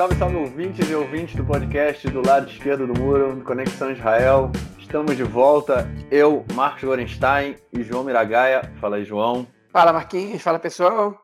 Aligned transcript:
Salve, 0.00 0.16
salve 0.16 0.36
ouvintes 0.36 0.88
e 0.88 0.94
ouvintes 0.94 1.36
do 1.36 1.44
podcast 1.44 2.08
do 2.08 2.26
lado 2.26 2.50
esquerdo 2.50 2.86
do 2.86 2.98
muro, 2.98 3.44
Conexão 3.44 3.92
Israel. 3.92 4.50
Estamos 4.78 5.14
de 5.14 5.22
volta, 5.22 5.86
eu, 6.10 6.42
Marcos 6.54 6.84
Gorenstein 6.84 7.56
e 7.70 7.82
João 7.82 8.02
Miragaia. 8.02 8.62
Fala 8.80 8.96
aí, 8.96 9.04
João. 9.04 9.46
Fala, 9.70 9.92
Marquinhos. 9.92 10.40
Fala, 10.40 10.58
pessoal. 10.58 11.20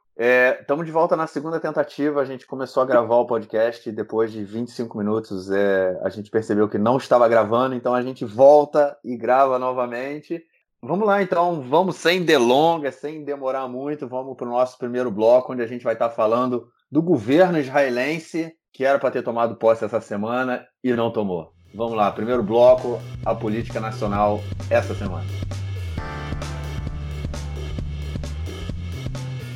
Estamos 0.61 0.83
é, 0.83 0.85
de 0.85 0.93
volta 0.93 1.17
na 1.17 1.27
segunda 1.27 1.59
tentativa. 1.59 2.21
A 2.21 2.27
gente 2.27 2.47
começou 2.47 2.83
a 2.83 2.87
gravar 2.87 3.17
o 3.17 3.27
podcast 3.27 3.89
e 3.89 3.93
depois 3.93 4.31
de 4.31 4.45
25 4.45 4.99
minutos 4.99 5.51
é, 5.51 5.99
a 6.03 6.11
gente 6.11 6.31
percebeu 6.31 6.69
que 6.69 6.77
não 6.77 6.99
estava 6.99 7.27
gravando, 7.29 7.75
então 7.75 7.95
a 7.95 8.03
gente 8.03 8.27
volta 8.27 8.95
e 9.03 9.17
grava 9.17 9.59
novamente. 9.59 10.45
Vamos 10.83 11.07
lá, 11.07 11.23
então, 11.23 11.63
vamos 11.63 11.97
sem 11.97 12.23
delongas, 12.23 12.97
sem 12.97 13.25
demorar 13.25 13.67
muito, 13.69 14.07
vamos 14.07 14.37
para 14.37 14.47
o 14.47 14.51
nosso 14.51 14.77
primeiro 14.77 15.11
bloco, 15.11 15.55
onde 15.55 15.63
a 15.63 15.67
gente 15.67 15.83
vai 15.83 15.95
estar 15.95 16.11
falando 16.11 16.69
do 16.93 17.03
governo 17.03 17.59
israelense, 17.59 18.55
que 18.77 18.85
era 18.85 18.99
para 18.99 19.11
ter 19.11 19.23
tomado 19.23 19.57
posse 19.57 19.87
essa 19.87 20.03
semana 20.03 20.67
e 20.85 20.93
não 20.93 21.11
tomou. 21.11 21.51
Vamos 21.75 21.97
lá, 21.97 22.13
primeiro 22.13 22.43
bloco, 22.43 23.01
a 23.25 23.35
política 23.35 23.81
nacional 23.81 24.41
essa 24.71 24.95
semana. 24.95 25.25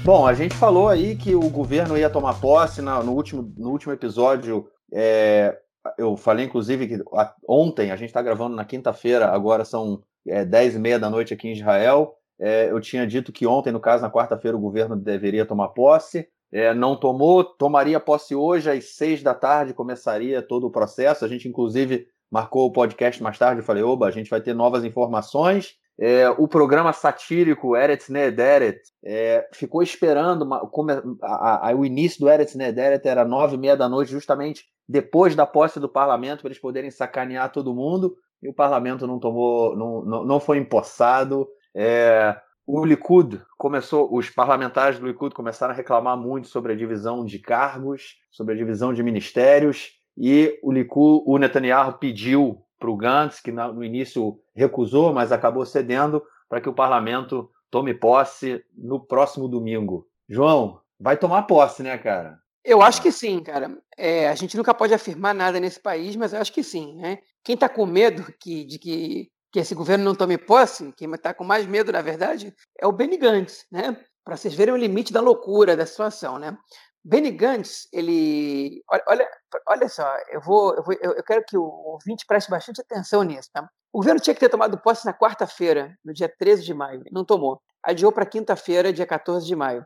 Bom, 0.02 0.26
a 0.26 0.32
gente 0.32 0.56
falou 0.56 0.88
aí 0.88 1.16
que 1.16 1.34
o 1.34 1.50
governo 1.50 1.98
ia 1.98 2.08
tomar 2.08 2.40
posse 2.40 2.80
no, 2.80 3.12
último, 3.12 3.52
no 3.58 3.68
último 3.68 3.92
episódio. 3.92 4.66
É, 4.90 5.54
eu 5.98 6.16
falei, 6.16 6.46
inclusive, 6.46 6.88
que 6.88 7.04
ontem, 7.46 7.90
a 7.90 7.96
gente 7.96 8.08
está 8.08 8.22
gravando 8.22 8.56
na 8.56 8.64
quinta-feira, 8.64 9.26
agora 9.28 9.66
são 9.66 10.02
é, 10.26 10.46
10 10.46 10.76
e 10.76 10.78
meia 10.78 10.98
da 10.98 11.10
noite 11.10 11.34
aqui 11.34 11.46
em 11.46 11.52
Israel. 11.52 12.14
É, 12.40 12.70
eu 12.70 12.80
tinha 12.80 13.06
dito 13.06 13.32
que 13.32 13.46
ontem, 13.46 13.70
no 13.70 13.80
caso, 13.80 14.02
na 14.02 14.10
quarta-feira, 14.10 14.56
o 14.56 14.60
governo 14.60 14.96
deveria 14.96 15.44
tomar 15.44 15.68
posse. 15.68 16.26
É, 16.52 16.74
não 16.74 16.96
tomou, 16.96 17.44
tomaria 17.44 18.00
posse 18.00 18.34
hoje, 18.34 18.70
às 18.70 18.96
seis 18.96 19.22
da 19.22 19.34
tarde 19.34 19.72
começaria 19.74 20.42
todo 20.42 20.66
o 20.66 20.70
processo. 20.70 21.24
A 21.24 21.28
gente, 21.28 21.48
inclusive, 21.48 22.08
marcou 22.30 22.66
o 22.66 22.72
podcast 22.72 23.22
mais 23.22 23.38
tarde. 23.38 23.60
Eu 23.60 23.64
falei, 23.64 23.82
oba, 23.82 24.06
a 24.06 24.10
gente 24.10 24.30
vai 24.30 24.40
ter 24.40 24.54
novas 24.54 24.84
informações. 24.84 25.78
É, 25.98 26.30
o 26.30 26.48
programa 26.48 26.92
satírico 26.94 27.76
Eretz 27.76 28.08
Nederet 28.08 28.80
é, 29.04 29.46
ficou 29.52 29.82
esperando 29.82 30.42
uma, 30.42 30.60
como, 30.60 30.90
a, 31.22 31.68
a, 31.68 31.74
o 31.74 31.84
início 31.84 32.20
do 32.20 32.28
Eretz 32.30 32.54
Nederet 32.54 33.06
era 33.06 33.24
nove 33.24 33.56
e 33.56 33.58
meia 33.58 33.76
da 33.76 33.88
noite, 33.88 34.10
justamente 34.10 34.64
depois 34.88 35.36
da 35.36 35.46
posse 35.46 35.78
do 35.78 35.88
parlamento, 35.88 36.40
para 36.40 36.48
eles 36.48 36.58
poderem 36.58 36.90
sacanear 36.90 37.52
todo 37.52 37.74
mundo 37.74 38.16
e 38.42 38.48
o 38.48 38.54
parlamento 38.54 39.06
não 39.06 39.18
tomou, 39.18 39.76
não, 39.76 40.02
não, 40.02 40.24
não 40.24 40.40
foi 40.40 40.58
empossado. 40.58 41.46
É, 41.74 42.34
o 42.66 42.84
Likud 42.84 43.40
começou, 43.58 44.14
os 44.14 44.30
parlamentares 44.30 44.98
do 44.98 45.06
Likud 45.06 45.34
começaram 45.34 45.72
a 45.72 45.76
reclamar 45.76 46.16
muito 46.16 46.48
sobre 46.48 46.72
a 46.72 46.76
divisão 46.76 47.24
de 47.24 47.38
cargos, 47.38 48.18
sobre 48.30 48.54
a 48.54 48.56
divisão 48.56 48.92
de 48.92 49.02
ministérios, 49.02 49.92
e 50.16 50.58
o 50.62 50.70
Likud, 50.70 51.22
o 51.26 51.38
Netanyahu 51.38 51.94
pediu 51.94 52.62
para 52.78 52.90
o 52.90 52.96
Gantz, 52.96 53.40
que 53.40 53.52
no 53.52 53.84
início 53.84 54.38
recusou, 54.54 55.12
mas 55.12 55.32
acabou 55.32 55.64
cedendo, 55.66 56.22
para 56.48 56.60
que 56.60 56.68
o 56.68 56.74
parlamento 56.74 57.50
tome 57.70 57.94
posse 57.94 58.64
no 58.76 58.98
próximo 58.98 59.46
domingo. 59.46 60.06
João, 60.28 60.80
vai 60.98 61.16
tomar 61.16 61.42
posse, 61.42 61.82
né, 61.82 61.96
cara? 61.98 62.38
Eu 62.64 62.82
acho 62.82 63.00
que 63.00 63.10
sim, 63.10 63.42
cara. 63.42 63.78
É, 63.96 64.28
a 64.28 64.34
gente 64.34 64.56
nunca 64.56 64.74
pode 64.74 64.92
afirmar 64.92 65.34
nada 65.34 65.58
nesse 65.58 65.80
país, 65.80 66.16
mas 66.16 66.32
eu 66.32 66.40
acho 66.40 66.52
que 66.52 66.62
sim. 66.62 66.96
Né? 66.96 67.18
Quem 67.42 67.54
está 67.54 67.68
com 67.68 67.86
medo 67.86 68.32
que, 68.38 68.64
de 68.64 68.78
que, 68.78 69.30
que 69.52 69.58
esse 69.58 69.74
governo 69.74 70.04
não 70.04 70.14
tome 70.14 70.38
posse, 70.38 70.92
quem 70.96 71.12
está 71.12 71.34
com 71.34 71.44
mais 71.44 71.66
medo, 71.66 71.92
na 71.92 72.02
verdade, 72.02 72.54
é 72.78 72.86
o 72.86 72.92
Benny 72.92 73.16
Gantz, 73.16 73.66
né? 73.70 73.96
Para 74.24 74.36
vocês 74.36 74.54
verem 74.54 74.74
o 74.74 74.76
limite 74.76 75.12
da 75.12 75.20
loucura 75.20 75.76
da 75.76 75.86
situação, 75.86 76.38
né? 76.38 76.56
Benny 77.02 77.30
Gantz, 77.30 77.88
ele. 77.92 78.82
Olha, 79.08 79.28
olha 79.66 79.88
só, 79.88 80.06
eu 80.30 80.40
vou, 80.40 80.74
eu, 80.74 80.82
vou, 80.82 80.94
eu 81.00 81.24
quero 81.24 81.44
que 81.44 81.56
o 81.56 81.64
ouvinte 81.64 82.26
preste 82.26 82.50
bastante 82.50 82.80
atenção 82.80 83.22
nisso. 83.22 83.48
Tá? 83.52 83.68
O 83.92 83.98
governo 83.98 84.20
tinha 84.20 84.34
que 84.34 84.40
ter 84.40 84.50
tomado 84.50 84.78
posse 84.78 85.06
na 85.06 85.14
quarta-feira, 85.14 85.96
no 86.04 86.12
dia 86.12 86.28
13 86.28 86.62
de 86.62 86.74
maio. 86.74 87.02
Não 87.10 87.24
tomou. 87.24 87.60
Adiou 87.82 88.12
para 88.12 88.26
quinta-feira, 88.26 88.92
dia 88.92 89.06
14 89.06 89.46
de 89.46 89.56
maio. 89.56 89.84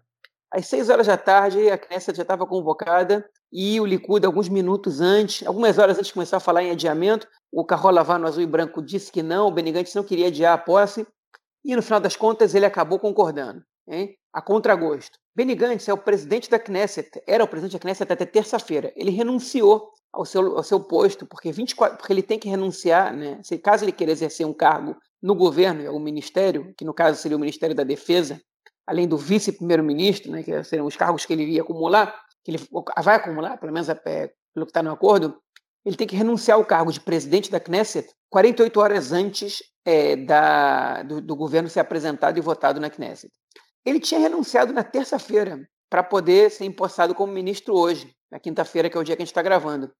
Às 0.55 0.69
seis 0.69 0.89
horas 0.89 1.09
da 1.09 1.17
tarde, 1.17 1.69
a 1.69 1.77
Knesset 1.77 2.17
já 2.17 2.23
estava 2.23 2.47
convocada 2.47 3.29
e 3.53 3.81
o 3.81 3.85
Likud, 3.85 4.25
alguns 4.25 4.49
minutos 4.49 5.01
antes, 5.01 5.45
algumas 5.45 5.79
horas 5.79 5.97
antes 5.97 6.07
de 6.07 6.15
começar 6.15 6.37
a 6.37 6.41
falar 6.41 6.63
em 6.63 6.71
adiamento, 6.71 7.27
o 7.51 7.65
Carrola 7.65 8.05
no 8.17 8.27
azul 8.29 8.41
e 8.41 8.47
branco 8.47 8.81
disse 8.81 9.11
que 9.11 9.21
não, 9.21 9.49
o 9.49 9.51
Benigante 9.51 9.97
não 9.97 10.05
queria 10.05 10.29
adiar 10.29 10.55
a 10.55 10.59
posse 10.59 11.05
e, 11.65 11.75
no 11.75 11.83
final 11.83 11.99
das 11.99 12.15
contas, 12.15 12.55
ele 12.55 12.65
acabou 12.65 13.01
concordando, 13.01 13.65
hein? 13.89 14.17
a 14.33 14.41
contragosto. 14.41 15.19
Benigante 15.35 15.91
é 15.91 15.93
o 15.93 15.99
presidente 15.99 16.49
da 16.49 16.61
Knesset, 16.61 17.21
era 17.27 17.43
o 17.43 17.49
presidente 17.49 17.73
da 17.73 17.81
Knesset 17.81 18.13
até 18.13 18.25
terça-feira. 18.25 18.93
Ele 18.95 19.11
renunciou 19.11 19.91
ao 20.13 20.25
seu, 20.25 20.57
ao 20.57 20.63
seu 20.63 20.79
posto, 20.79 21.27
porque, 21.27 21.51
24, 21.51 21.99
porque 21.99 22.13
ele 22.13 22.23
tem 22.23 22.39
que 22.39 22.49
renunciar, 22.49 23.13
né? 23.13 23.41
Se, 23.43 23.59
caso 23.59 23.85
ele 23.85 23.91
queira 23.91 24.13
exercer 24.13 24.47
um 24.47 24.55
cargo 24.55 24.97
no 25.21 25.35
governo, 25.35 25.93
o 25.93 25.99
ministério, 25.99 26.73
que 26.79 26.85
no 26.85 26.95
caso 26.95 27.21
seria 27.21 27.37
o 27.37 27.41
Ministério 27.41 27.75
da 27.75 27.83
Defesa, 27.83 28.41
além 28.87 29.09
do 29.09 29.17
vice-primeiro-ministro, 29.17 30.33
né, 30.33 30.43
que 30.43 30.63
seriam 30.65 30.87
os 30.87 30.97
cargos 30.97 31.25
que 31.25 31.33
ele 31.33 31.43
iria 31.43 31.63
acumular, 31.63 32.15
que 32.45 32.51
ele 32.51 32.59
vai 33.03 33.17
acumular, 33.17 33.57
pelo 33.59 33.73
menos 33.73 33.89
é, 33.89 33.95
pelo 33.95 34.67
que 34.67 34.71
está 34.71 34.83
no 34.83 34.93
acordo, 34.93 35.37
ele 35.85 35.97
tem 35.97 36.07
que 36.07 36.17
renunciar 36.17 36.57
ao 36.57 36.65
cargo 36.65 36.93
de 36.93 37.01
presidente 37.01 37.51
da 37.51 37.61
Knesset 37.61 38.09
48 38.31 38.81
horas 38.81 39.13
antes 39.13 39.63
é, 39.85 40.17
da, 40.17 41.03
do, 41.03 41.21
do, 41.21 41.37
governo 41.37 41.69
ser 41.69 41.81
apresentado 41.81 42.39
e 42.39 42.41
votado 42.41 42.81
na 42.81 42.91
Knesset. 42.91 43.33
Ele 43.85 44.01
tinha 44.01 44.19
renunciado 44.19 44.73
na 44.73 44.83
terça-feira 44.83 45.69
para 45.91 46.03
poder 46.03 46.51
ser 46.51 46.65
empossado 46.65 47.15
como 47.15 47.33
ministro 47.33 47.75
hoje, 47.75 48.11
na 48.31 48.41
quinta-feira, 48.41 48.89
que 48.89 48.97
é 48.97 49.01
o 49.01 49.05
dia 49.05 49.15
que 49.15 49.23
a 49.23 49.25
gente 49.25 49.31
está 49.31 49.43
gravando. 49.43 49.93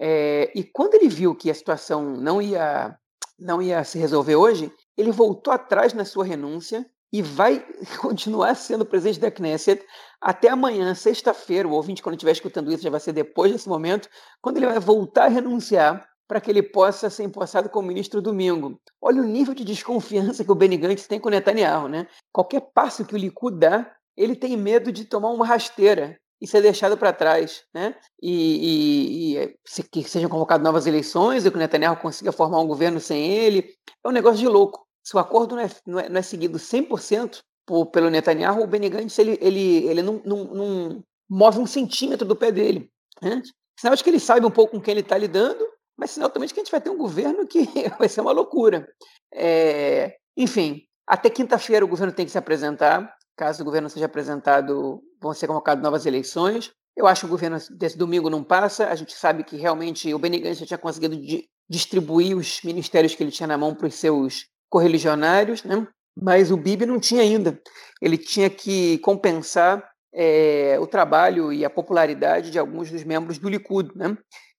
É, 0.00 0.52
e 0.54 0.64
quando 0.64 0.94
ele 0.94 1.08
viu 1.08 1.34
que 1.34 1.50
a 1.50 1.54
situação 1.54 2.02
não 2.02 2.42
ia, 2.42 2.96
não 3.38 3.62
ia 3.62 3.82
se 3.84 3.98
resolver 3.98 4.36
hoje, 4.36 4.72
ele 4.96 5.10
voltou 5.10 5.52
atrás 5.52 5.92
na 5.92 6.04
sua 6.04 6.24
renúncia 6.24 6.84
e 7.12 7.22
vai 7.22 7.64
continuar 8.00 8.54
sendo 8.54 8.84
presidente 8.84 9.20
da 9.20 9.30
Knesset 9.30 9.84
até 10.20 10.48
amanhã, 10.48 10.94
sexta-feira. 10.94 11.68
O 11.68 11.72
ouvinte, 11.72 12.02
quando 12.02 12.16
estiver 12.16 12.32
escutando 12.32 12.72
isso, 12.72 12.82
já 12.82 12.90
vai 12.90 13.00
ser 13.00 13.12
depois 13.12 13.52
desse 13.52 13.68
momento, 13.68 14.08
quando 14.40 14.56
ele 14.56 14.66
vai 14.66 14.78
voltar 14.78 15.24
a 15.24 15.28
renunciar 15.28 16.06
para 16.26 16.40
que 16.40 16.50
ele 16.50 16.62
possa 16.62 17.08
ser 17.08 17.24
empossado 17.24 17.70
como 17.70 17.88
ministro 17.88 18.20
domingo. 18.20 18.78
Olha 19.00 19.22
o 19.22 19.24
nível 19.24 19.54
de 19.54 19.64
desconfiança 19.64 20.44
que 20.44 20.52
o 20.52 20.54
Benny 20.54 20.76
Gantz 20.76 21.06
tem 21.06 21.18
com 21.18 21.28
o 21.28 21.30
Netanyahu, 21.30 21.88
né? 21.88 22.06
Qualquer 22.30 22.60
passo 22.74 23.04
que 23.04 23.14
o 23.14 23.18
Likud 23.18 23.58
dá, 23.58 23.90
ele 24.14 24.36
tem 24.36 24.54
medo 24.54 24.92
de 24.92 25.06
tomar 25.06 25.30
uma 25.30 25.46
rasteira 25.46 26.18
e 26.40 26.46
ser 26.46 26.60
deixado 26.60 26.98
para 26.98 27.14
trás, 27.14 27.64
né? 27.72 27.96
E, 28.22 29.36
e, 29.36 29.38
e 29.38 29.56
se, 29.64 29.82
que 29.82 30.04
sejam 30.04 30.28
convocadas 30.28 30.62
novas 30.62 30.86
eleições 30.86 31.46
e 31.46 31.50
que 31.50 31.56
o 31.56 31.58
Netanyahu 31.58 31.96
consiga 31.96 32.30
formar 32.30 32.60
um 32.60 32.66
governo 32.66 33.00
sem 33.00 33.32
ele. 33.32 33.74
É 34.04 34.08
um 34.08 34.12
negócio 34.12 34.38
de 34.38 34.46
louco 34.46 34.87
se 35.08 35.16
o 35.16 35.18
acordo 35.18 35.56
não 35.56 35.62
é, 35.62 35.70
não 35.86 36.00
é, 36.00 36.08
não 36.10 36.18
é 36.18 36.22
seguido 36.22 36.58
100% 36.58 37.38
por, 37.64 37.86
pelo 37.86 38.10
Netanyahu, 38.10 38.62
o 38.62 38.66
Benny 38.66 38.90
Gantz 38.90 39.18
ele, 39.18 39.38
ele, 39.40 39.86
ele 39.86 40.02
não, 40.02 40.20
não, 40.22 40.44
não 40.44 41.04
move 41.26 41.60
um 41.60 41.66
centímetro 41.66 42.28
do 42.28 42.36
pé 42.36 42.52
dele. 42.52 42.90
Né? 43.22 43.40
Sinal 43.80 43.96
de 43.96 44.04
que 44.04 44.10
ele 44.10 44.20
sabe 44.20 44.44
um 44.44 44.50
pouco 44.50 44.72
com 44.72 44.82
quem 44.82 44.92
ele 44.92 45.00
está 45.00 45.16
lidando, 45.16 45.66
mas 45.96 46.10
sinal 46.10 46.28
também 46.28 46.46
de 46.46 46.52
que 46.52 46.60
a 46.60 46.62
gente 46.62 46.70
vai 46.70 46.80
ter 46.82 46.90
um 46.90 46.98
governo 46.98 47.46
que 47.46 47.60
vai 47.98 48.06
ser 48.06 48.20
uma 48.20 48.32
loucura. 48.32 48.86
É, 49.32 50.14
enfim, 50.36 50.82
até 51.06 51.30
quinta-feira 51.30 51.86
o 51.86 51.88
governo 51.88 52.12
tem 52.12 52.26
que 52.26 52.32
se 52.32 52.36
apresentar. 52.36 53.10
Caso 53.34 53.62
o 53.62 53.64
governo 53.64 53.88
seja 53.88 54.04
apresentado, 54.04 55.02
vão 55.18 55.32
ser 55.32 55.46
convocadas 55.46 55.82
novas 55.82 56.04
eleições. 56.04 56.70
Eu 56.94 57.06
acho 57.06 57.22
que 57.22 57.26
o 57.28 57.30
governo 57.30 57.56
desse 57.78 57.96
domingo 57.96 58.28
não 58.28 58.44
passa. 58.44 58.88
A 58.88 58.94
gente 58.94 59.14
sabe 59.14 59.42
que 59.42 59.56
realmente 59.56 60.12
o 60.12 60.18
Benny 60.18 60.38
Gantz 60.38 60.58
já 60.58 60.66
tinha 60.66 60.76
conseguido 60.76 61.16
distribuir 61.66 62.36
os 62.36 62.60
ministérios 62.62 63.14
que 63.14 63.22
ele 63.22 63.32
tinha 63.32 63.46
na 63.46 63.56
mão 63.56 63.74
para 63.74 63.86
os 63.86 63.94
seus 63.94 64.44
correligionários, 64.68 65.64
né? 65.64 65.86
mas 66.20 66.50
o 66.50 66.56
Bibi 66.56 66.86
não 66.86 66.98
tinha 66.98 67.22
ainda. 67.22 67.60
Ele 68.00 68.18
tinha 68.18 68.50
que 68.50 68.98
compensar 68.98 69.88
é, 70.12 70.76
o 70.80 70.86
trabalho 70.86 71.52
e 71.52 71.64
a 71.64 71.70
popularidade 71.70 72.50
de 72.50 72.58
alguns 72.58 72.90
dos 72.90 73.04
membros 73.04 73.38
do 73.38 73.48
Likud. 73.48 73.90
Né? 73.94 74.16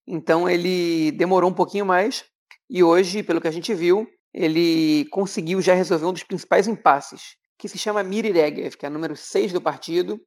Então 0.08 0.50
ele 0.50 1.12
demorou 1.12 1.50
um 1.50 1.54
pouquinho 1.54 1.86
mais 1.86 2.24
e 2.70 2.84
hoje, 2.84 3.24
pelo 3.24 3.42
que 3.42 3.48
a 3.48 3.52
gente 3.52 3.74
viu, 3.74 4.08
ele 4.34 5.06
conseguiu 5.06 5.60
já 5.60 5.74
resolver 5.74 6.06
um 6.06 6.14
dos 6.14 6.24
principais 6.24 6.68
impasses, 6.68 7.36
que 7.58 7.68
se 7.68 7.80
chama 7.80 8.04
Miri 8.04 8.32
Regev, 8.32 8.78
que 8.78 8.86
é 8.86 8.88
a 8.88 8.92
número 8.92 9.16
6 9.16 9.52
do 9.52 9.60
partido, 9.60 10.22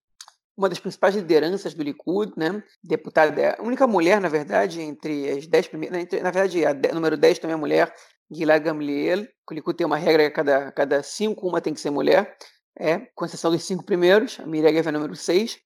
uma 0.57 0.69
das 0.69 0.81
principais 0.81 1.15
lideranças 1.15 1.73
do 1.73 1.83
Likud, 1.85 2.33
né? 2.37 2.63
deputada, 2.83 3.57
a 3.59 3.63
única 3.63 3.87
mulher, 3.87 4.21
na 4.21 4.29
verdade, 4.29 4.81
entre 4.81 5.31
as 5.31 5.47
10 5.47 5.69
primeiras, 5.69 6.21
na 6.21 6.31
verdade, 6.31 6.67
a 6.67 6.75
número 6.93 7.17
10 7.17 7.39
também 7.39 7.55
é 7.55 7.59
mulher, 7.59 7.95
Gilad 8.33 8.63
Gamliel, 8.63 9.27
Likud 9.51 9.77
tem 9.77 9.87
uma 9.87 9.97
regra 9.97 10.25
que 10.25 10.31
cada, 10.31 10.73
cada 10.73 11.03
cinco, 11.03 11.47
uma 11.47 11.61
tem 11.61 11.75
que 11.75 11.81
ser 11.81 11.91
mulher, 11.91 12.37
é, 12.79 13.01
com 13.15 13.25
exceção 13.25 13.51
dos 13.51 13.63
cinco 13.63 13.85
primeiros, 13.85 14.41
a 14.41 14.47
Miregev 14.47 14.89
é 14.89 14.93
número 14.93 15.15
seis. 15.15 15.59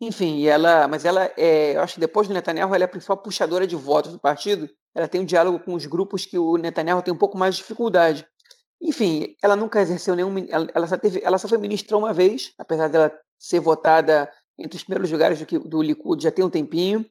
Enfim, 0.00 0.46
ela, 0.46 0.86
mas 0.86 1.04
ela 1.04 1.30
é, 1.36 1.76
eu 1.76 1.80
acho 1.80 1.94
que 1.94 2.00
depois 2.00 2.28
do 2.28 2.34
Netanyahu, 2.34 2.74
ela 2.74 2.84
é 2.84 2.86
a 2.86 2.88
principal 2.88 3.16
puxadora 3.16 3.66
de 3.66 3.74
votos 3.74 4.12
do 4.12 4.18
partido. 4.18 4.68
Ela 4.94 5.08
tem 5.08 5.20
um 5.20 5.24
diálogo 5.24 5.58
com 5.60 5.74
os 5.74 5.86
grupos 5.86 6.24
que 6.24 6.38
o 6.38 6.56
Netanyahu 6.56 7.02
tem 7.02 7.12
um 7.12 7.18
pouco 7.18 7.36
mais 7.36 7.56
de 7.56 7.62
dificuldade. 7.62 8.26
Enfim, 8.80 9.34
ela 9.42 9.56
nunca 9.56 9.80
exerceu 9.80 10.14
nenhum. 10.14 10.46
Ela, 10.48 10.68
ela, 10.72 10.86
só, 10.86 10.96
teve, 10.96 11.20
ela 11.22 11.36
só 11.36 11.48
foi 11.48 11.58
ministra 11.58 11.96
uma 11.96 12.12
vez, 12.12 12.52
apesar 12.58 12.88
dela 12.88 13.12
ser 13.38 13.58
votada 13.58 14.30
entre 14.56 14.76
os 14.76 14.84
primeiros 14.84 15.10
lugares 15.10 15.40
do, 15.40 15.60
do 15.60 15.82
Likud 15.82 16.22
já 16.22 16.30
tem 16.30 16.44
um 16.44 16.50
tempinho. 16.50 17.04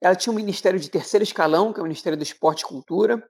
ela 0.00 0.14
tinha 0.14 0.32
um 0.32 0.36
ministério 0.36 0.78
de 0.78 0.88
terceiro 0.90 1.22
escalão, 1.22 1.72
que 1.72 1.80
é 1.80 1.82
o 1.82 1.84
Ministério 1.84 2.16
do 2.16 2.22
Esporte 2.22 2.62
e 2.62 2.66
Cultura, 2.66 3.22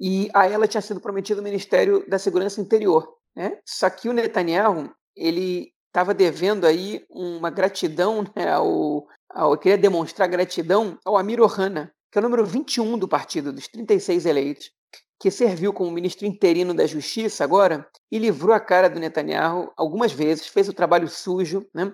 e 0.00 0.30
a 0.32 0.46
ela 0.48 0.66
tinha 0.66 0.80
sido 0.80 1.00
prometido 1.00 1.40
o 1.40 1.44
Ministério 1.44 2.08
da 2.08 2.18
Segurança 2.18 2.60
Interior. 2.60 3.16
Né? 3.36 3.58
Só 3.66 3.90
que 3.90 4.08
o 4.08 4.12
Netanyahu 4.12 4.90
ele 5.14 5.72
estava 5.88 6.14
devendo 6.14 6.66
aí 6.66 7.04
uma 7.10 7.50
gratidão 7.50 8.24
né, 8.34 8.50
ao, 8.50 9.06
ao, 9.28 9.58
queria 9.58 9.76
demonstrar 9.76 10.28
gratidão 10.28 10.98
ao 11.04 11.18
Amir 11.18 11.40
Ohana, 11.40 11.92
que 12.10 12.18
é 12.18 12.20
o 12.20 12.22
número 12.22 12.44
21 12.46 12.98
do 12.98 13.06
partido, 13.06 13.52
dos 13.52 13.68
36 13.68 14.24
eleitos, 14.24 14.70
que 15.20 15.30
serviu 15.30 15.72
como 15.72 15.90
ministro 15.90 16.26
interino 16.26 16.72
da 16.72 16.86
Justiça 16.86 17.44
agora 17.44 17.86
e 18.10 18.18
livrou 18.18 18.54
a 18.54 18.60
cara 18.60 18.88
do 18.88 18.98
Netanyahu 18.98 19.70
algumas 19.76 20.12
vezes, 20.12 20.46
fez 20.46 20.66
o 20.68 20.72
trabalho 20.72 21.08
sujo, 21.08 21.66
né? 21.74 21.92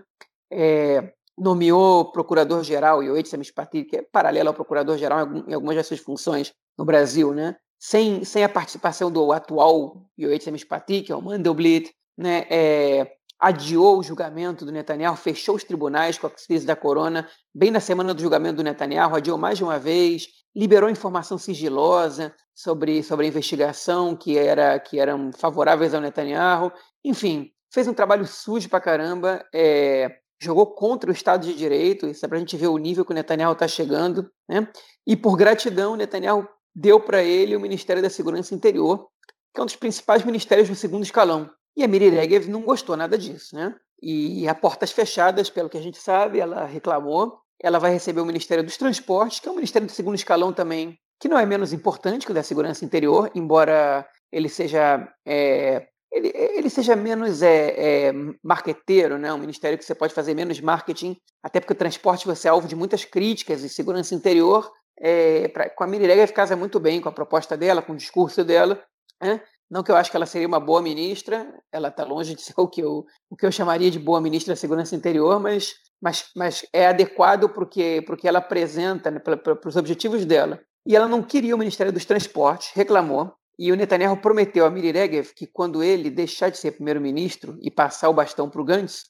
É, 0.51 1.13
nomeou 1.37 2.13
procurador-geral, 2.13 3.03
Yoetz 3.03 3.35
Amispati, 3.35 3.85
que 3.85 3.97
é 3.97 4.03
paralelo 4.03 4.51
ao 4.51 4.55
procurador-geral 4.55 5.27
em 5.47 5.53
algumas 5.53 5.75
dessas 5.75 5.99
funções 5.99 6.55
no 6.79 6.85
Brasil, 6.85 7.35
né? 7.35 7.57
Sem, 7.79 8.25
sem 8.25 8.45
a 8.45 8.49
participação 8.49 9.11
do 9.11 9.33
atual 9.33 10.09
Yoetz 10.19 10.49
Amispati, 10.49 11.03
que 11.03 11.13
é 11.13 11.17
o 11.17 11.23
Mandelblit, 11.23 11.93
né? 12.17 12.47
É, 12.51 13.17
adiou 13.39 13.99
o 13.99 14.03
julgamento 14.03 14.65
do 14.65 14.73
Netanyahu, 14.73 15.17
fechou 15.17 15.57
os 15.57 15.65
tribunais 15.65 16.19
com 16.19 16.27
a 16.27 16.31
crise 16.31 16.67
da 16.67 16.75
corona, 16.75 17.29
bem 17.55 17.71
na 17.71 17.81
semana 17.81 18.15
do 18.15 18.23
julgamento 18.23 18.57
do 18.57 18.65
Netanyahu, 18.65 19.17
adiou 19.17 19.37
mais 19.37 19.59
de 19.59 19.65
uma 19.65 19.79
vez, 19.79 20.27
liberou 20.55 20.89
informação 20.89 21.37
sigilosa 21.37 22.35
sobre, 22.55 23.03
sobre 23.03 23.27
a 23.27 23.29
investigação 23.29 24.17
que, 24.17 24.39
era, 24.39 24.79
que 24.81 24.99
eram 24.99 25.31
favoráveis 25.33 25.93
ao 25.93 26.01
Netanyahu, 26.01 26.73
enfim, 27.05 27.51
fez 27.73 27.87
um 27.87 27.93
trabalho 27.93 28.27
sujo 28.27 28.71
pra 28.71 28.81
caramba, 28.81 29.45
é, 29.55 30.11
jogou 30.41 30.75
contra 30.75 31.11
o 31.11 31.13
Estado 31.13 31.47
de 31.47 31.55
Direito, 31.55 32.07
isso 32.07 32.25
é 32.25 32.29
para 32.29 32.39
a 32.39 32.41
gente 32.41 32.57
ver 32.57 32.69
o 32.69 32.79
nível 32.79 33.05
que 33.05 33.13
o 33.13 33.15
Netanyahu 33.15 33.53
está 33.53 33.69
chegando, 33.69 34.31
né? 34.49 34.67
e 35.07 35.15
por 35.15 35.37
gratidão, 35.37 35.93
o 35.93 35.97
Netanyahu 35.97 36.49
deu 36.77 37.01
para 37.01 37.23
ele 37.23 37.57
o 37.57 37.61
Ministério 37.61 38.03
da 38.03 38.11
Segurança 38.11 38.55
Interior, 38.55 39.09
que 39.55 39.61
é 39.61 39.63
um 39.63 39.67
dos 39.67 39.77
principais 39.77 40.23
ministérios 40.23 40.69
do 40.69 40.75
segundo 40.75 41.03
escalão. 41.03 41.51
E 41.75 41.83
a 41.83 41.89
Miri 41.89 42.11
Regev 42.11 42.49
não 42.49 42.61
gostou 42.61 42.97
nada 42.97 43.17
disso, 43.17 43.57
né? 43.57 43.75
E 44.03 44.47
a 44.47 44.55
portas 44.55 44.93
fechadas, 44.93 45.49
pelo 45.49 45.71
que 45.71 45.79
a 45.79 45.81
gente 45.81 45.97
sabe, 45.97 46.39
ela 46.39 46.67
reclamou. 46.67 47.39
Ela 47.63 47.79
vai 47.79 47.91
receber 47.91 48.21
o 48.21 48.27
Ministério 48.27 48.63
dos 48.63 48.77
Transportes, 48.77 49.41
que 49.41 49.49
é 49.49 49.51
um 49.51 49.55
ministério 49.55 49.89
do 49.89 49.93
segundo 49.93 50.15
escalão 50.15 50.53
também, 50.53 50.99
que 51.19 51.29
não 51.29 51.39
é 51.39 51.47
menos 51.47 51.73
importante 51.73 52.27
que 52.27 52.33
o 52.33 52.35
da 52.35 52.43
Segurança 52.43 52.85
Interior, 52.85 53.31
embora 53.35 54.07
ele 54.31 54.51
seja 54.51 55.09
é, 55.27 55.87
ele, 56.13 56.31
ele, 56.35 56.71
seja 56.71 56.95
menos 56.95 57.43
é, 57.43 58.09
é, 58.09 58.13
marqueteiro, 58.43 59.19
né? 59.19 59.33
um 59.33 59.39
ministério 59.39 59.79
que 59.79 59.85
você 59.85 59.95
pode 59.95 60.15
fazer 60.15 60.35
menos 60.35 60.61
marketing, 60.61 61.17
até 61.43 61.59
porque 61.59 61.73
o 61.73 61.77
transporte 61.77 62.27
você 62.27 62.49
é 62.49 62.51
alvo 62.51 62.69
de 62.69 62.77
muitas 62.77 63.05
críticas 63.05 63.63
e 63.63 63.69
segurança 63.69 64.15
interior. 64.15 64.71
É, 64.99 65.49
pra, 65.49 65.69
com 65.71 65.85
a 65.85 65.87
Miri 65.87 66.07
Regev 66.07 66.33
casa 66.33 66.57
muito 66.57 66.81
bem 66.81 67.01
com 67.01 67.09
a 67.09 67.13
proposta 67.13 67.57
dela, 67.57 67.83
com 67.83 67.93
o 67.93 67.97
discurso 67.97 68.45
dela. 68.45 68.83
Né? 69.21 69.41
Não 69.71 69.83
que 69.83 69.91
eu 69.91 69.97
acho 69.97 70.11
que 70.11 70.17
ela 70.17 70.27
seria 70.27 70.47
uma 70.47 70.61
boa 70.61 70.81
ministra, 70.81 71.53
ela 71.73 71.89
está 71.89 72.05
longe 72.05 72.35
de 72.35 72.43
ser 72.43 72.55
o 72.57 72.69
que, 72.69 72.81
eu, 72.81 73.05
o 73.31 73.37
que 73.37 73.45
eu 73.45 73.53
chamaria 73.53 73.91
de 73.91 73.99
boa 73.99 74.21
ministra 74.21 74.55
da 74.55 74.61
Segurança 74.61 74.95
Interior, 74.95 75.41
mas, 75.41 75.75
mas, 76.01 76.31
mas 76.35 76.67
é 76.73 76.87
adequado 76.87 77.49
para 77.49 77.65
o 77.65 77.67
que, 77.67 78.05
ela 78.25 78.39
apresenta, 78.39 79.11
né, 79.11 79.19
para 79.19 79.69
os 79.69 79.77
objetivos 79.77 80.25
dela. 80.25 80.61
E 80.87 80.95
ela 80.95 81.09
não 81.09 81.23
queria 81.23 81.55
o 81.55 81.59
Ministério 81.59 81.93
dos 81.93 82.05
Transportes, 82.05 82.71
reclamou, 82.75 83.33
e 83.59 83.73
o 83.73 83.77
Netanyahu 83.77 84.19
prometeu 84.19 84.67
a 84.67 84.71
Miri 84.71 84.93
Regev 84.93 85.33
que 85.35 85.47
quando 85.47 85.83
ele 85.83 86.11
deixar 86.11 86.51
de 86.51 86.59
ser 86.59 86.73
primeiro-ministro 86.73 87.59
e 87.63 87.71
passar 87.71 88.09
o 88.09 88.15
bastão 88.15 88.51
para 88.51 88.61
o 88.61 88.65
Gantz, 88.65 89.05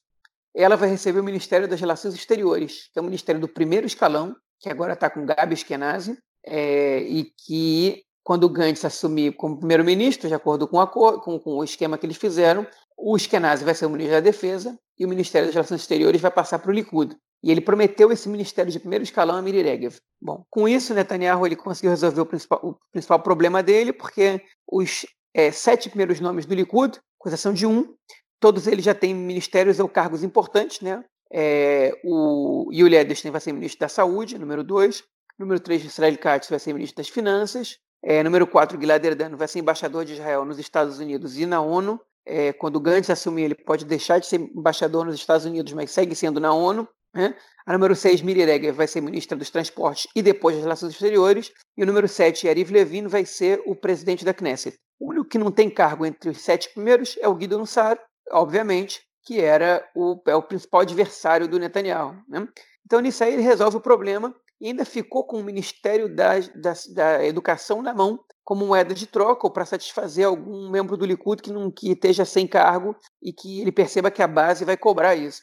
ela 0.54 0.76
vai 0.76 0.88
receber 0.88 1.20
o 1.20 1.24
Ministério 1.24 1.68
das 1.68 1.80
Relações 1.80 2.14
Exteriores, 2.14 2.88
que 2.92 2.98
é 2.98 3.02
o 3.02 3.04
ministério 3.04 3.40
do 3.40 3.48
primeiro 3.48 3.86
escalão, 3.86 4.34
que 4.60 4.68
agora 4.68 4.94
está 4.94 5.10
com 5.10 5.26
Gabi 5.26 5.54
Eskenazi, 5.54 6.18
é, 6.44 7.00
e 7.00 7.24
que 7.24 8.04
quando 8.22 8.44
o 8.44 8.48
Gantz 8.48 8.84
assumir 8.84 9.32
como 9.36 9.58
primeiro-ministro, 9.58 10.28
de 10.28 10.34
acordo 10.34 10.66
com, 10.66 10.84
com, 10.86 11.38
com, 11.38 11.56
o 11.58 11.64
esquema 11.64 11.96
que 11.96 12.04
eles 12.04 12.16
fizeram, 12.16 12.66
o 12.96 13.16
Eskenazi 13.16 13.64
vai 13.64 13.74
ser 13.74 13.86
o 13.86 13.90
ministro 13.90 14.16
da 14.16 14.20
Defesa 14.20 14.76
e 14.98 15.04
o 15.04 15.08
Ministério 15.08 15.46
das 15.46 15.54
Relações 15.54 15.82
Exteriores 15.82 16.20
vai 16.20 16.30
passar 16.30 16.58
para 16.58 16.70
o 16.70 16.74
Likud. 16.74 17.16
E 17.42 17.50
ele 17.52 17.60
prometeu 17.60 18.10
esse 18.10 18.28
ministério 18.28 18.72
de 18.72 18.80
primeiro 18.80 19.04
escalão 19.04 19.36
a 19.36 19.42
Miri 19.42 19.62
Regev. 19.62 19.98
Bom, 20.20 20.44
com 20.50 20.66
isso, 20.66 20.94
Netanyahu 20.94 21.46
ele 21.46 21.54
conseguiu 21.54 21.90
resolver 21.90 22.20
o 22.20 22.26
principal, 22.26 22.60
o 22.64 22.76
principal 22.90 23.20
problema 23.20 23.62
dele, 23.62 23.92
porque 23.92 24.42
os 24.66 25.06
é, 25.32 25.52
sete 25.52 25.88
primeiros 25.88 26.18
nomes 26.18 26.46
do 26.46 26.54
Likud, 26.54 26.98
com 27.18 27.28
exceção 27.28 27.52
de 27.52 27.66
um, 27.66 27.94
todos 28.40 28.66
eles 28.66 28.84
já 28.84 28.94
têm 28.94 29.14
ministérios 29.14 29.78
ou 29.78 29.88
cargos 29.88 30.24
importantes, 30.24 30.80
né? 30.80 31.04
É, 31.32 31.92
o 32.04 32.70
Yuli 32.72 32.96
Edelstein 32.96 33.32
vai 33.32 33.40
ser 33.40 33.52
ministro 33.52 33.80
da 33.80 33.88
Saúde, 33.88 34.38
número 34.38 34.62
dois. 34.62 35.02
Número 35.38 35.60
três, 35.60 35.84
Israel 35.84 36.16
Katz 36.18 36.48
vai 36.48 36.58
ser 36.58 36.72
ministro 36.72 36.96
das 36.96 37.08
Finanças. 37.08 37.78
É, 38.02 38.22
número 38.22 38.46
4, 38.46 38.80
Gilad 38.80 39.04
Erdan 39.04 39.36
vai 39.36 39.48
ser 39.48 39.58
embaixador 39.58 40.04
de 40.04 40.14
Israel 40.14 40.44
nos 40.44 40.58
Estados 40.58 40.98
Unidos 40.98 41.36
e 41.38 41.44
na 41.44 41.60
ONU. 41.60 42.00
É, 42.24 42.52
quando 42.52 42.76
o 42.76 42.80
Gantz 42.80 43.10
assumir, 43.10 43.42
ele 43.42 43.54
pode 43.54 43.84
deixar 43.84 44.18
de 44.18 44.26
ser 44.26 44.40
embaixador 44.40 45.04
nos 45.04 45.14
Estados 45.14 45.44
Unidos, 45.44 45.72
mas 45.72 45.90
segue 45.90 46.14
sendo 46.14 46.40
na 46.40 46.52
ONU. 46.52 46.88
Né? 47.14 47.34
A 47.66 47.72
número 47.72 47.94
6, 47.94 48.22
Miri 48.22 48.44
Regev, 48.44 48.76
vai 48.76 48.86
ser 48.86 49.00
ministra 49.00 49.36
dos 49.36 49.50
Transportes 49.50 50.06
e 50.14 50.22
depois 50.22 50.54
das 50.54 50.64
Relações 50.64 50.92
Exteriores. 50.92 51.52
E 51.76 51.82
o 51.82 51.86
número 51.86 52.06
7, 52.06 52.46
Yariv 52.46 52.70
Levin, 52.70 53.06
vai 53.06 53.24
ser 53.24 53.62
o 53.66 53.74
presidente 53.74 54.24
da 54.24 54.34
Knesset. 54.34 54.76
O 55.00 55.10
único 55.10 55.28
que 55.28 55.38
não 55.38 55.50
tem 55.50 55.68
cargo 55.68 56.06
entre 56.06 56.30
os 56.30 56.40
sete 56.40 56.72
primeiros 56.72 57.16
é 57.20 57.28
o 57.28 57.34
Guido 57.34 57.58
Nussar, 57.58 57.98
obviamente, 58.30 59.00
que 59.26 59.40
era 59.40 59.86
o, 59.94 60.20
é 60.26 60.36
o 60.36 60.42
principal 60.42 60.82
adversário 60.82 61.48
do 61.48 61.58
Netanyahu. 61.58 62.14
Né? 62.28 62.48
Então, 62.84 63.00
nisso 63.00 63.24
aí, 63.24 63.32
ele 63.32 63.42
resolve 63.42 63.76
o 63.76 63.80
problema 63.80 64.32
e 64.60 64.68
ainda 64.68 64.84
ficou 64.84 65.24
com 65.24 65.40
o 65.40 65.44
Ministério 65.44 66.08
da, 66.08 66.38
da, 66.54 66.72
da 66.94 67.26
Educação 67.26 67.82
na 67.82 67.92
mão 67.92 68.20
como 68.44 68.64
moeda 68.64 68.94
de 68.94 69.08
troca 69.08 69.44
ou 69.44 69.52
para 69.52 69.66
satisfazer 69.66 70.24
algum 70.24 70.70
membro 70.70 70.96
do 70.96 71.04
Likud 71.04 71.42
que, 71.42 71.52
não, 71.52 71.68
que 71.68 71.90
esteja 71.90 72.24
sem 72.24 72.46
cargo 72.46 72.96
e 73.20 73.32
que 73.32 73.60
ele 73.60 73.72
perceba 73.72 74.08
que 74.08 74.22
a 74.22 74.28
base 74.28 74.64
vai 74.64 74.76
cobrar 74.76 75.16
isso. 75.16 75.42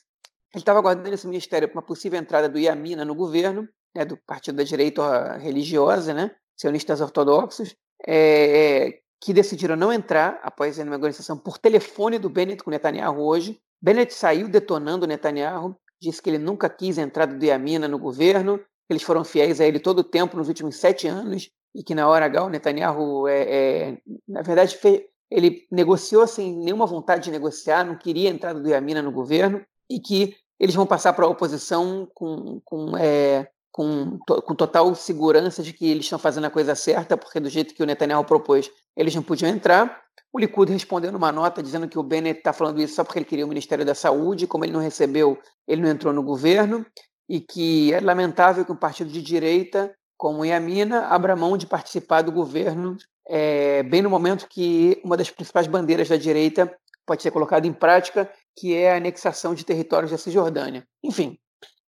Ele 0.53 0.61
estava 0.61 0.79
aguardando 0.79 1.13
esse 1.13 1.27
ministério 1.27 1.67
para 1.67 1.77
uma 1.77 1.85
possível 1.85 2.17
entrada 2.17 2.47
do 2.47 2.57
Yamina 2.57 3.03
no 3.03 3.13
governo, 3.13 3.67
né, 3.93 4.05
do 4.05 4.15
Partido 4.15 4.55
da 4.55 4.63
Direita 4.63 5.35
Religiosa, 5.35 6.13
né, 6.13 6.31
sionistas 6.55 7.01
ortodoxos, 7.01 7.75
é, 8.07 8.99
que 9.19 9.33
decidiram 9.33 9.75
não 9.75 9.91
entrar 9.91 10.39
após 10.41 10.79
a 10.79 10.85
negociação 10.85 11.37
por 11.37 11.57
telefone 11.57 12.17
do 12.17 12.29
Bennett 12.29 12.63
com 12.63 12.71
Netanyahu 12.71 13.19
hoje. 13.19 13.59
Bennett 13.83 14.13
saiu 14.13 14.47
detonando 14.47 15.05
Netanyahu, 15.05 15.75
disse 16.01 16.21
que 16.21 16.29
ele 16.29 16.37
nunca 16.37 16.69
quis 16.69 16.97
a 16.97 17.01
entrada 17.01 17.35
do 17.35 17.43
Yamina 17.43 17.85
no 17.85 17.99
governo, 17.99 18.57
eles 18.89 19.03
foram 19.03 19.25
fiéis 19.25 19.59
a 19.59 19.65
ele 19.65 19.77
todo 19.77 19.99
o 19.99 20.03
tempo 20.05 20.37
nos 20.37 20.47
últimos 20.47 20.77
sete 20.77 21.05
anos 21.05 21.49
e 21.75 21.83
que 21.83 21.93
na 21.93 22.07
hora 22.07 22.25
H 22.25 22.45
o 22.45 22.49
Netanyahu, 22.49 23.27
é, 23.27 23.41
é, 23.41 23.97
na 24.25 24.41
verdade, 24.41 24.77
fez, 24.77 25.01
ele 25.29 25.67
negociou 25.69 26.25
sem 26.25 26.55
nenhuma 26.55 26.85
vontade 26.85 27.25
de 27.25 27.31
negociar, 27.31 27.83
não 27.83 27.97
queria 27.97 28.29
a 28.29 28.33
entrada 28.33 28.61
do 28.61 28.69
Yamina 28.69 29.01
no 29.01 29.11
governo 29.11 29.61
e 29.89 29.99
que 29.99 30.33
eles 30.57 30.75
vão 30.75 30.85
passar 30.85 31.11
para 31.11 31.25
a 31.25 31.29
oposição 31.29 32.07
com, 32.13 32.61
com, 32.63 32.95
é, 32.97 33.49
com, 33.69 34.17
com, 34.25 34.55
total 34.55 34.95
segurança 34.95 35.61
de 35.61 35.73
que 35.73 35.89
eles 35.89 36.05
estão 36.05 36.19
fazendo 36.19 36.45
a 36.45 36.51
coisa 36.51 36.73
certa, 36.73 37.17
porque 37.17 37.39
do 37.39 37.49
jeito 37.49 37.73
que 37.73 37.83
o 37.83 37.85
Netanyahu 37.85 38.23
propôs, 38.23 38.71
eles 38.95 39.13
não 39.13 39.23
podiam 39.23 39.49
entrar. 39.49 40.02
O 40.33 40.39
Likud 40.39 40.71
respondeu 40.71 41.11
numa 41.11 41.31
nota 41.31 41.61
dizendo 41.61 41.87
que 41.87 41.99
o 41.99 42.03
Bennett 42.03 42.39
está 42.39 42.51
falando 42.51 42.81
isso 42.81 42.95
só 42.95 43.03
porque 43.03 43.19
ele 43.19 43.25
queria 43.25 43.45
o 43.45 43.47
Ministério 43.47 43.85
da 43.85 43.93
Saúde, 43.93 44.47
como 44.47 44.65
ele 44.65 44.73
não 44.73 44.79
recebeu, 44.79 45.39
ele 45.67 45.83
não 45.83 45.89
entrou 45.89 46.11
no 46.11 46.23
governo 46.23 46.83
e 47.29 47.39
que 47.39 47.93
é 47.93 47.99
lamentável 47.99 48.65
que 48.65 48.71
um 48.71 48.75
partido 48.75 49.11
de 49.11 49.21
direita 49.21 49.95
como 50.17 50.39
o 50.39 50.45
Yamina 50.45 51.05
abra 51.07 51.35
mão 51.35 51.55
de 51.55 51.67
participar 51.67 52.23
do 52.23 52.31
governo 52.31 52.97
é, 53.27 53.83
bem 53.83 54.01
no 54.01 54.09
momento 54.09 54.47
que 54.49 54.99
uma 55.03 55.15
das 55.15 55.29
principais 55.29 55.67
bandeiras 55.67 56.09
da 56.09 56.17
direita 56.17 56.73
pode 57.05 57.21
ser 57.21 57.31
colocada 57.31 57.67
em 57.67 57.73
prática, 57.73 58.31
que 58.57 58.73
é 58.73 58.93
a 58.93 58.97
anexação 58.97 59.53
de 59.53 59.63
territórios 59.63 60.11
da 60.11 60.17
Cisjordânia. 60.17 60.85
Enfim, 61.03 61.37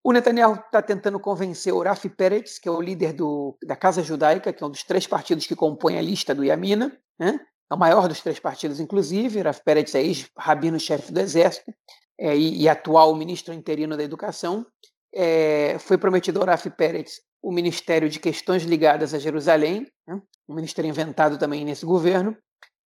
o 0.03 0.13
Netanyahu 0.13 0.55
está 0.55 0.83
tentando 0.83 1.19
convencer 1.19 1.73
o 1.73 1.83
Rafi 1.83 2.09
Peretz, 2.09 2.59
que 2.59 2.69
é 2.69 2.73
o 2.73 2.81
líder 2.81 3.13
do, 3.13 3.57
da 3.65 3.77
Casa 3.77 4.03
Judaica, 4.03 4.53
que 4.53 4.63
é 4.63 4.67
um 4.67 4.71
dos 4.71 4.83
três 4.83 5.07
partidos 5.07 5.47
que 5.47 5.57
compõem 5.57 5.99
a 5.99 6.03
lista 6.03 6.35
do 6.35 6.45
Yamina, 6.45 6.97
né? 7.19 7.41
O 7.71 7.77
maior 7.77 8.09
dos 8.09 8.21
três 8.21 8.39
partidos, 8.39 8.81
inclusive. 8.81 9.41
Rafi 9.41 9.63
Peretz 9.65 9.95
é 9.95 10.03
ex-rabino-chefe 10.03 11.13
do 11.13 11.21
Exército 11.21 11.73
é, 12.19 12.37
e, 12.37 12.63
e 12.63 12.69
atual 12.69 13.15
ministro 13.17 13.53
interino 13.53 13.97
da 13.97 14.03
Educação 14.03 14.67
é, 15.15 15.79
foi 15.79 15.97
prometido 15.97 16.41
ao 16.41 16.47
Rafi 16.47 16.71
Peretz 16.71 17.21
o 17.41 17.53
Ministério 17.53 18.09
de 18.09 18.19
Questões 18.19 18.65
Ligadas 18.65 19.15
a 19.15 19.19
Jerusalém, 19.19 19.87
né, 20.07 20.21
um 20.49 20.55
ministério 20.55 20.89
inventado 20.89 21.39
também 21.39 21.65
nesse 21.65 21.87
governo, 21.87 22.37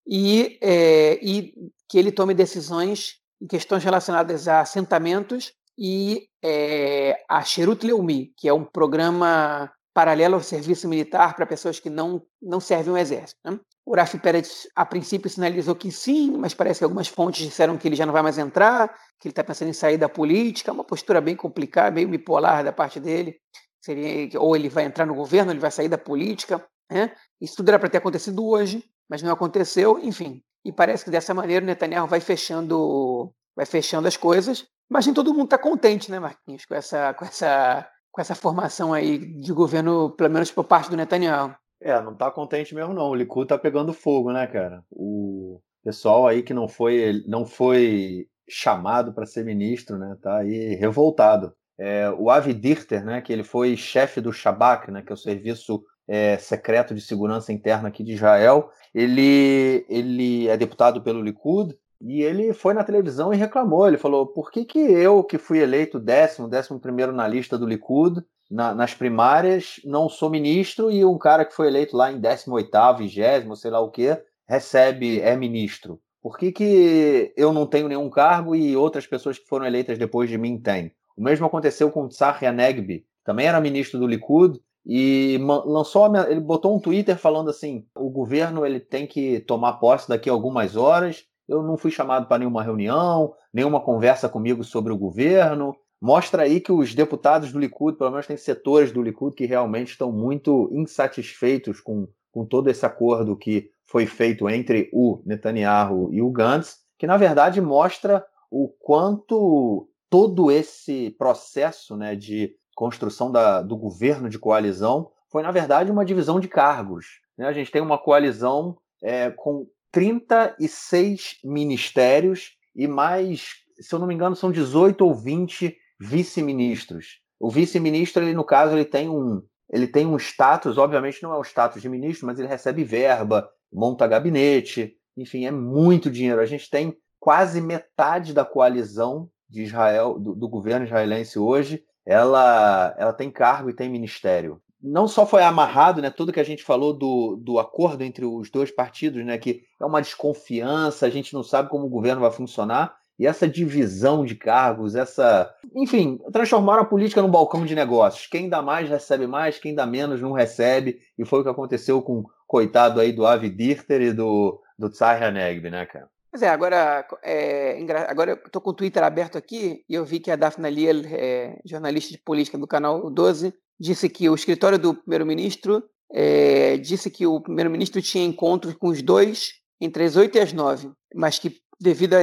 e, 0.06 0.58
é, 0.61 1.18
e, 1.23 1.54
que 1.88 1.99
ele 1.99 2.12
tome 2.12 2.35
decisões 2.35 3.16
em 3.40 3.47
questões 3.47 3.85
relacionadas 3.85 4.49
a 4.49 4.61
assentamentos 4.61 5.52
e 5.78 6.28
é, 6.42 7.23
a 7.28 7.42
Sherut 7.42 7.87
Leumi, 7.87 8.32
que 8.37 8.49
é 8.49 8.52
um 8.52 8.64
programa 8.64 9.70
paralelo 9.94 10.35
ao 10.35 10.42
serviço 10.42 10.88
militar 10.88 11.35
para 11.37 11.47
pessoas 11.47 11.78
que 11.78 11.88
não, 11.88 12.23
não 12.42 12.58
servem 12.58 12.94
o 12.94 12.97
exército. 12.97 13.38
Né? 13.44 13.58
O 13.88 13.95
Rafi 13.97 14.18
Pérez, 14.18 14.68
a 14.76 14.85
princípio, 14.85 15.30
sinalizou 15.30 15.75
que 15.75 15.90
sim, 15.90 16.37
mas 16.37 16.52
parece 16.52 16.80
que 16.80 16.85
algumas 16.85 17.09
fontes 17.09 17.47
disseram 17.47 17.78
que 17.78 17.88
ele 17.88 17.97
já 17.97 18.04
não 18.04 18.12
vai 18.12 18.21
mais 18.21 18.37
entrar, 18.37 18.88
que 19.18 19.28
ele 19.28 19.33
está 19.33 19.42
pensando 19.42 19.71
em 19.71 19.73
sair 19.73 19.97
da 19.97 20.11
política. 20.11 20.71
É 20.71 20.75
uma 20.75 20.85
postura 20.85 21.23
bem 21.23 21.35
complicada, 21.35 21.92
meio 21.92 22.07
bipolar 22.07 22.62
da 22.62 22.71
parte 22.71 23.00
dele. 23.00 23.40
seria 23.80 24.38
ou 24.38 24.54
ele 24.54 24.68
vai 24.68 24.85
entrar 24.85 25.07
no 25.07 25.14
governo, 25.14 25.50
ele 25.52 25.59
vai 25.59 25.71
sair 25.71 25.88
da 25.88 25.97
política. 25.97 26.62
Né? 26.92 27.11
Isso 27.40 27.57
tudo 27.57 27.71
era 27.71 27.78
para 27.78 27.88
ter 27.88 27.97
acontecido 27.97 28.47
hoje, 28.47 28.85
mas 29.09 29.23
não 29.23 29.33
aconteceu, 29.33 29.99
enfim. 30.00 30.42
E 30.66 30.71
parece 30.71 31.02
que 31.02 31.11
dessa 31.11 31.33
maneira 31.33 31.64
o 31.64 31.66
Netanyahu 31.66 32.07
vai 32.07 32.21
fechando, 32.21 33.33
vai 33.57 33.64
fechando 33.64 34.07
as 34.07 34.18
coisas. 34.18 34.66
Mas 34.87 35.07
nem 35.07 35.14
todo 35.14 35.33
mundo 35.33 35.45
está 35.45 35.57
contente, 35.57 36.11
né, 36.11 36.21
Marquinhos, 36.21 36.66
com 36.66 36.75
essa, 36.75 37.14
com 37.14 37.25
essa, 37.25 37.88
com 38.12 38.21
essa 38.21 38.35
formação 38.35 38.92
aí 38.92 39.16
de 39.16 39.50
governo, 39.54 40.11
pelo 40.11 40.28
menos 40.28 40.50
por 40.50 40.64
parte 40.64 40.90
do 40.90 40.97
Netanyahu. 40.97 41.57
É, 41.80 42.00
não 42.00 42.12
está 42.12 42.30
contente 42.30 42.75
mesmo 42.75 42.92
não. 42.92 43.11
O 43.11 43.14
Likud 43.14 43.44
está 43.44 43.56
pegando 43.56 43.92
fogo, 43.92 44.32
né, 44.32 44.47
cara? 44.47 44.85
O 44.90 45.61
pessoal 45.85 46.26
aí 46.26 46.42
que 46.42 46.52
não 46.52 46.68
foi, 46.68 47.23
não 47.26 47.47
foi 47.47 48.26
chamado 48.49 49.12
para 49.12 49.26
ser 49.26 49.44
ministro, 49.44 49.99
né, 49.99 50.16
tá 50.23 50.38
aí 50.38 50.75
revoltado. 50.75 51.52
É, 51.78 52.11
o 52.11 52.30
Avi 52.30 52.54
Dirter, 52.54 53.04
né, 53.04 53.20
que 53.20 53.32
ele 53.32 53.44
foi 53.44 53.76
chefe 53.76 54.20
do 54.20 54.32
Shabak, 54.32 54.90
né, 54.90 55.02
que 55.02 55.12
é 55.12 55.14
o 55.14 55.18
serviço 55.18 55.82
é, 56.08 56.37
secreto 56.38 56.94
de 56.94 57.00
segurança 57.00 57.52
interna 57.52 57.88
aqui 57.88 58.02
de 58.02 58.14
Israel. 58.14 58.70
Ele, 58.94 59.85
ele 59.88 60.49
é 60.49 60.56
deputado 60.56 61.02
pelo 61.02 61.23
Likud 61.23 61.76
e 62.00 62.23
ele 62.23 62.52
foi 62.52 62.75
na 62.75 62.82
televisão 62.82 63.32
e 63.32 63.37
reclamou. 63.37 63.87
Ele 63.87 63.99
falou: 63.99 64.26
por 64.26 64.50
que, 64.50 64.64
que 64.64 64.78
eu, 64.78 65.23
que 65.23 65.38
fui 65.38 65.58
eleito 65.58 66.00
décimo, 66.00 66.49
décimo 66.49 66.80
primeiro 66.80 67.12
na 67.12 67.28
lista 67.28 67.58
do 67.58 67.66
Likud, 67.66 68.23
na, 68.50 68.75
nas 68.75 68.95
primárias, 68.95 69.81
não 69.85 70.09
sou 70.09 70.31
ministro 70.31 70.90
e 70.90 71.05
um 71.05 71.19
cara 71.19 71.45
que 71.45 71.55
foi 71.55 71.67
eleito 71.69 71.97
lá 71.97 72.11
em 72.11 72.21
18, 72.21 72.99
20, 72.99 73.57
sei 73.57 73.71
lá 73.71 73.81
o 73.81 73.90
que, 73.90 74.17
recebe, 74.49 75.21
é 75.21 75.37
ministro? 75.37 76.00
Por 76.23 76.37
que, 76.37 76.50
que 76.50 77.33
eu 77.37 77.52
não 77.52 77.67
tenho 77.67 77.88
nenhum 77.88 78.11
cargo 78.11 78.57
e 78.57 78.76
outras 78.76 79.07
pessoas 79.07 79.38
que 79.38 79.47
foram 79.47 79.67
eleitas 79.67 79.99
depois 79.99 80.28
de 80.28 80.38
mim 80.38 80.59
têm? 80.59 80.93
O 81.17 81.23
mesmo 81.23 81.47
aconteceu 81.47 81.90
com 81.90 82.09
Tsar 82.09 82.43
Yanegbi, 82.43 83.05
também 83.25 83.47
era 83.47 83.61
ministro 83.61 83.99
do 83.99 84.07
Likud, 84.07 84.59
e 84.90 85.38
lançou 85.67 86.11
ele 86.26 86.40
botou 86.40 86.75
um 86.75 86.81
Twitter 86.81 87.19
falando 87.19 87.50
assim: 87.50 87.85
o 87.95 88.09
governo 88.09 88.64
ele 88.64 88.81
tem 88.81 89.07
que 89.07 89.40
tomar 89.40 89.75
posse 89.75 90.09
daqui 90.09 90.31
a 90.31 90.33
algumas 90.33 90.76
horas. 90.76 91.25
Eu 91.47 91.62
não 91.62 91.76
fui 91.76 91.90
chamado 91.90 92.26
para 92.26 92.38
nenhuma 92.38 92.62
reunião, 92.62 93.35
nenhuma 93.52 93.83
conversa 93.83 94.28
comigo 94.31 94.64
sobre 94.64 94.93
o 94.93 94.97
governo. 94.97 95.76
Mostra 96.00 96.45
aí 96.45 96.61
que 96.61 96.71
os 96.71 96.95
deputados 96.95 97.52
do 97.52 97.59
Likud, 97.59 97.99
pelo 97.99 98.11
menos 98.11 98.26
tem 98.26 98.37
setores 98.37 98.93
do 98.93 99.02
Likud 99.02 99.35
que 99.35 99.47
realmente 99.47 99.93
estão 99.93 100.12
muito 100.12 100.69
insatisfeitos 100.73 101.81
com, 101.81 102.09
com 102.31 102.45
todo 102.45 102.71
esse 102.71 102.87
acordo 102.87 103.37
que 103.37 103.71
foi 103.85 104.07
feito 104.07 104.49
entre 104.49 104.88
o 104.93 105.21
Netanyahu 105.25 106.12
e 106.12 106.23
o 106.23 106.31
Gantz, 106.31 106.78
que 106.99 107.07
na 107.07 107.17
verdade 107.17 107.61
mostra 107.61 108.25
o 108.50 108.69
quanto 108.69 109.88
todo 110.09 110.50
esse 110.50 111.11
processo 111.19 111.97
né, 111.97 112.14
de 112.14 112.55
construção 112.75 113.31
da, 113.33 113.61
do 113.61 113.76
governo 113.76 114.28
de 114.28 114.38
coalizão 114.38 115.11
foi, 115.31 115.43
na 115.43 115.50
verdade, 115.50 115.90
uma 115.90 116.05
divisão 116.05 116.40
de 116.40 116.49
cargos. 116.49 117.21
Né? 117.37 117.47
A 117.47 117.52
gente 117.52 117.71
tem 117.71 117.83
uma 117.83 117.99
coalizão 117.99 118.78
é, 119.02 119.31
com 119.31 119.67
36 119.93 121.38
ministérios 121.45 122.57
e 122.75 122.87
mais, 122.87 123.57
se 123.81 123.95
eu 123.95 123.99
não 123.99 124.07
me 124.07 124.14
engano, 124.14 124.37
são 124.37 124.50
18 124.50 125.05
ou 125.05 125.14
20 125.14 125.76
vice-ministros. 125.99 127.21
O 127.38 127.50
vice-ministro, 127.50 128.23
ele, 128.23 128.35
no 128.35 128.45
caso, 128.45 128.75
ele 128.75 128.85
tem 128.85 129.09
um 129.09 129.43
ele 129.71 129.87
tem 129.87 130.07
um 130.07 130.17
status, 130.17 130.78
obviamente 130.78 131.23
não 131.23 131.33
é 131.33 131.37
o 131.37 131.45
status 131.45 131.83
de 131.83 131.88
ministro, 131.88 132.26
mas 132.26 132.38
ele 132.38 132.49
recebe 132.49 132.83
verba, 132.85 133.49
monta 133.71 134.07
gabinete, 134.07 134.97
enfim, 135.17 135.45
é 135.45 135.50
muito 135.50 136.11
dinheiro. 136.11 136.40
A 136.40 136.47
gente 136.47 136.71
tem 136.71 136.97
quase 137.21 137.61
metade 137.61 138.33
da 138.33 138.45
coalizão 138.45 139.28
de 139.49 139.62
Israel, 139.62 140.19
do, 140.19 140.35
do 140.35 140.49
governo 140.49 140.87
israelense 140.87 141.38
hoje, 141.38 141.83
ela, 142.07 142.95
ela 142.97 143.12
tem 143.12 143.31
cargo 143.31 143.69
e 143.69 143.75
tem 143.75 143.90
ministério. 143.90 144.61
Não 144.81 145.09
só 145.09 145.26
foi 145.26 145.43
amarrado, 145.43 146.00
né, 146.00 146.09
tudo 146.09 146.33
que 146.33 146.40
a 146.40 146.45
gente 146.45 146.62
falou 146.62 146.95
do, 146.95 147.37
do 147.37 147.59
acordo 147.59 148.02
entre 148.02 148.25
os 148.25 148.49
dois 148.50 148.71
partidos, 148.71 149.25
né, 149.25 149.37
que 149.37 149.62
é 149.78 149.85
uma 149.85 150.00
desconfiança, 150.00 151.05
a 151.05 151.11
gente 151.11 151.35
não 151.35 151.43
sabe 151.43 151.69
como 151.69 151.85
o 151.85 151.90
governo 151.90 152.23
vai 152.23 152.31
funcionar, 152.31 152.97
e 153.18 153.26
essa 153.26 153.48
divisão 153.48 154.25
de 154.25 154.34
cargos, 154.34 154.94
essa. 154.94 155.52
Enfim, 155.75 156.20
transformaram 156.32 156.82
a 156.82 156.87
política 156.87 157.20
num 157.20 157.30
balcão 157.30 157.66
de 157.66 157.75
negócios. 157.75 158.26
Quem 158.26 158.48
dá 158.48 158.62
mais 158.62 158.88
recebe 158.88 159.26
mais, 159.26 159.58
quem 159.58 159.75
dá 159.75 159.84
menos 159.84 160.20
não 160.20 160.32
recebe. 160.32 161.00
E 161.18 161.25
foi 161.25 161.40
o 161.40 161.42
que 161.42 161.48
aconteceu 161.48 162.00
com 162.00 162.20
o 162.20 162.30
coitado 162.46 163.00
aí 163.00 163.12
do 163.12 163.26
Avi 163.26 163.50
Dirter 163.50 164.00
e 164.00 164.12
do, 164.12 164.60
do 164.78 164.88
Tsar 164.88 165.22
Hanegbi, 165.22 165.68
né, 165.68 165.84
cara? 165.87 166.08
Pois 166.30 166.42
é, 166.42 166.48
agora, 166.48 167.06
é, 167.25 167.78
agora 168.06 168.32
eu 168.32 168.37
estou 168.37 168.62
com 168.62 168.70
o 168.70 168.75
Twitter 168.75 169.02
aberto 169.02 169.37
aqui 169.37 169.82
e 169.88 169.94
eu 169.94 170.04
vi 170.04 170.20
que 170.20 170.30
a 170.30 170.37
Daphne 170.37 170.70
Liel, 170.70 171.02
é, 171.06 171.58
jornalista 171.64 172.12
de 172.12 172.18
política 172.18 172.58
do 172.58 172.66
canal 172.66 173.10
12, 173.10 173.52
disse 173.80 174.08
que 174.08 174.28
o 174.28 174.34
escritório 174.34 174.78
do 174.78 174.94
primeiro-ministro 174.94 175.82
é, 176.12 176.76
disse 176.76 177.10
que 177.10 177.26
o 177.26 177.40
primeiro-ministro 177.40 178.00
tinha 178.02 178.25
encontros 178.25 178.75
com 178.75 178.88
os 178.88 179.02
dois 179.02 179.54
entre 179.80 180.04
as 180.04 180.16
8 180.16 180.37
e 180.37 180.40
as 180.40 180.52
9, 180.52 180.90
mas 181.14 181.38
que 181.38 181.56
devido 181.80 182.14
a, 182.14 182.23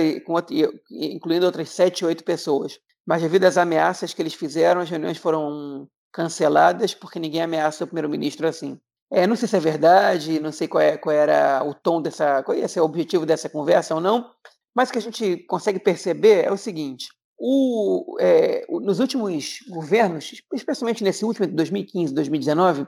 incluindo 0.92 1.46
outras 1.46 1.70
7 1.70 2.04
ou 2.04 2.10
8 2.10 2.24
pessoas, 2.24 2.80
mas 3.06 3.22
devido 3.22 3.46
às 3.46 3.58
ameaças 3.58 4.14
que 4.14 4.22
eles 4.22 4.34
fizeram, 4.34 4.82
as 4.82 4.90
reuniões 4.90 5.18
foram 5.18 5.88
canceladas 6.12 6.94
porque 6.94 7.20
ninguém 7.20 7.42
ameaça 7.42 7.84
o 7.84 7.88
primeiro-ministro 7.88 8.48
assim. 8.48 8.80
É, 9.12 9.28
não 9.28 9.36
sei 9.36 9.48
se 9.48 9.56
é 9.56 9.60
verdade, 9.60 10.40
não 10.40 10.52
sei 10.52 10.68
qual, 10.68 10.82
é, 10.82 10.98
qual 10.98 11.16
era 11.16 11.64
o 11.64 11.74
tom 11.74 12.02
dessa, 12.02 12.42
qual 12.44 12.58
ia 12.58 12.68
ser 12.68 12.80
o 12.80 12.86
objetivo 12.86 13.26
dessa 13.26 13.48
conversa 13.48 13.94
ou 13.94 14.02
não, 14.02 14.30
mas 14.76 14.90
o 14.90 14.92
que 14.92 14.98
a 14.98 15.02
gente 15.02 15.38
consegue 15.46 15.80
perceber 15.80 16.46
é 16.46 16.52
o 16.52 16.58
seguinte: 16.58 17.08
o, 17.38 18.18
é, 18.20 18.66
nos 18.70 19.00
últimos 19.00 19.60
governos, 19.70 20.42
especialmente 20.54 21.04
nesse 21.04 21.24
último 21.24 21.46
de 21.46 21.54
2015, 21.54 22.14
2019, 22.14 22.88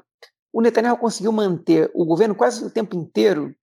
o 0.51 0.61
Netanyahu 0.61 0.97
conseguiu 0.97 1.31
manter 1.31 1.91
o 1.93 2.05
governo 2.05 2.33
quase 2.33 2.63
o 2.65 2.69
tempo 2.69 2.95
inteiro 2.95 3.53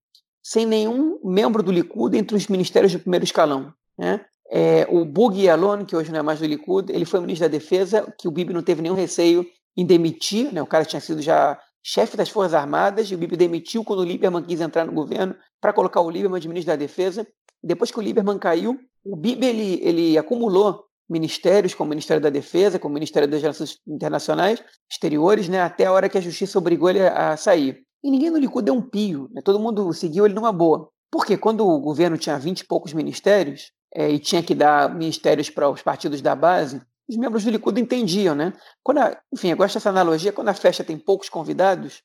sem 0.44 0.66
nenhum 0.66 1.18
membro 1.24 1.62
do 1.62 1.72
Likud 1.72 2.14
entre 2.18 2.36
os 2.36 2.46
ministérios 2.48 2.92
de 2.92 2.98
primeiro 2.98 3.24
escalão. 3.24 3.72
Né? 3.96 4.20
É, 4.50 4.86
o 4.90 5.02
Bug 5.06 5.48
Alon, 5.48 5.86
que 5.86 5.96
hoje 5.96 6.12
não 6.12 6.18
é 6.18 6.22
mais 6.22 6.38
do 6.38 6.46
Likud, 6.46 6.92
ele 6.92 7.06
foi 7.06 7.18
ministro 7.20 7.48
da 7.48 7.50
Defesa, 7.50 8.14
que 8.18 8.28
o 8.28 8.30
Bibi 8.30 8.52
não 8.52 8.62
teve 8.62 8.82
nenhum 8.82 8.94
receio 8.94 9.46
em 9.74 9.86
demitir, 9.86 10.52
né? 10.52 10.60
o 10.60 10.66
cara 10.66 10.84
tinha 10.84 11.00
sido 11.00 11.22
já 11.22 11.58
chefe 11.82 12.14
das 12.14 12.28
Forças 12.28 12.52
Armadas, 12.52 13.10
e 13.10 13.14
o 13.14 13.18
Bibi 13.18 13.36
demitiu 13.36 13.82
quando 13.82 14.00
o 14.00 14.04
Lieberman 14.04 14.42
quis 14.42 14.60
entrar 14.60 14.84
no 14.84 14.92
governo 14.92 15.34
para 15.60 15.72
colocar 15.72 16.02
o 16.02 16.10
Lieberman 16.10 16.40
de 16.40 16.48
ministro 16.48 16.72
da 16.72 16.76
Defesa. 16.76 17.26
Depois 17.62 17.90
que 17.90 17.98
o 17.98 18.02
Lieberman 18.02 18.38
caiu, 18.38 18.78
o 19.02 19.16
Bibi 19.16 19.46
ele, 19.46 19.80
ele 19.82 20.18
acumulou 20.18 20.84
ministérios, 21.08 21.74
como 21.74 21.88
o 21.88 21.90
Ministério 21.90 22.22
da 22.22 22.30
Defesa, 22.30 22.78
como 22.78 22.92
o 22.92 22.94
Ministério 22.94 23.28
das 23.28 23.40
Relações 23.40 23.78
Internacionais, 23.86 24.62
Exteriores, 24.90 25.48
né, 25.48 25.60
até 25.60 25.86
a 25.86 25.92
hora 25.92 26.08
que 26.08 26.16
a 26.16 26.20
Justiça 26.20 26.58
obrigou 26.58 26.88
ele 26.88 27.00
a 27.06 27.36
sair. 27.36 27.84
E 28.04 28.10
ninguém 28.10 28.28
no 28.28 28.36
Likud 28.36 28.62
deu 28.62 28.74
um 28.74 28.82
pio, 28.82 29.30
né, 29.32 29.40
todo 29.42 29.58
mundo 29.58 29.90
seguiu 29.94 30.26
ele 30.26 30.34
numa 30.34 30.52
boa. 30.52 30.90
Porque 31.10 31.38
quando 31.38 31.66
o 31.66 31.80
governo 31.80 32.18
tinha 32.18 32.38
20 32.38 32.60
e 32.60 32.66
poucos 32.66 32.92
ministérios, 32.92 33.72
é, 33.94 34.10
e 34.10 34.18
tinha 34.18 34.42
que 34.42 34.54
dar 34.54 34.94
ministérios 34.94 35.48
para 35.48 35.70
os 35.70 35.80
partidos 35.80 36.20
da 36.20 36.34
base, 36.34 36.82
os 37.08 37.16
membros 37.16 37.44
do 37.44 37.50
Likud 37.50 37.80
entendiam, 37.80 38.34
né? 38.34 38.52
Quando 38.82 38.98
a, 38.98 39.18
enfim, 39.32 39.48
eu 39.48 39.56
gosto 39.56 39.74
dessa 39.74 39.88
analogia, 39.88 40.32
quando 40.32 40.48
a 40.48 40.54
festa 40.54 40.84
tem 40.84 40.98
poucos 40.98 41.30
convidados, 41.30 42.02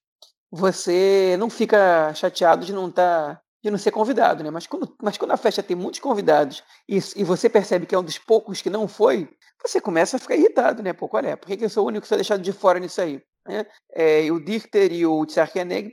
você 0.49 1.35
não 1.37 1.49
fica 1.49 2.13
chateado 2.13 2.65
de 2.65 2.71
não 2.71 2.89
tá, 2.89 3.41
de 3.61 3.69
não 3.69 3.77
ser 3.77 3.91
convidado, 3.91 4.43
né? 4.43 4.49
Mas 4.51 4.67
quando, 4.67 4.95
mas 5.01 5.17
quando 5.17 5.31
a 5.31 5.37
festa 5.37 5.61
tem 5.61 5.75
muitos 5.75 5.99
convidados 5.99 6.63
e, 6.87 6.97
e 7.15 7.23
você 7.23 7.49
percebe 7.49 7.85
que 7.85 7.95
é 7.95 7.99
um 7.99 8.03
dos 8.03 8.17
poucos 8.17 8.61
que 8.61 8.69
não 8.69 8.87
foi, 8.87 9.29
você 9.61 9.81
começa 9.81 10.15
a 10.15 10.19
ficar 10.19 10.35
irritado, 10.35 10.81
né? 10.81 10.93
Pô, 10.93 11.09
olha, 11.11 11.35
por 11.35 11.47
que, 11.47 11.57
que 11.57 11.65
eu 11.65 11.69
sou 11.69 11.83
o 11.83 11.87
único 11.87 12.03
que 12.03 12.07
sou 12.07 12.17
deixado 12.17 12.41
de 12.41 12.53
fora 12.53 12.79
nisso 12.79 13.01
aí? 13.01 13.21
Né? 13.47 13.65
É, 13.93 14.31
o 14.31 14.39
Dichter 14.39 14.91
e 14.91 15.05
o 15.05 15.25
Tsarkianeg 15.25 15.91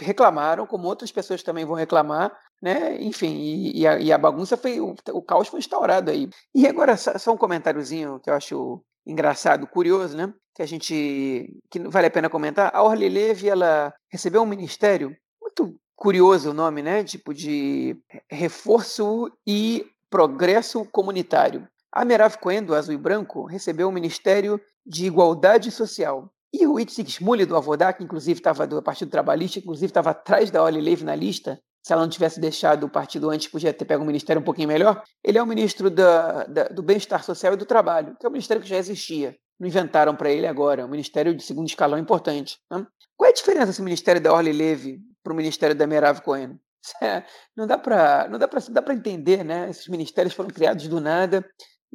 reclamaram, 0.00 0.66
como 0.66 0.88
outras 0.88 1.12
pessoas 1.12 1.42
também 1.42 1.64
vão 1.64 1.76
reclamar, 1.76 2.36
né? 2.60 3.00
Enfim, 3.00 3.36
e, 3.36 3.80
e, 3.80 3.86
a, 3.86 3.98
e 3.98 4.12
a, 4.12 4.18
bagunça 4.18 4.56
foi, 4.56 4.80
o, 4.80 4.94
o, 5.12 5.22
caos 5.22 5.48
foi 5.48 5.60
instaurado 5.60 6.10
aí. 6.10 6.28
E 6.54 6.66
agora, 6.66 6.96
só, 6.96 7.32
um 7.32 7.36
comentáriozinho 7.36 8.20
que 8.20 8.28
eu 8.28 8.34
acho 8.34 8.82
engraçado, 9.06 9.66
curioso, 9.66 10.16
né? 10.16 10.32
Que 10.54 10.62
a 10.62 10.66
gente, 10.66 11.58
que 11.70 11.78
vale 11.88 12.06
a 12.08 12.10
pena 12.10 12.28
comentar. 12.28 12.70
A 12.74 12.82
Orly 12.82 13.08
Levy, 13.08 13.48
ela 13.48 13.94
recebeu 14.08 14.42
um 14.42 14.46
ministério 14.46 15.16
muito 15.40 15.74
curioso 15.96 16.50
o 16.50 16.54
nome, 16.54 16.82
né? 16.82 17.04
Tipo 17.04 17.32
de 17.32 17.96
reforço 18.30 19.30
e 19.46 19.86
progresso 20.10 20.84
comunitário. 20.86 21.66
A 21.92 22.04
Merav 22.04 22.36
Cohen, 22.38 22.62
do 22.62 22.74
Azul 22.74 22.94
e 22.94 22.98
Branco, 22.98 23.46
recebeu 23.46 23.88
o 23.88 23.92
Ministério 23.92 24.60
de 24.86 25.06
Igualdade 25.06 25.70
Social. 25.70 26.30
E 26.52 26.66
o 26.66 26.78
Itzik 26.80 27.10
Shmuley, 27.10 27.46
do 27.46 27.56
Avodá, 27.56 27.92
que 27.92 28.02
inclusive 28.02 28.40
estava 28.40 28.66
do 28.66 28.82
Partido 28.82 29.10
Trabalhista, 29.10 29.58
inclusive 29.58 29.86
estava 29.86 30.10
atrás 30.10 30.50
da 30.50 30.62
Orly 30.62 30.80
Levy 30.80 31.04
na 31.04 31.14
lista, 31.14 31.60
se 31.82 31.92
ela 31.92 32.02
não 32.02 32.10
tivesse 32.10 32.38
deixado 32.38 32.84
o 32.84 32.90
partido 32.90 33.30
antes, 33.30 33.48
podia 33.48 33.72
ter 33.72 33.84
pego 33.84 34.02
um 34.02 34.06
ministério 34.06 34.40
um 34.40 34.44
pouquinho 34.44 34.68
melhor. 34.68 35.02
Ele 35.24 35.38
é 35.38 35.42
o 35.42 35.46
ministro 35.46 35.88
da, 35.88 36.44
da, 36.44 36.64
do 36.64 36.82
Bem-Estar 36.82 37.24
Social 37.24 37.54
e 37.54 37.56
do 37.56 37.64
Trabalho, 37.64 38.16
que 38.18 38.26
é 38.26 38.28
um 38.28 38.32
ministério 38.32 38.62
que 38.62 38.68
já 38.68 38.76
existia. 38.76 39.34
Não 39.58 39.66
inventaram 39.66 40.14
para 40.14 40.30
ele 40.30 40.46
agora, 40.46 40.82
é 40.82 40.84
um 40.84 40.88
ministério 40.88 41.34
de 41.34 41.42
segundo 41.42 41.68
escalão 41.68 41.98
importante. 41.98 42.58
Né? 42.70 42.86
Qual 43.16 43.26
é 43.28 43.30
a 43.30 43.34
diferença 43.34 43.66
desse 43.66 43.82
ministério 43.82 44.20
da 44.20 44.32
Orly 44.32 44.52
Levy 44.52 45.00
para 45.22 45.32
o 45.32 45.36
ministério 45.36 45.74
da 45.74 45.86
Merav 45.86 46.20
Cohen? 46.20 46.58
Não 47.56 47.66
dá 47.66 47.78
para 47.78 48.94
entender, 48.94 49.44
né? 49.44 49.68
Esses 49.68 49.86
ministérios 49.88 50.34
foram 50.34 50.48
criados 50.48 50.88
do 50.88 51.00
nada 51.00 51.44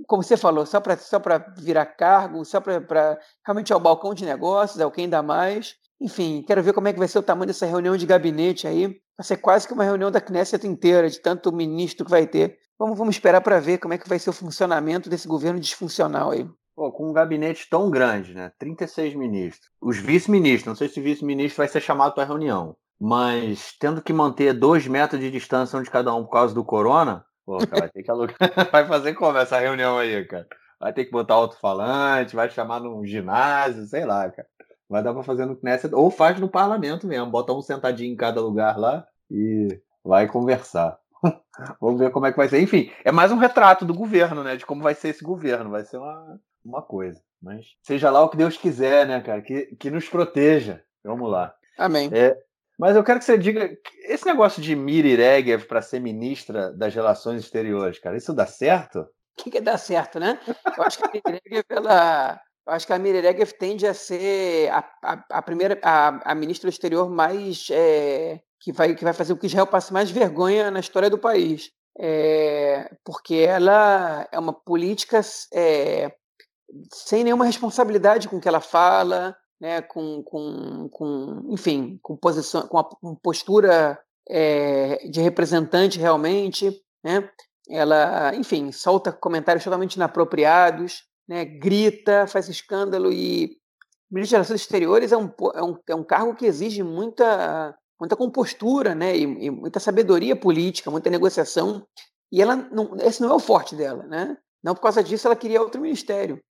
como 0.07 0.23
você 0.23 0.35
falou, 0.35 0.65
só 0.65 0.79
para 0.79 0.97
só 0.97 1.21
virar 1.57 1.85
cargo, 1.85 2.43
só 2.43 2.59
para 2.59 3.19
realmente 3.45 3.71
é 3.71 3.75
o 3.75 3.79
balcão 3.79 4.13
de 4.13 4.25
negócios, 4.25 4.79
é 4.79 4.85
o 4.85 4.91
quem 4.91 5.07
dá 5.07 5.23
mais. 5.23 5.75
Enfim, 5.99 6.43
quero 6.45 6.61
ver 6.61 6.73
como 6.73 6.87
é 6.87 6.93
que 6.93 6.99
vai 6.99 7.07
ser 7.07 7.19
o 7.19 7.23
tamanho 7.23 7.47
dessa 7.47 7.65
reunião 7.65 7.95
de 7.95 8.05
gabinete 8.05 8.67
aí. 8.67 8.87
Vai 9.17 9.25
ser 9.25 9.37
quase 9.37 9.65
que 9.65 9.73
uma 9.73 9.85
reunião 9.85 10.11
da 10.11 10.19
Knesset 10.19 10.67
inteira, 10.67 11.09
de 11.09 11.19
tanto 11.21 11.53
ministro 11.53 12.05
que 12.05 12.11
vai 12.11 12.27
ter. 12.27 12.57
Vamos, 12.77 12.97
vamos 12.97 13.15
esperar 13.15 13.39
para 13.39 13.59
ver 13.59 13.77
como 13.77 13.93
é 13.93 13.97
que 13.97 14.09
vai 14.09 14.19
ser 14.19 14.29
o 14.29 14.33
funcionamento 14.33 15.09
desse 15.09 15.27
governo 15.27 15.59
disfuncional 15.59 16.31
aí. 16.31 16.45
Pô, 16.75 16.91
com 16.91 17.09
um 17.09 17.13
gabinete 17.13 17.69
tão 17.69 17.89
grande, 17.89 18.33
né? 18.33 18.51
36 18.59 19.15
ministros. 19.15 19.69
Os 19.81 19.97
vice-ministros, 19.97 20.67
não 20.67 20.75
sei 20.75 20.89
se 20.89 20.99
o 20.99 21.03
vice-ministro 21.03 21.59
vai 21.59 21.69
ser 21.69 21.79
chamado 21.79 22.13
para 22.13 22.23
a 22.23 22.27
reunião, 22.27 22.75
mas 22.99 23.73
tendo 23.79 24.01
que 24.01 24.11
manter 24.11 24.51
dois 24.51 24.85
metros 24.85 25.21
de 25.21 25.31
distância 25.31 25.81
de 25.81 25.89
cada 25.89 26.13
um 26.13 26.25
por 26.25 26.31
causa 26.31 26.53
do 26.53 26.65
corona, 26.65 27.25
pô, 27.45 27.57
cara, 27.59 27.81
vai 27.81 27.89
ter 27.89 28.03
que 28.03 28.11
alugar. 28.11 28.35
vai 28.71 28.85
fazer 28.85 29.13
como 29.13 29.37
essa 29.37 29.59
reunião 29.59 29.97
aí, 29.97 30.25
cara? 30.25 30.47
Vai 30.79 30.93
ter 30.93 31.05
que 31.05 31.11
botar 31.11 31.35
alto-falante, 31.35 32.35
vai 32.35 32.49
chamar 32.49 32.79
num 32.79 33.05
ginásio, 33.05 33.85
sei 33.85 34.05
lá, 34.05 34.29
cara. 34.29 34.47
Vai 34.89 35.01
dar 35.01 35.13
para 35.13 35.23
fazer 35.23 35.45
no 35.45 35.55
Knesset, 35.55 35.93
ou 35.95 36.11
faz 36.11 36.39
no 36.39 36.49
parlamento 36.49 37.07
mesmo, 37.07 37.31
bota 37.31 37.53
um 37.53 37.61
sentadinho 37.61 38.13
em 38.13 38.15
cada 38.17 38.39
lugar 38.41 38.77
lá 38.77 39.05
e 39.31 39.79
vai 40.03 40.27
conversar. 40.27 40.99
Vamos 41.81 41.99
ver 41.99 42.11
como 42.11 42.25
é 42.25 42.31
que 42.31 42.37
vai 42.37 42.47
ser. 42.47 42.61
Enfim, 42.61 42.91
é 43.03 43.11
mais 43.11 43.31
um 43.31 43.37
retrato 43.37 43.85
do 43.85 43.93
governo, 43.93 44.43
né? 44.43 44.55
De 44.55 44.65
como 44.65 44.83
vai 44.83 44.93
ser 44.93 45.09
esse 45.09 45.23
governo. 45.23 45.71
Vai 45.71 45.83
ser 45.83 45.97
uma, 45.97 46.39
uma 46.63 46.81
coisa. 46.81 47.21
Mas 47.41 47.75
seja 47.81 48.09
lá 48.09 48.21
o 48.21 48.29
que 48.29 48.37
Deus 48.37 48.57
quiser, 48.57 49.07
né, 49.07 49.21
cara? 49.21 49.41
Que, 49.41 49.75
que 49.75 49.89
nos 49.89 50.07
proteja. 50.07 50.83
Vamos 51.03 51.29
lá. 51.29 51.53
Amém. 51.77 52.09
É, 52.13 52.37
mas 52.77 52.95
eu 52.95 53.03
quero 53.03 53.19
que 53.19 53.25
você 53.25 53.37
diga, 53.37 53.77
esse 54.03 54.25
negócio 54.25 54.61
de 54.61 54.75
Miri 54.75 55.15
Regev 55.15 55.65
para 55.65 55.81
ser 55.81 55.99
ministra 55.99 56.71
das 56.73 56.93
Relações 56.93 57.41
Exteriores, 57.41 57.99
cara, 57.99 58.17
isso 58.17 58.33
dá 58.33 58.45
certo? 58.45 58.99
O 58.99 59.43
que, 59.43 59.51
que 59.51 59.61
dá 59.61 59.77
certo, 59.77 60.19
né? 60.19 60.39
Eu 60.77 60.83
acho 60.83 60.97
que 60.97 61.05
a 61.05 61.11
Miri 61.13 61.41
Regev, 61.45 61.65
ela, 61.69 62.41
eu 62.67 62.73
acho 62.73 62.85
que 62.85 62.93
a 62.93 62.99
Miri 62.99 63.21
Regev 63.21 63.51
tende 63.53 63.87
a 63.87 63.93
ser 63.93 64.69
a, 64.71 64.83
a, 65.03 65.25
a 65.29 65.41
primeira, 65.41 65.79
a, 65.81 66.31
a, 66.31 66.35
ministra 66.35 66.69
do 66.69 66.73
exterior 66.73 67.09
mais 67.09 67.67
é, 67.71 68.39
que 68.59 68.71
vai 68.71 68.93
que 68.93 69.03
vai 69.03 69.13
fazer 69.13 69.33
com 69.33 69.39
que 69.39 69.47
Israel 69.47 69.67
passe 69.67 69.93
mais 69.93 70.11
vergonha 70.11 70.69
na 70.69 70.79
história 70.79 71.09
do 71.09 71.17
país, 71.17 71.71
é, 71.97 72.89
porque 73.05 73.35
ela 73.35 74.27
é 74.31 74.37
uma 74.37 74.53
política 74.53 75.21
é, 75.53 76.11
sem 76.91 77.23
nenhuma 77.23 77.45
responsabilidade 77.45 78.27
com 78.27 78.37
o 78.37 78.41
que 78.41 78.47
ela 78.47 78.59
fala, 78.59 79.35
né, 79.59 79.81
com, 79.81 80.21
com, 80.23 80.89
com 80.89 81.47
enfim, 81.49 81.99
com 82.01 82.15
posição, 82.15 82.67
com, 82.67 82.77
a, 82.77 82.83
com 82.83 83.15
postura 83.15 83.99
é, 84.29 85.07
de 85.07 85.21
representante 85.21 85.99
realmente, 85.99 86.71
né? 87.03 87.29
Ela, 87.67 88.35
enfim, 88.35 88.71
solta 88.71 89.11
comentários 89.11 89.63
totalmente 89.63 89.95
inapropriados, 89.95 91.03
né? 91.27 91.45
Grita, 91.45 92.27
faz 92.27 92.47
escândalo 92.47 93.11
e 93.11 93.57
ministro 94.11 94.29
de 94.29 94.35
Relações 94.35 94.61
Exteriores 94.61 95.11
é 95.11 95.17
um, 95.17 95.31
é 95.53 95.63
um, 95.63 95.77
é 95.89 95.95
um 95.95 96.03
cargo 96.03 96.35
que 96.35 96.45
exige 96.45 96.83
muita 96.83 97.75
muita 97.99 98.15
compostura, 98.15 98.93
né? 98.93 99.15
E, 99.15 99.23
e 99.23 99.49
muita 99.49 99.79
sabedoria 99.79 100.35
política, 100.35 100.91
muita 100.91 101.09
negociação. 101.09 101.85
E 102.31 102.41
ela 102.41 102.55
não, 102.55 102.95
esse 102.97 103.21
não 103.21 103.31
é 103.31 103.33
o 103.33 103.39
forte 103.39 103.75
dela, 103.75 104.03
né? 104.03 104.37
Não 104.63 104.75
por 104.75 104.81
causa 104.81 105.03
disso 105.03 105.27
ela 105.27 105.35
queria 105.35 105.61
outro 105.61 105.81
ministério. 105.81 106.41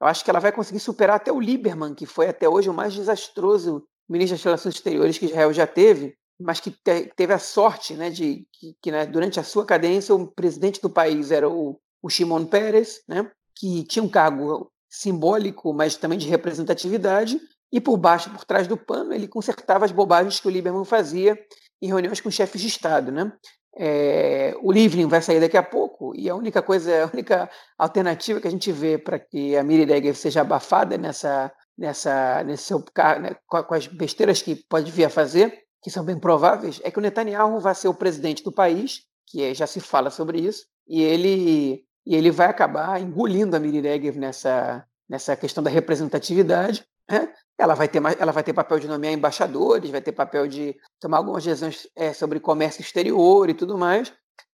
Eu 0.00 0.06
acho 0.06 0.24
que 0.24 0.30
ela 0.30 0.40
vai 0.40 0.50
conseguir 0.50 0.80
superar 0.80 1.16
até 1.16 1.30
o 1.30 1.40
Lieberman, 1.40 1.94
que 1.94 2.06
foi 2.06 2.28
até 2.28 2.48
hoje 2.48 2.70
o 2.70 2.74
mais 2.74 2.94
desastroso 2.94 3.84
ministro 4.08 4.36
das 4.36 4.44
Relações 4.44 4.74
Exteriores 4.74 5.18
que 5.18 5.26
Israel 5.26 5.52
já 5.52 5.66
teve, 5.66 6.14
mas 6.40 6.58
que 6.58 6.70
te, 6.70 7.12
teve 7.14 7.32
a 7.32 7.38
sorte 7.38 7.94
né, 7.94 8.10
de 8.10 8.46
que, 8.52 8.74
que 8.82 8.90
né, 8.90 9.06
durante 9.06 9.38
a 9.38 9.44
sua 9.44 9.64
cadência 9.64 10.14
o 10.14 10.26
presidente 10.26 10.80
do 10.80 10.88
país 10.88 11.30
era 11.30 11.48
o, 11.48 11.78
o 12.02 12.08
Shimon 12.08 12.46
Peres, 12.46 13.02
né, 13.06 13.30
que 13.54 13.84
tinha 13.84 14.02
um 14.02 14.08
cargo 14.08 14.72
simbólico, 14.88 15.72
mas 15.72 15.96
também 15.96 16.18
de 16.18 16.28
representatividade, 16.28 17.40
e 17.72 17.80
por 17.80 17.96
baixo, 17.96 18.30
por 18.30 18.44
trás 18.44 18.66
do 18.66 18.76
pano, 18.76 19.12
ele 19.12 19.28
consertava 19.28 19.84
as 19.84 19.92
bobagens 19.92 20.40
que 20.40 20.48
o 20.48 20.50
Lieberman 20.50 20.84
fazia 20.84 21.38
em 21.80 21.86
reuniões 21.86 22.20
com 22.20 22.30
chefes 22.30 22.60
de 22.60 22.66
Estado. 22.66 23.12
Né? 23.12 23.32
É, 23.76 24.54
o 24.62 24.72
Livnin 24.72 25.06
vai 25.06 25.22
sair 25.22 25.40
daqui 25.40 25.56
a 25.56 25.62
pouco 25.62 26.12
e 26.16 26.28
a 26.28 26.34
única 26.34 26.60
coisa, 26.60 27.04
a 27.04 27.06
única 27.06 27.48
alternativa 27.78 28.40
que 28.40 28.48
a 28.48 28.50
gente 28.50 28.72
vê 28.72 28.98
para 28.98 29.18
que 29.18 29.56
a 29.56 29.62
Miri 29.62 29.84
Regev 29.84 30.16
seja 30.16 30.40
abafada 30.40 30.98
nessa, 30.98 31.52
nessa, 31.78 32.42
nesse 32.44 32.64
seu, 32.64 32.84
né, 33.20 33.36
com 33.46 33.74
as 33.74 33.86
besteiras 33.86 34.42
que 34.42 34.56
pode 34.56 34.90
vir 34.90 35.04
a 35.04 35.10
fazer, 35.10 35.62
que 35.82 35.90
são 35.90 36.04
bem 36.04 36.18
prováveis, 36.18 36.80
é 36.84 36.90
que 36.90 36.98
o 36.98 37.02
Netanyahu 37.02 37.60
vai 37.60 37.74
ser 37.74 37.88
o 37.88 37.94
presidente 37.94 38.42
do 38.42 38.52
país, 38.52 39.02
que 39.26 39.42
é, 39.42 39.54
já 39.54 39.66
se 39.66 39.80
fala 39.80 40.10
sobre 40.10 40.40
isso, 40.40 40.66
e 40.86 41.02
ele, 41.02 41.84
e 42.04 42.14
ele 42.16 42.30
vai 42.30 42.48
acabar 42.48 43.00
engolindo 43.00 43.56
a 43.56 43.60
Miri 43.60 43.80
Regev 43.80 44.18
nessa, 44.18 44.84
nessa 45.08 45.36
questão 45.36 45.62
da 45.62 45.70
representatividade, 45.70 46.84
né? 47.10 47.32
Ela 47.60 47.74
vai, 47.74 47.88
ter, 47.88 48.00
ela 48.18 48.32
vai 48.32 48.42
ter 48.42 48.52
papel 48.52 48.78
de 48.78 48.88
nomear 48.88 49.12
embaixadores, 49.12 49.90
vai 49.90 50.00
ter 50.00 50.12
papel 50.12 50.48
de 50.48 50.74
tomar 50.98 51.18
algumas 51.18 51.44
decisões 51.44 51.86
é, 51.94 52.12
sobre 52.12 52.40
comércio 52.40 52.80
exterior 52.80 53.48
e 53.50 53.54
tudo 53.54 53.76
mais. 53.76 54.12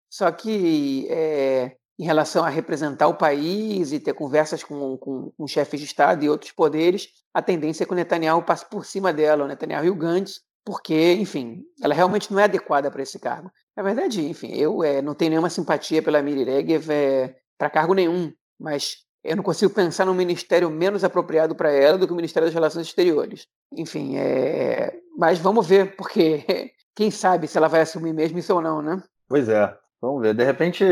Só 0.09 0.31
que 0.31 1.07
é, 1.09 1.75
em 1.99 2.05
relação 2.05 2.43
a 2.43 2.49
representar 2.49 3.07
o 3.07 3.17
país 3.17 3.91
e 3.91 3.99
ter 3.99 4.13
conversas 4.13 4.63
com, 4.63 4.97
com, 4.97 5.31
com 5.37 5.47
chefes 5.47 5.79
de 5.79 5.85
Estado 5.85 6.23
e 6.23 6.29
outros 6.29 6.51
poderes, 6.51 7.09
a 7.33 7.41
tendência 7.41 7.83
é 7.83 7.85
que 7.85 7.93
o 7.93 7.95
Netanyahu 7.95 8.43
passe 8.43 8.69
por 8.69 8.85
cima 8.85 9.11
dela, 9.11 9.43
o 9.43 9.47
Netanyahu 9.47 9.85
e 9.85 9.89
o 9.89 9.95
Gantz, 9.95 10.41
porque, 10.65 11.13
enfim, 11.13 11.63
ela 11.81 11.93
realmente 11.93 12.31
não 12.31 12.39
é 12.39 12.45
adequada 12.45 12.89
para 12.89 13.03
esse 13.03 13.19
cargo. 13.19 13.51
Na 13.75 13.83
verdade, 13.83 14.25
enfim, 14.25 14.51
eu 14.53 14.83
é, 14.83 15.01
não 15.01 15.13
tenho 15.13 15.31
nenhuma 15.31 15.49
simpatia 15.49 16.01
pela 16.01 16.21
Miri 16.21 16.43
Regev 16.43 16.87
para 17.57 17.69
cargo 17.69 17.93
nenhum, 17.93 18.31
mas 18.59 18.97
eu 19.23 19.35
não 19.37 19.43
consigo 19.43 19.73
pensar 19.73 20.05
num 20.05 20.13
ministério 20.13 20.69
menos 20.69 21.03
apropriado 21.03 21.55
para 21.55 21.71
ela 21.71 21.97
do 21.97 22.05
que 22.05 22.13
o 22.13 22.15
Ministério 22.15 22.47
das 22.47 22.53
Relações 22.53 22.87
Exteriores. 22.87 23.47
Enfim, 23.71 24.17
é... 24.17 24.93
mas 25.17 25.39
vamos 25.39 25.65
ver, 25.65 25.95
porque 25.95 26.43
quem 26.93 27.09
sabe 27.09 27.47
se 27.47 27.57
ela 27.57 27.69
vai 27.69 27.81
assumir 27.81 28.13
mesmo 28.13 28.37
isso 28.37 28.53
ou 28.53 28.61
não, 28.61 28.81
né? 28.81 29.01
Pois 29.29 29.47
é, 29.47 29.73
vamos 30.01 30.21
ver. 30.21 30.33
De 30.33 30.43
repente, 30.43 30.83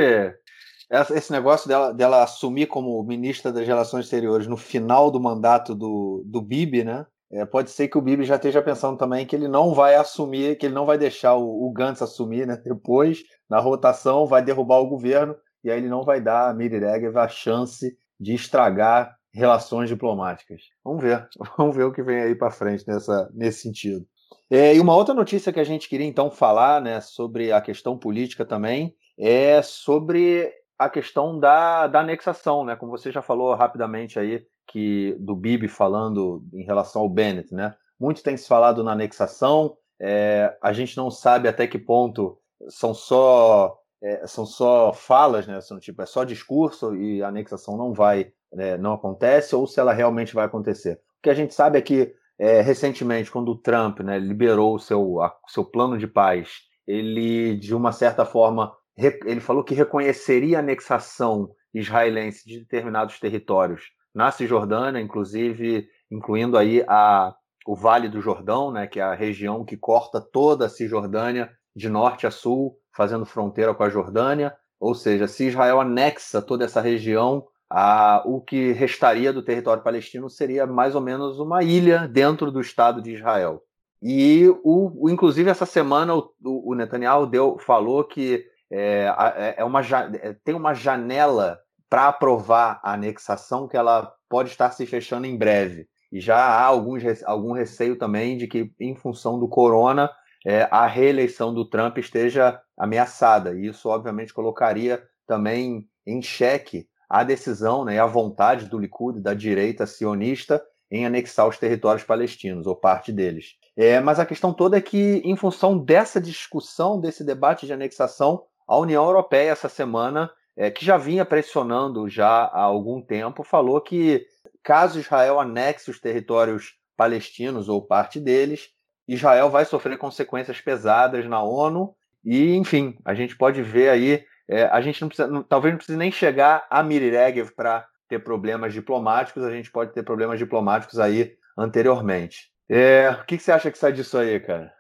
esse 1.14 1.32
negócio 1.32 1.68
dela, 1.68 1.94
dela 1.94 2.24
assumir 2.24 2.68
como 2.68 3.04
ministra 3.04 3.52
das 3.52 3.68
Relações 3.68 4.06
Exteriores 4.06 4.48
no 4.48 4.58
final 4.58 5.12
do 5.12 5.20
mandato 5.20 5.76
do, 5.76 6.24
do 6.26 6.42
Bibi, 6.42 6.84
né? 6.84 7.06
É, 7.34 7.46
pode 7.46 7.72
ser 7.72 7.88
que 7.88 7.98
o 7.98 8.02
Bibi 8.02 8.26
já 8.26 8.36
esteja 8.36 8.62
pensando 8.62 8.98
também 8.98 9.26
que 9.26 9.34
ele 9.34 9.48
não 9.48 9.74
vai 9.74 9.96
assumir, 9.96 10.58
que 10.58 10.66
ele 10.66 10.76
não 10.76 10.86
vai 10.86 10.98
deixar 10.98 11.36
o, 11.36 11.66
o 11.66 11.72
Gantz 11.72 12.02
assumir, 12.02 12.46
né? 12.46 12.58
Depois, 12.64 13.24
na 13.50 13.60
rotação, 13.60 14.26
vai 14.26 14.44
derrubar 14.44 14.80
o 14.80 14.88
governo 14.88 15.36
e 15.64 15.72
aí 15.72 15.78
ele 15.78 15.88
não 15.88 16.04
vai 16.04 16.20
dar 16.20 16.50
a 16.50 16.54
Miri 16.54 16.80
Regev 16.80 17.18
a 17.18 17.28
chance 17.28 17.96
de 18.22 18.36
estragar 18.36 19.18
relações 19.34 19.90
diplomáticas. 19.90 20.62
Vamos 20.86 21.02
ver, 21.02 21.28
vamos 21.58 21.76
ver 21.76 21.86
o 21.86 21.92
que 21.92 22.04
vem 22.04 22.22
aí 22.22 22.36
para 22.36 22.52
frente 22.52 22.88
nessa, 22.88 23.30
nesse 23.34 23.64
sentido. 23.64 24.06
É, 24.50 24.76
e 24.76 24.80
uma 24.80 24.96
outra 24.96 25.14
notícia 25.14 25.52
que 25.52 25.60
a 25.60 25.64
gente 25.64 25.90
queria 25.90 26.06
então 26.06 26.30
falar, 26.30 26.82
né, 26.82 27.02
sobre 27.02 27.52
a 27.52 27.60
questão 27.60 27.98
política 27.98 28.46
também, 28.46 28.94
é 29.18 29.62
sobre 29.62 30.54
a 30.78 30.90
questão 30.90 31.40
da, 31.40 31.88
da 31.88 32.02
anexação, 32.02 32.66
né? 32.66 32.76
Como 32.76 32.92
você 32.92 33.12
já 33.12 33.22
falou 33.22 33.54
rapidamente 33.56 34.20
aí 34.20 34.44
que 34.68 35.16
do 35.20 35.36
Bibi 35.36 35.68
falando 35.68 36.44
em 36.54 36.64
relação 36.64 37.04
ao 37.04 37.10
Bennett, 37.10 37.54
né? 37.54 37.76
Muito 38.00 38.24
tem 38.24 38.36
se 38.36 38.48
falado 38.48 38.84
na 38.84 38.94
anexação. 38.94 39.78
É, 40.00 40.58
a 40.62 40.74
gente 40.74 40.98
não 40.98 41.12
sabe 41.12 41.48
até 41.48 41.68
que 41.68 41.78
ponto 41.78 42.38
são 42.68 42.94
só 42.94 43.78
é, 44.02 44.26
são 44.26 44.46
só 44.46 44.92
falas, 44.94 45.46
né? 45.46 45.62
São, 45.62 45.80
tipo, 45.80 46.02
é 46.02 46.06
só 46.06 46.24
discurso 46.24 46.96
e 46.96 47.22
a 47.22 47.28
anexação 47.28 47.78
não 47.78 47.94
vai, 47.94 48.32
né, 48.52 48.78
não 48.78 48.94
acontece, 48.94 49.56
ou 49.56 49.68
se 49.68 49.80
ela 49.80 49.94
realmente 49.94 50.34
vai 50.34 50.46
acontecer. 50.46 50.94
O 51.20 51.22
que 51.24 51.30
a 51.30 51.34
gente 51.34 51.54
sabe 51.54 51.78
é 51.78 51.82
que 51.82 52.14
é, 52.40 52.60
recentemente, 52.62 53.30
quando 53.30 53.50
o 53.50 53.58
Trump 53.58 54.00
né, 54.00 54.18
liberou 54.18 54.74
o 54.74 54.80
seu, 54.80 55.22
a, 55.22 55.32
seu 55.48 55.64
plano 55.64 55.98
de 55.98 56.08
paz, 56.08 56.62
ele, 56.88 57.56
de 57.56 57.76
uma 57.76 57.92
certa 57.92 58.26
forma, 58.26 58.76
ele 58.98 59.40
falou 59.40 59.64
que 59.64 59.76
reconheceria 59.76 60.58
a 60.58 60.60
anexação 60.60 61.52
israelense 61.72 62.44
de 62.46 62.60
determinados 62.60 63.20
territórios 63.20 63.84
na 64.14 64.32
Cisjordânia, 64.32 65.00
inclusive 65.00 65.88
incluindo 66.12 66.58
aí 66.58 66.84
a, 66.88 67.34
o 67.66 67.76
Vale 67.76 68.10
do 68.10 68.20
Jordão, 68.20 68.72
né, 68.72 68.88
que 68.88 69.00
é 69.00 69.04
a 69.04 69.14
região 69.14 69.64
que 69.64 69.78
corta 69.78 70.20
toda 70.20 70.66
a 70.66 70.70
Cisjordânia 70.70 71.50
de 71.76 71.90
norte 71.90 72.28
a 72.28 72.32
sul, 72.32 72.78
fazendo 72.96 73.26
fronteira 73.26 73.74
com 73.74 73.84
a 73.84 73.90
Jordânia. 73.90 74.56
Ou 74.80 74.96
seja, 74.96 75.28
se 75.28 75.48
Israel 75.48 75.80
anexa 75.80 76.42
toda 76.42 76.66
essa 76.66 76.82
região, 76.82 77.46
a, 77.70 78.22
o 78.26 78.42
que 78.42 78.74
restaria 78.74 79.32
do 79.32 79.44
território 79.44 79.84
palestino 79.84 80.30
seria 80.30 80.66
mais 80.66 80.96
ou 80.96 81.02
menos 81.02 81.40
uma 81.40 81.64
ilha 81.64 82.08
dentro 82.08 82.52
do 82.52 82.60
Estado 82.60 83.02
de 83.02 83.14
Israel. 83.14 83.62
E, 84.02 84.50
o, 84.64 85.06
o 85.06 85.10
inclusive, 85.10 85.50
essa 85.50 85.66
semana 85.66 86.16
o, 86.16 86.32
o 86.44 86.76
Netanyahu 86.76 87.28
deu, 87.28 87.58
falou 87.60 88.04
que 88.04 88.44
é, 88.72 89.14
é, 89.38 89.56
é 89.60 89.64
uma, 89.64 89.82
é, 89.82 90.36
tem 90.44 90.56
uma 90.56 90.74
janela 90.74 91.60
para 91.90 92.08
aprovar 92.08 92.80
a 92.84 92.94
anexação 92.94 93.68
que 93.68 93.78
ela 93.78 94.12
pode 94.30 94.50
estar 94.50 94.72
se 94.72 94.86
fechando 94.86 95.28
em 95.28 95.38
breve. 95.38 95.88
E 96.12 96.20
já 96.20 96.38
há 96.38 96.64
alguns, 96.64 97.04
algum 97.24 97.54
receio 97.54 97.98
também 97.98 98.38
de 98.38 98.48
que, 98.48 98.72
em 98.80 98.96
função 98.96 99.40
do 99.40 99.48
corona, 99.48 100.10
é, 100.46 100.68
a 100.72 100.88
reeleição 100.88 101.54
do 101.54 101.66
Trump 101.66 101.98
esteja 101.98 102.60
ameaçada. 102.78 103.54
E 103.54 103.68
isso, 103.68 103.90
obviamente, 103.90 104.34
colocaria 104.34 105.04
também 105.28 105.88
em 106.06 106.22
xeque 106.22 106.88
a 107.10 107.24
decisão 107.24 107.84
né, 107.84 108.00
a 108.00 108.06
vontade 108.06 108.68
do 108.68 108.80
Likud, 108.80 109.20
da 109.20 109.34
direita 109.34 109.86
sionista, 109.86 110.64
em 110.90 111.06
anexar 111.06 111.48
os 111.48 111.58
territórios 111.58 112.04
palestinos, 112.04 112.66
ou 112.66 112.76
parte 112.76 113.12
deles. 113.12 113.56
É, 113.76 114.00
mas 114.00 114.20
a 114.20 114.26
questão 114.26 114.54
toda 114.54 114.78
é 114.78 114.82
que, 114.82 115.22
em 115.24 115.36
função 115.36 115.78
dessa 115.78 116.20
discussão, 116.20 117.00
desse 117.00 117.24
debate 117.24 117.66
de 117.66 117.74
anexação, 117.74 118.44
a 118.68 118.78
União 118.78 119.06
Europeia, 119.06 119.52
essa 119.52 119.70
semana, 119.70 120.32
é, 120.56 120.70
que 120.70 120.86
já 120.86 120.98
vinha 120.98 121.26
pressionando 121.26 122.10
já 122.10 122.44
há 122.46 122.62
algum 122.62 123.02
tempo, 123.02 123.44
falou 123.44 123.80
que 123.82 124.26
caso 124.64 125.00
Israel 125.00 125.40
anexe 125.40 125.90
os 125.90 126.00
territórios 126.00 126.76
palestinos 126.96 127.68
ou 127.68 127.82
parte 127.82 128.20
deles, 128.20 128.70
Israel 129.08 129.50
vai 129.50 129.66
sofrer 129.66 129.98
consequências 129.98 130.62
pesadas 130.62 131.26
na 131.26 131.42
ONU 131.42 131.96
e, 132.24 132.56
enfim, 132.56 132.98
a 133.04 133.14
gente 133.14 133.36
pode 133.36 133.62
ver 133.62 133.90
aí, 133.90 134.24
é, 134.48 134.66
a 134.66 134.82
gente 134.82 135.02
não 135.02 135.08
precisa, 135.08 135.28
não, 135.28 135.44
talvez 135.44 135.74
não 135.74 135.78
precise 135.78 135.98
nem 135.98 136.12
chegar 136.12 136.66
a 136.70 136.84
Miri 136.84 137.10
Regev 137.10 137.52
para 137.56 137.86
ter 138.08 138.20
problemas 138.20 138.74
diplomáticos, 138.74 139.44
a 139.44 139.52
gente 139.52 139.72
pode 139.72 139.94
ter 139.94 140.04
problemas 140.04 140.38
diplomáticos 140.38 141.00
aí 141.00 141.36
anteriormente. 141.58 142.52
É, 142.70 143.10
o 143.10 143.26
que, 143.26 143.38
que, 143.38 143.44
você 143.44 143.52
acha 143.52 143.72
que 143.72 143.78
sai 143.78 143.92
disso 143.92 144.18
aí, 144.18 144.40
cara? 144.40 144.72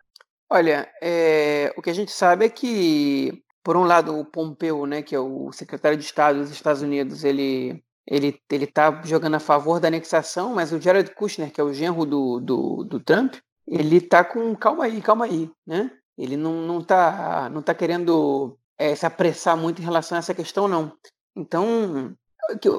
Olha, 0.50 0.90
é, 1.02 1.74
o 1.78 1.82
que 1.82 1.90
a 1.90 1.94
gente 1.94 2.12
sabe 2.12 2.46
é 2.46 2.50
que, 2.50 3.42
por 3.64 3.78
um 3.78 3.84
lado, 3.84 4.18
o 4.18 4.26
Pompeu, 4.26 4.86
né, 4.86 5.02
que 5.02 5.16
é 5.16 5.20
o 5.20 5.52
secretário 5.52 5.98
de 5.98 6.04
Estado 6.04 6.40
dos 6.40 6.52
Estados 6.52 6.82
Unidos, 6.82 7.24
ele 7.24 7.84
ele 8.06 8.42
ele 8.52 8.66
está 8.66 9.02
jogando 9.04 9.36
a 9.36 9.40
favor 9.40 9.80
da 9.80 9.88
anexação, 9.88 10.54
mas 10.54 10.72
o 10.72 10.82
Jared 10.82 11.14
Kushner, 11.14 11.52
que 11.52 11.62
é 11.62 11.64
o 11.64 11.74
genro 11.74 12.06
do, 12.06 12.40
do, 12.40 12.84
do 12.84 13.00
Trump, 13.00 13.36
ele 13.72 13.98
está 13.98 14.24
com 14.24 14.54
calma 14.54 14.84
aí, 14.84 15.02
calma 15.02 15.26
aí, 15.26 15.50
né? 15.66 15.90
Ele 16.18 16.36
não, 16.36 16.62
não, 16.62 16.84
tá, 16.84 17.50
não 17.50 17.62
tá 17.62 17.74
querendo 17.74 18.58
é, 18.78 18.94
se 18.94 19.06
apressar 19.06 19.56
muito 19.56 19.82
em 19.82 19.86
relação 19.86 20.18
a 20.18 20.20
essa 20.20 20.34
questão, 20.34 20.68
não. 20.68 20.92
Então, 21.36 22.14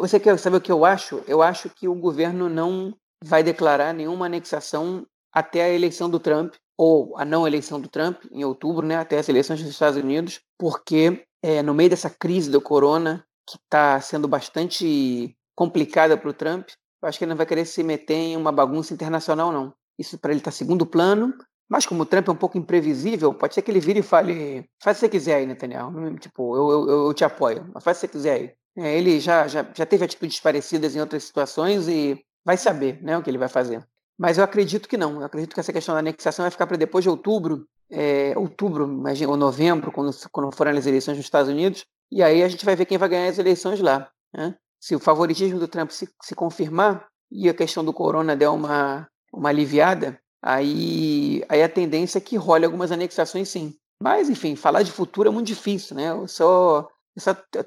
você 0.01 0.21
quer 0.21 0.39
saber 0.39 0.59
o 0.59 0.61
que 0.61 0.71
eu 0.71 0.85
acho? 0.85 1.23
Eu 1.27 1.41
acho 1.41 1.71
que 1.71 1.89
o 1.89 1.95
governo 1.95 2.49
não 2.49 2.95
vai 3.25 3.43
declarar 3.43 3.95
nenhuma 3.95 4.27
anexação 4.27 5.07
até 5.33 5.65
a 5.65 5.71
eleição 5.71 6.11
do 6.11 6.21
Trump, 6.21 6.55
ou 6.77 7.17
a 7.17 7.25
não 7.25 7.47
eleição 7.47 7.81
do 7.81 7.89
Trump, 7.89 8.23
em 8.31 8.45
outubro, 8.45 8.87
né, 8.87 8.97
até 8.97 9.19
as 9.19 9.29
eleições 9.29 9.61
dos 9.61 9.71
Estados 9.71 9.99
Unidos, 9.99 10.41
porque 10.59 11.25
é, 11.43 11.63
no 11.63 11.73
meio 11.73 11.89
dessa 11.89 12.11
crise 12.11 12.51
do 12.51 12.61
corona, 12.61 13.25
que 13.49 13.57
está 13.57 13.99
sendo 14.01 14.29
bastante 14.29 15.35
complicada 15.57 16.19
para 16.19 16.29
o 16.29 16.35
Trump, 16.35 16.69
eu 17.03 17.09
acho 17.09 17.19
que 17.19 17.25
ele 17.25 17.31
não 17.31 17.37
vai 17.37 17.47
querer 17.47 17.65
se 17.65 17.83
meter 17.83 18.15
em 18.15 18.37
uma 18.37 18.53
bagunça 18.53 18.93
internacional, 18.93 19.51
não. 19.51 19.73
Isso 19.99 20.19
para 20.19 20.33
ele 20.33 20.41
está 20.41 20.51
segundo 20.51 20.87
plano, 20.87 21.35
mas 21.69 21.87
como 21.87 22.03
o 22.03 22.07
Trump 22.07 22.29
é 22.29 22.31
um 22.33 22.37
pouco 22.37 22.59
imprevisível, 22.59 23.33
pode 23.33 23.55
ser 23.55 23.63
que 23.63 23.71
ele 23.71 23.81
vire 23.81 24.01
e 24.01 24.03
fale: 24.03 24.69
faz 24.83 24.99
o 24.99 25.01
que 25.01 25.07
você 25.07 25.09
quiser 25.09 25.37
aí, 25.37 25.47
Netanyahu. 25.47 26.19
Tipo, 26.19 26.55
eu, 26.55 26.89
eu, 26.89 27.07
eu 27.07 27.15
te 27.15 27.25
apoio, 27.25 27.71
mas 27.73 27.83
faz 27.83 27.97
o 27.97 28.01
que 28.01 28.07
você 28.07 28.13
quiser 28.13 28.33
aí. 28.33 28.53
É, 28.77 28.99
ele 28.99 29.21
já, 29.21 29.47
já, 29.49 29.67
já 29.75 29.87
teve 29.87 30.05
atitudes 30.05 30.39
parecidas 30.41 30.95
em 30.95 31.01
outras 31.01 31.25
situações 31.25 31.89
e 31.89 32.23
vai 32.45 32.57
saber 32.57 33.03
né, 33.03 33.17
o 33.17 33.23
que 33.23 33.31
ele 33.31 33.39
vai 33.39 33.49
fazer. 33.49 33.87
Mas 34.19 34.39
eu 34.39 34.45
acredito 34.45 34.89
que 34.89 34.97
não. 34.97 35.21
Eu 35.21 35.25
acredito 35.25 35.55
que 35.55 35.61
essa 35.61 35.73
questão 35.73 35.95
da 35.95 36.01
anexação 36.01 36.43
vai 36.43 36.51
ficar 36.51 36.67
para 36.67 36.77
depois 36.77 37.03
de 37.03 37.09
outubro, 37.09 37.67
é, 37.91 38.35
outubro, 38.37 38.85
imagina, 38.85 39.31
ou 39.31 39.37
novembro, 39.37 39.91
quando, 39.91 40.11
quando 40.31 40.55
forem 40.55 40.77
as 40.77 40.87
eleições 40.87 41.17
nos 41.17 41.27
Estados 41.27 41.51
Unidos. 41.51 41.85
E 42.11 42.23
aí 42.23 42.43
a 42.43 42.49
gente 42.49 42.65
vai 42.65 42.77
ver 42.77 42.85
quem 42.85 42.99
vai 42.99 43.09
ganhar 43.09 43.29
as 43.29 43.39
eleições 43.39 43.81
lá. 43.81 44.11
Né? 44.35 44.55
Se 44.79 44.95
o 44.95 45.01
favoritismo 45.01 45.59
do 45.59 45.69
Trump 45.69 45.91
se, 45.91 46.09
se 46.23 46.35
confirmar 46.35 47.07
e 47.31 47.49
a 47.49 47.55
questão 47.55 47.85
do 47.85 47.93
corona 47.93 48.37
der 48.37 48.49
uma, 48.51 49.09
uma 49.33 49.49
aliviada, 49.49 50.21
aí, 50.42 51.42
aí 51.49 51.62
a 51.62 51.68
tendência 51.68 52.18
é 52.18 52.21
que 52.21 52.37
role 52.37 52.64
algumas 52.64 52.92
anexações 52.92 53.49
sim. 53.49 53.75
Mas, 54.03 54.29
enfim, 54.29 54.57
falar 54.57 54.83
de 54.83 54.90
futuro 54.90 55.29
é 55.29 55.33
muito 55.33 55.47
difícil, 55.47 55.97
né? 55.97 56.11
Eu 56.11 56.27
só 56.27 56.88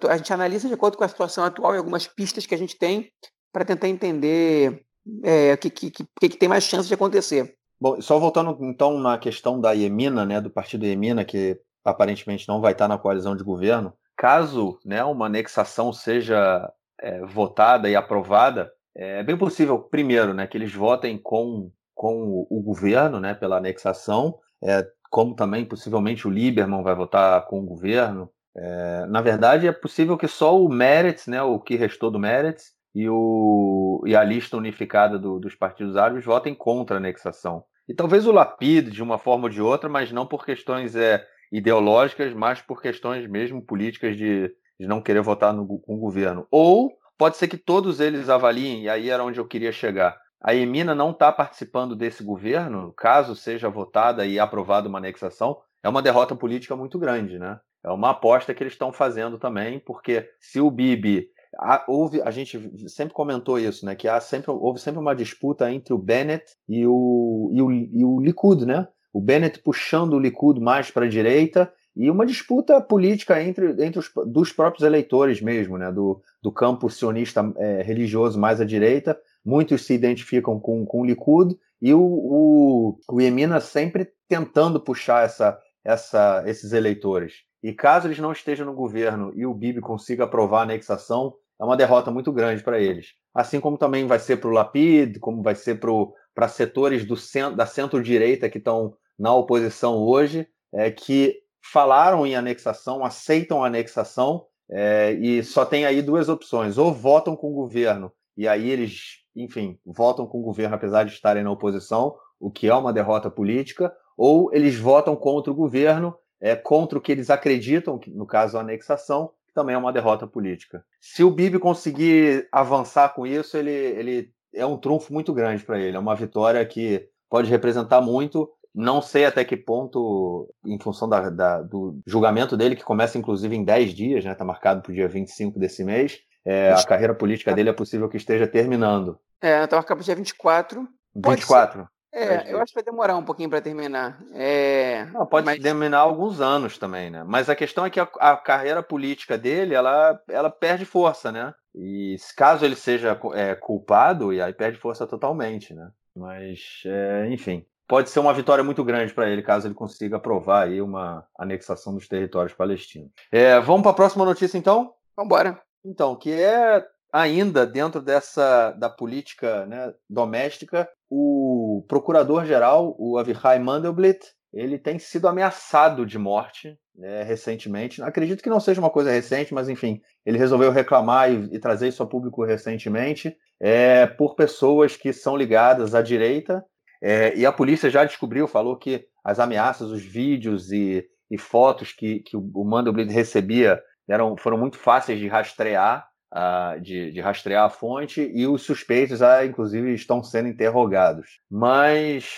a 0.09 0.17
gente 0.17 0.33
analisa 0.33 0.67
de 0.67 0.73
acordo 0.73 0.97
com 0.97 1.03
a 1.03 1.07
situação 1.07 1.43
atual 1.43 1.75
e 1.75 1.77
algumas 1.77 2.07
pistas 2.07 2.45
que 2.45 2.55
a 2.55 2.57
gente 2.57 2.77
tem 2.77 3.11
para 3.53 3.63
tentar 3.63 3.87
entender 3.87 4.83
é, 5.23 5.53
o 5.53 5.57
que, 5.57 5.69
que, 5.69 5.91
que, 5.91 6.29
que, 6.29 6.37
tem 6.37 6.49
mais 6.49 6.63
chance 6.63 6.87
de 6.87 6.93
acontecer. 6.93 7.55
Bom, 7.79 8.01
só 8.01 8.17
voltando 8.17 8.57
então 8.61 8.97
na 8.97 9.17
questão 9.17 9.61
da 9.61 9.71
Iemina, 9.73 10.25
né, 10.25 10.41
do 10.41 10.49
partido 10.49 10.85
Iemina, 10.85 11.23
que 11.23 11.59
aparentemente 11.83 12.47
não 12.47 12.59
vai 12.59 12.71
estar 12.71 12.87
na 12.87 12.97
coalizão 12.97 13.35
de 13.35 13.43
governo, 13.43 13.93
caso 14.17 14.79
né, 14.83 15.03
uma 15.03 15.27
anexação 15.27 15.93
seja 15.93 16.71
é, 16.99 17.23
votada 17.25 17.87
e 17.87 17.95
aprovada, 17.95 18.71
é 18.95 19.23
bem 19.23 19.37
possível, 19.37 19.79
primeiro, 19.79 20.33
né, 20.33 20.47
que 20.47 20.57
eles 20.57 20.73
votem 20.73 21.17
com, 21.17 21.71
com 21.93 22.45
o 22.49 22.61
governo 22.61 23.19
né, 23.19 23.33
pela 23.33 23.57
anexação, 23.57 24.39
é, 24.63 24.87
como 25.09 25.35
também 25.35 25.65
possivelmente 25.65 26.27
o 26.27 26.31
Lieberman 26.31 26.81
vai 26.81 26.95
votar 26.95 27.45
com 27.47 27.59
o 27.59 27.65
governo, 27.65 28.29
é, 28.55 29.05
na 29.07 29.21
verdade, 29.21 29.67
é 29.67 29.71
possível 29.71 30.17
que 30.17 30.27
só 30.27 30.57
o 30.57 30.69
Meretz, 30.69 31.27
né, 31.27 31.41
o 31.41 31.59
que 31.59 31.75
restou 31.75 32.09
do 32.09 32.19
Meretz, 32.19 32.73
e, 32.95 33.09
o, 33.09 34.01
e 34.05 34.15
a 34.15 34.23
lista 34.23 34.55
unificada 34.55 35.19
do, 35.19 35.37
dos 35.37 35.53
partidos 35.53 35.97
árabes 35.97 36.23
votem 36.23 36.55
contra 36.55 36.95
a 36.95 36.99
anexação. 36.99 37.65
E 37.87 37.93
talvez 37.93 38.25
o 38.25 38.31
Lapid, 38.31 38.89
de 38.89 39.03
uma 39.03 39.17
forma 39.17 39.43
ou 39.43 39.49
de 39.49 39.61
outra, 39.61 39.89
mas 39.89 40.11
não 40.11 40.25
por 40.25 40.45
questões 40.45 40.95
é, 40.95 41.21
ideológicas, 41.51 42.33
mas 42.33 42.61
por 42.61 42.81
questões 42.81 43.27
mesmo 43.27 43.61
políticas 43.61 44.15
de, 44.15 44.49
de 44.79 44.87
não 44.87 45.01
querer 45.01 45.21
votar 45.21 45.53
no, 45.53 45.67
com 45.79 45.95
o 45.95 45.99
governo. 45.99 46.47
Ou 46.49 46.93
pode 47.17 47.37
ser 47.37 47.47
que 47.47 47.57
todos 47.57 47.99
eles 47.99 48.29
avaliem, 48.29 48.83
e 48.83 48.89
aí 48.89 49.09
era 49.09 49.23
onde 49.23 49.39
eu 49.39 49.47
queria 49.47 49.71
chegar. 49.71 50.17
A 50.41 50.53
Emina 50.53 50.93
não 50.93 51.11
está 51.11 51.31
participando 51.31 51.95
desse 51.95 52.23
governo, 52.23 52.93
caso 52.95 53.35
seja 53.35 53.69
votada 53.69 54.25
e 54.25 54.39
aprovada 54.39 54.87
uma 54.87 54.99
anexação, 54.99 55.57
é 55.83 55.89
uma 55.89 56.01
derrota 56.01 56.35
política 56.35 56.75
muito 56.75 56.99
grande, 56.99 57.39
né? 57.39 57.59
é 57.85 57.91
uma 57.91 58.09
aposta 58.09 58.53
que 58.53 58.63
eles 58.63 58.73
estão 58.73 58.91
fazendo 58.91 59.37
também, 59.37 59.79
porque 59.79 60.27
se 60.39 60.59
o 60.59 60.71
Bibi 60.71 61.29
a, 61.57 61.85
houve, 61.87 62.19
a 62.21 62.31
gente 62.31 62.59
sempre 62.89 63.13
comentou 63.13 63.59
isso, 63.59 63.85
né? 63.85 63.95
Que 63.95 64.07
há 64.07 64.19
sempre, 64.19 64.49
houve 64.51 64.79
sempre 64.79 64.99
uma 64.99 65.15
disputa 65.15 65.71
entre 65.71 65.93
o 65.93 65.97
Bennett 65.97 66.43
e 66.67 66.85
o, 66.85 67.51
e 67.53 67.61
o, 67.61 67.71
e 67.71 68.03
o 68.03 68.19
Likud, 68.19 68.65
né? 68.65 68.87
O 69.13 69.21
Bennett 69.21 69.59
puxando 69.59 70.13
o 70.13 70.19
Likud 70.19 70.59
mais 70.59 70.89
para 70.89 71.05
a 71.05 71.09
direita 71.09 71.71
e 71.95 72.11
uma 72.11 72.25
disputa 72.25 72.81
política 72.81 73.41
entre, 73.41 73.71
entre 73.83 73.99
os 73.99 74.11
dos 74.25 74.51
próprios 74.51 74.85
eleitores 74.85 75.41
mesmo, 75.41 75.77
né? 75.77 75.91
Do, 75.91 76.21
do 76.41 76.51
campo 76.51 76.89
sionista 76.89 77.53
é, 77.57 77.81
religioso 77.81 78.39
mais 78.39 78.59
à 78.59 78.65
direita. 78.65 79.17
Muitos 79.43 79.85
se 79.85 79.93
identificam 79.93 80.59
com, 80.59 80.85
com 80.85 81.01
o 81.01 81.05
Likud 81.05 81.57
e 81.81 81.93
o, 81.93 82.01
o, 82.01 82.99
o 83.09 83.21
Yemina 83.21 83.59
sempre 83.61 84.09
tentando 84.27 84.79
puxar 84.79 85.23
essa, 85.23 85.57
essa, 85.83 86.43
esses 86.45 86.73
eleitores. 86.73 87.43
E 87.63 87.71
caso 87.73 88.07
eles 88.07 88.19
não 88.19 88.31
estejam 88.31 88.65
no 88.65 88.73
governo 88.73 89.31
e 89.35 89.45
o 89.45 89.53
Bibi 89.53 89.79
consiga 89.81 90.25
aprovar 90.25 90.59
a 90.59 90.63
anexação, 90.63 91.33
é 91.59 91.63
uma 91.63 91.77
derrota 91.77 92.11
muito 92.11 92.31
grande 92.31 92.61
para 92.61 92.79
eles. 92.79 93.13
Assim 93.33 93.59
como 93.59 93.77
também 93.77 94.05
vai 94.05 94.19
ser 94.19 94.37
para 94.37 94.49
o 94.49 94.53
Lapid, 94.53 95.19
como 95.19 95.41
vai 95.41 95.55
ser 95.55 95.79
para 95.79 96.47
setores 96.47 97.05
do 97.05 97.15
centro, 97.15 97.55
da 97.55 97.65
centro-direita 97.65 98.49
que 98.49 98.57
estão 98.57 98.93
na 99.17 99.33
oposição 99.33 99.95
hoje, 99.97 100.47
é, 100.73 100.91
que 100.91 101.41
falaram 101.71 102.25
em 102.25 102.35
anexação, 102.35 103.03
aceitam 103.03 103.63
a 103.63 103.67
anexação, 103.67 104.45
é, 104.69 105.11
e 105.13 105.43
só 105.43 105.65
tem 105.65 105.85
aí 105.85 106.01
duas 106.01 106.29
opções: 106.29 106.77
ou 106.77 106.93
votam 106.93 107.35
com 107.35 107.51
o 107.51 107.55
governo, 107.55 108.11
e 108.37 108.47
aí 108.47 108.69
eles, 108.69 109.23
enfim, 109.35 109.77
votam 109.85 110.25
com 110.25 110.39
o 110.39 110.43
governo 110.43 110.75
apesar 110.75 111.03
de 111.03 111.11
estarem 111.11 111.43
na 111.43 111.51
oposição, 111.51 112.15
o 112.39 112.51
que 112.51 112.67
é 112.67 112.75
uma 112.75 112.93
derrota 112.93 113.29
política, 113.29 113.93
ou 114.17 114.53
eles 114.53 114.77
votam 114.77 115.15
contra 115.15 115.51
o 115.51 115.55
governo 115.55 116.15
é, 116.39 116.55
contra 116.55 116.97
o 116.97 117.01
que 117.01 117.11
eles 117.11 117.29
acreditam, 117.29 117.99
no 118.07 118.25
caso 118.25 118.57
a 118.57 118.61
anexação, 118.61 119.31
que 119.47 119.53
também 119.53 119.75
é 119.75 119.77
uma 119.77 119.93
derrota 119.93 120.27
política. 120.27 120.83
Se 120.99 121.23
o 121.23 121.31
Bibi 121.31 121.59
conseguir 121.59 122.47
avançar 122.51 123.09
com 123.13 123.25
isso, 123.25 123.57
ele, 123.57 123.71
ele 123.71 124.31
é 124.53 124.65
um 124.65 124.77
trunfo 124.77 125.13
muito 125.13 125.33
grande 125.33 125.63
para 125.63 125.79
ele, 125.79 125.97
é 125.97 125.99
uma 125.99 126.15
vitória 126.15 126.63
que 126.65 127.07
pode 127.29 127.49
representar 127.49 128.01
muito. 128.01 128.49
Não 128.75 129.01
sei 129.01 129.25
até 129.25 129.45
que 129.45 129.55
ponto, 129.55 130.53
em 130.65 130.77
função 130.77 131.07
da, 131.07 131.29
da, 131.29 131.61
do 131.61 131.97
julgamento 132.05 132.57
dele, 132.57 132.75
que 132.75 132.83
começa 132.83 133.17
inclusive 133.17 133.55
em 133.55 133.63
10 133.63 133.93
dias, 133.93 134.17
está 134.19 134.29
né, 134.29 134.35
tá 134.35 134.43
marcado 134.43 134.81
para 134.81 134.91
o 134.91 134.93
dia 134.93 135.07
25 135.07 135.57
desse 135.57 135.81
mês, 135.83 136.19
é, 136.43 136.73
a 136.73 136.83
carreira 136.83 137.15
política 137.15 137.53
dele 137.53 137.69
é 137.69 137.73
possível 137.73 138.09
que 138.09 138.17
esteja 138.17 138.45
terminando. 138.45 139.17
É, 139.41 139.63
está 139.63 139.77
marcado 139.77 139.97
para 139.97 140.03
o 140.03 140.05
dia 140.05 140.15
24. 140.15 140.87
24. 141.15 141.87
É, 142.13 142.49
eu 142.49 142.61
acho 142.61 142.71
que 142.71 142.75
vai 142.75 142.83
demorar 142.83 143.17
um 143.17 143.25
pouquinho 143.25 143.49
para 143.49 143.59
terminar. 143.59 144.23
É... 144.31 145.03
Não, 145.07 145.25
pode 145.25 145.45
mas... 145.45 145.61
terminar 145.61 145.99
alguns 145.99 146.39
anos 146.39 146.77
também, 146.77 147.09
né? 147.09 147.25
Mas 147.25 147.49
a 147.49 147.55
questão 147.55 147.85
é 147.85 147.89
que 147.89 147.99
a, 147.99 148.07
a, 148.19 148.37
carreira 148.37 148.81
política 148.81 149.37
dele, 149.37 149.75
ela, 149.75 150.17
ela 150.29 150.49
perde 150.49 150.85
força, 150.85 151.29
né? 151.29 151.53
E 151.73 152.15
caso 152.37 152.63
ele 152.63 152.77
seja 152.77 153.19
é, 153.33 153.53
culpado, 153.53 154.31
e 154.31 154.41
aí 154.41 154.53
perde 154.53 154.79
força 154.79 155.05
totalmente, 155.05 155.73
né? 155.73 155.89
Mas, 156.15 156.83
é, 156.85 157.27
enfim, 157.29 157.65
pode 157.87 158.09
ser 158.09 158.19
uma 158.19 158.33
vitória 158.33 158.63
muito 158.63 158.83
grande 158.83 159.13
para 159.13 159.29
ele, 159.29 159.41
caso 159.41 159.67
ele 159.67 159.73
consiga 159.73 160.17
aprovar 160.17 160.67
aí 160.67 160.81
uma 160.81 161.25
anexação 161.37 161.93
dos 161.93 162.07
territórios 162.07 162.53
palestinos. 162.53 163.11
É, 163.31 163.59
vamos 163.59 163.83
para 163.83 163.91
a 163.91 163.95
próxima 163.95 164.25
notícia, 164.25 164.57
então? 164.57 164.93
Vamos 165.15 165.27
embora. 165.31 165.61
Então, 165.83 166.15
que 166.15 166.31
é 166.31 166.83
ainda 167.11 167.65
dentro 167.65 168.01
dessa 168.01 168.71
da 168.71 168.89
política 168.89 169.65
né, 169.65 169.93
doméstica, 170.09 170.89
o 171.09 171.85
procurador-geral, 171.87 172.95
o 172.99 173.17
Avihai 173.17 173.59
Mandelblit, 173.59 174.19
ele 174.51 174.77
tem 174.77 174.97
sido 174.99 175.27
ameaçado 175.27 176.05
de 176.05 176.17
morte 176.17 176.77
né, 176.95 177.23
recentemente. 177.23 178.01
Acredito 178.01 178.41
que 178.41 178.49
não 178.49 178.59
seja 178.59 178.79
uma 178.79 178.89
coisa 178.89 179.11
recente, 179.11 179.53
mas 179.53 179.69
enfim, 179.69 180.01
ele 180.25 180.37
resolveu 180.37 180.71
reclamar 180.71 181.31
e, 181.31 181.55
e 181.55 181.59
trazer 181.59 181.89
isso 181.89 182.01
a 182.01 182.07
público 182.07 182.43
recentemente 182.43 183.35
é, 183.59 184.05
por 184.05 184.35
pessoas 184.35 184.95
que 184.95 185.13
são 185.13 185.35
ligadas 185.35 185.93
à 185.93 186.01
direita. 186.01 186.63
É, 187.01 187.35
e 187.35 187.45
a 187.45 187.51
polícia 187.51 187.89
já 187.89 188.03
descobriu, 188.03 188.47
falou 188.47 188.77
que 188.77 189.05
as 189.23 189.39
ameaças, 189.39 189.89
os 189.89 190.03
vídeos 190.03 190.71
e, 190.71 191.05
e 191.29 191.37
fotos 191.37 191.91
que, 191.91 192.19
que 192.19 192.37
o 192.37 192.63
Mandelblit 192.63 193.11
recebia 193.11 193.81
eram, 194.07 194.37
foram 194.37 194.57
muito 194.57 194.77
fáceis 194.77 195.19
de 195.19 195.27
rastrear, 195.27 196.07
uh, 196.33 196.79
de, 196.79 197.11
de, 197.11 197.21
rastrear 197.21 197.65
a 197.65 197.69
fonte, 197.69 198.21
e 198.33 198.45
os 198.45 198.61
suspeitos, 198.61 199.21
uh, 199.21 199.43
inclusive, 199.45 199.93
estão 199.93 200.23
sendo 200.23 200.47
interrogados. 200.47 201.39
Mas 201.49 202.29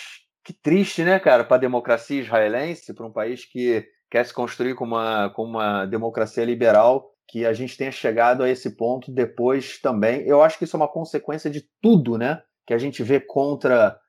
que 0.44 0.54
triste, 0.54 1.04
né, 1.04 1.20
cara, 1.20 1.44
para 1.44 1.58
a 1.58 1.60
democracia 1.60 2.22
israelense, 2.22 2.94
para 2.94 3.06
um 3.06 3.12
país 3.12 3.44
que 3.44 3.86
quer 4.10 4.26
se 4.26 4.34
construir 4.34 4.76
como 4.76 4.96
uma, 4.96 5.30
como 5.32 5.50
uma 5.58 5.86
democracia 5.86 6.46
liberal, 6.46 7.12
que 7.28 7.46
a 7.46 7.52
gente 7.52 7.76
tenha 7.76 7.92
chegado 7.92 8.44
a 8.44 8.50
esse 8.50 8.78
ponto 8.78 9.12
depois 9.12 9.80
também. 9.82 10.22
Eu 10.22 10.42
acho 10.42 10.58
que 10.58 10.64
isso 10.64 10.78
é 10.78 10.80
uma 10.80 10.88
consequência 10.88 11.50
de 11.50 11.66
tudo, 11.82 12.18
né? 12.18 12.42
Que 12.66 12.74
a 12.74 12.78
gente 12.78 13.04
vê 13.04 13.20
contra 13.20 14.00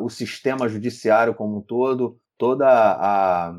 o 0.00 0.08
sistema 0.08 0.68
judiciário 0.68 1.34
como 1.34 1.58
um 1.58 1.62
todo, 1.62 2.18
toda 2.36 2.66
a, 2.68 3.58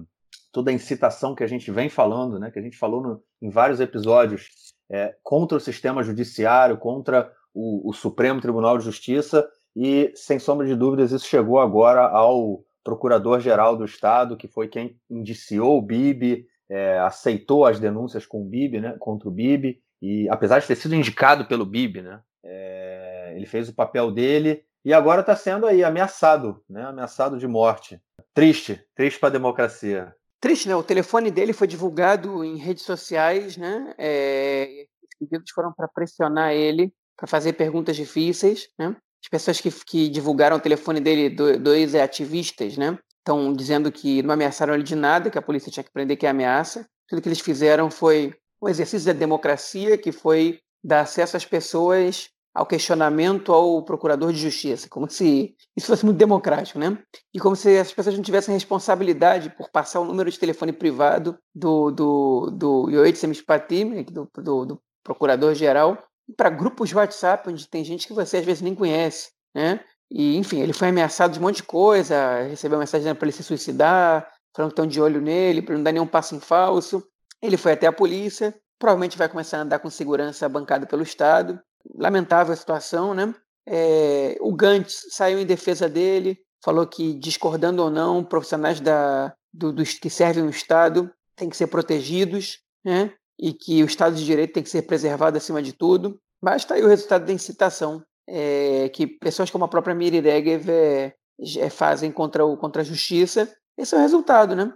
toda 0.52 0.69
a 0.69 0.73
incitação 0.73 1.34
que 1.34 1.43
a 1.43 1.47
gente 1.47 1.71
vem 1.71 1.89
falando, 1.89 2.39
né? 2.39 2.52
Que 2.52 2.60
a 2.60 2.62
gente 2.62 2.78
falou 2.78 3.02
no, 3.02 3.23
em 3.41 3.49
vários 3.49 3.80
episódios 3.80 4.49
é, 4.89 5.15
contra 5.23 5.58
o 5.58 5.62
sistema 5.62 6.04
judiciário, 6.04 6.78
contra 6.78 7.32
o, 7.54 7.89
o 7.89 7.93
Supremo 7.93 8.41
Tribunal 8.41 8.78
de 8.78 8.86
Justiça 8.86 9.47
e, 9.76 10.12
sem 10.15 10.39
sombra 10.39 10.67
de 10.67 10.76
dúvidas, 10.76 11.12
isso 11.12 11.28
chegou 11.28 11.60
agora 11.60 12.02
ao 12.02 12.63
Procurador-Geral 12.84 13.76
do 13.76 13.86
Estado, 13.86 14.38
que 14.38 14.47
foi 14.47 14.67
quem 14.67 14.97
indiciou 15.10 15.78
o 15.78 15.82
Bibi, 15.82 16.45
é, 16.69 16.99
aceitou 16.99 17.65
as 17.65 17.80
denúncias 17.80 18.26
com 18.26 18.41
o 18.41 18.45
Bibi, 18.45 18.80
né, 18.80 18.95
contra 18.99 19.28
o 19.28 19.32
Bibi, 19.32 19.82
e 20.02 20.28
apesar 20.30 20.60
de 20.60 20.67
ter 20.67 20.76
sido 20.76 20.95
indicado 20.95 21.45
pelo 21.45 21.65
Bibi, 21.65 22.02
né, 22.02 22.21
é, 22.43 23.34
ele 23.36 23.45
fez 23.45 23.69
o 23.69 23.73
papel 23.73 24.12
dele 24.12 24.63
e 24.86 24.93
agora 24.93 25.22
está 25.22 25.36
sendo 25.36 25.65
aí 25.65 25.84
ameaçado, 25.84 26.62
né, 26.69 26.84
ameaçado 26.86 27.38
de 27.38 27.48
morte. 27.48 28.02
Triste, 28.34 28.84
triste 28.96 29.19
para 29.19 29.30
a 29.30 29.34
democracia. 29.34 30.13
Triste, 30.43 30.67
né? 30.67 30.76
O 30.76 30.84
telefone 30.84 31.32
dele 31.32 31.54
foi 31.54 31.67
divulgado 31.67 32.43
em 32.43 32.58
redes 32.58 32.84
sociais, 32.84 33.56
né? 33.56 33.93
É, 33.98 34.86
os 35.02 35.17
pedidos 35.17 35.52
foram 35.52 35.72
para 35.72 35.88
pressionar 35.88 36.52
ele, 36.52 36.91
para 37.15 37.28
fazer 37.28 37.54
perguntas 37.54 37.96
difíceis, 37.96 38.67
né? 38.78 38.93
As 39.24 39.30
pessoas 39.30 39.62
que, 39.62 39.72
que 39.72 40.10
divulgaram 40.10 40.58
o 40.58 40.60
telefone 40.60 41.00
dele, 41.00 41.30
dois 41.30 41.96
ativistas, 41.96 42.76
né? 42.76 43.00
Estão 43.19 43.54
dizendo 43.54 43.89
que 43.89 44.22
não 44.22 44.34
ameaçaram 44.34 44.74
ele 44.74 44.84
de 44.84 44.96
nada, 44.96 45.30
que 45.30 45.38
a 45.38 45.41
polícia 45.41 45.72
tinha 45.72 45.84
que 45.84 45.93
prender 45.93 46.17
que 46.17 46.26
é 46.26 46.30
ameaça. 46.30 46.86
Tudo 47.08 47.22
que 47.22 47.30
eles 47.30 47.39
fizeram 47.39 47.89
foi 47.89 48.36
um 48.62 48.67
exercício 48.67 49.13
da 49.13 49.17
democracia, 49.17 49.98
que 49.98 50.12
foi 50.12 50.60
dar 50.84 51.02
acesso 51.02 51.38
às 51.38 51.46
pessoas 51.46 52.28
ao 52.54 52.66
questionamento 52.66 53.52
ao 53.52 53.84
procurador 53.84 54.32
de 54.32 54.39
justiça, 54.39 54.88
como 54.88 55.10
se 55.10 55.56
isso 55.76 55.88
fosse 55.88 56.06
muito 56.06 56.18
democrático, 56.18 56.78
né? 56.78 56.98
E 57.34 57.39
como 57.39 57.56
se 57.56 57.78
as 57.78 57.92
pessoas 57.92 58.16
não 58.16 58.24
tivessem 58.24 58.54
responsabilidade 58.54 59.50
por 59.50 59.70
passar 59.70 60.00
o 60.00 60.06
número 60.06 60.30
de 60.30 60.38
telefone 60.38 60.72
privado 60.72 61.38
do, 61.54 61.89
do, 61.89 62.52
do 62.52 63.16
Semishpati, 63.16 63.86
né, 63.86 64.04
do, 64.04 64.30
do, 64.38 64.66
do 64.66 64.82
procurador-geral, 65.04 65.98
para 66.38 66.50
grupos 66.50 66.89
de 66.89 66.96
WhatsApp, 66.96 67.50
onde 67.50 67.68
tem 67.68 67.84
gente 67.84 68.08
que 68.08 68.13
você 68.13 68.38
às 68.38 68.46
vezes 68.46 68.62
nem 68.62 68.76
conhece, 68.76 69.32
né? 69.54 69.80
E, 70.12 70.38
enfim, 70.38 70.62
ele 70.62 70.74
foi 70.74 70.89
ameaçado 70.89 71.34
de 71.34 71.39
um 71.39 71.42
monte 71.42 71.58
de 71.58 71.63
coisa, 71.63 72.44
recebeu 72.44 72.78
mensagem 72.78 73.16
para 73.16 73.26
ele 73.26 73.36
se 73.36 73.44
suicidar, 73.44 74.30
falando 74.56 74.70
que 74.70 74.74
estão 74.74 74.86
de 74.86 75.02
olho 75.02 75.20
nele, 75.20 75.62
para 75.62 75.76
não 75.76 75.84
dar 75.84 75.92
nenhum 75.92 76.06
passo 76.06 76.36
em 76.36 76.39
falso. 76.39 77.04
Ele 77.42 77.58
foi 77.58 77.72
até 77.72 77.88
a 77.88 77.92
polícia, 77.92 78.54
provavelmente 78.78 79.18
vai 79.18 79.28
começar 79.28 79.58
a 79.58 79.62
andar 79.62 79.80
com 79.80 79.89
segurança 79.89 80.48
bancada 80.48 80.86
pelo 80.86 81.02
Estado. 81.02 81.60
Lamentável 81.96 82.54
a 82.54 82.58
situação, 82.58 83.13
né? 83.13 83.34
É, 83.67 84.38
o 84.41 84.54
Gantz 84.54 85.08
saiu 85.10 85.39
em 85.39 85.46
defesa 85.46 85.88
dele, 85.88 86.38
falou 86.63 86.86
que, 86.86 87.13
discordando 87.13 87.82
ou 87.82 87.89
não, 87.89 88.24
profissionais 88.24 88.80
da, 88.80 89.34
do, 89.54 89.72
dos 89.72 89.93
que 89.93 90.10
servem 90.10 90.43
o 90.43 90.50
Estado 90.50 91.12
têm 91.36 91.50
que 91.50 91.58
ser 91.58 91.67
protegidos, 91.67 92.60
né? 92.86 93.13
e 93.39 93.54
que 93.54 93.82
o 93.84 93.86
Estado 93.86 94.15
de 94.15 94.26
Direito 94.26 94.54
tem 94.54 94.63
que 94.63 94.69
ser 94.69 94.84
preservado 94.84 95.38
acima 95.38 95.62
de 95.62 95.74
tudo. 95.74 96.19
Mas 96.41 96.62
está 96.62 96.76
aí 96.76 96.84
o 96.84 96.88
resultado 96.88 97.26
da 97.26 97.34
incitação 97.34 98.04
é, 98.28 98.89
que 98.89 99.08
pessoas 99.08 99.50
como 99.50 99.65
a 99.65 99.67
própria 99.67 99.96
Miri 99.96 100.19
Regev 100.19 100.69
é, 100.69 101.13
é, 101.58 101.69
fazem 101.69 102.12
contra, 102.12 102.46
o, 102.46 102.58
contra 102.58 102.82
a 102.82 102.86
justiça. 102.86 103.52
Esse 103.78 103.96
é 103.96 103.98
o 103.98 104.02
resultado, 104.02 104.56
né? 104.56 104.72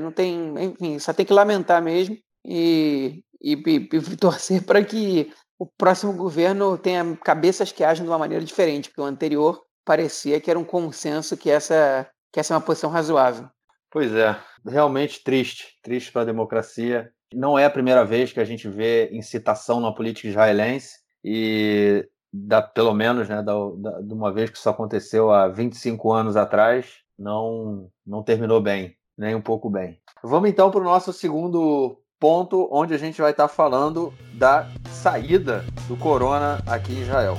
Não 0.00 0.10
tem, 0.10 0.54
enfim, 0.58 0.98
só 0.98 1.12
tem 1.12 1.24
que 1.24 1.32
lamentar 1.32 1.80
mesmo 1.80 2.16
e, 2.44 3.22
e, 3.40 3.52
e 3.52 4.16
torcer 4.16 4.62
para 4.66 4.82
que 4.82 5.32
o 5.64 5.66
próximo 5.78 6.12
governo 6.12 6.76
tenha 6.76 7.16
cabeças 7.16 7.72
que 7.72 7.82
agem 7.82 8.04
de 8.04 8.10
uma 8.10 8.18
maneira 8.18 8.44
diferente, 8.44 8.90
porque 8.90 9.00
o 9.00 9.04
anterior 9.04 9.62
parecia 9.82 10.38
que 10.38 10.50
era 10.50 10.58
um 10.58 10.64
consenso 10.64 11.38
que 11.38 11.50
essa, 11.50 12.06
que 12.30 12.38
essa 12.38 12.52
é 12.52 12.56
uma 12.56 12.62
posição 12.62 12.90
razoável. 12.90 13.48
Pois 13.90 14.12
é, 14.12 14.36
realmente 14.66 15.24
triste, 15.24 15.78
triste 15.82 16.12
para 16.12 16.22
a 16.22 16.26
democracia. 16.26 17.10
Não 17.32 17.58
é 17.58 17.64
a 17.64 17.70
primeira 17.70 18.04
vez 18.04 18.30
que 18.30 18.40
a 18.40 18.44
gente 18.44 18.68
vê 18.68 19.08
incitação 19.10 19.80
na 19.80 19.90
política 19.90 20.28
israelense 20.28 20.98
e 21.24 22.06
da, 22.30 22.60
pelo 22.60 22.92
menos, 22.92 23.26
né, 23.26 23.42
da, 23.42 23.54
da, 23.76 24.00
de 24.02 24.12
uma 24.12 24.32
vez 24.32 24.50
que 24.50 24.58
isso 24.58 24.68
aconteceu 24.68 25.30
há 25.30 25.48
25 25.48 26.12
anos 26.12 26.36
atrás, 26.36 26.98
não, 27.18 27.88
não 28.06 28.22
terminou 28.22 28.60
bem, 28.60 28.96
nem 29.16 29.34
um 29.34 29.40
pouco 29.40 29.70
bem. 29.70 29.98
Vamos 30.22 30.50
então 30.50 30.70
para 30.70 30.80
o 30.80 30.84
nosso 30.84 31.10
segundo 31.10 32.03
ponto, 32.18 32.68
onde 32.70 32.94
a 32.94 32.98
gente 32.98 33.20
vai 33.20 33.30
estar 33.30 33.48
falando 33.48 34.12
da 34.32 34.68
saída 34.90 35.64
do 35.86 35.96
corona 35.96 36.62
aqui 36.66 36.92
em 36.92 37.02
Israel. 37.02 37.36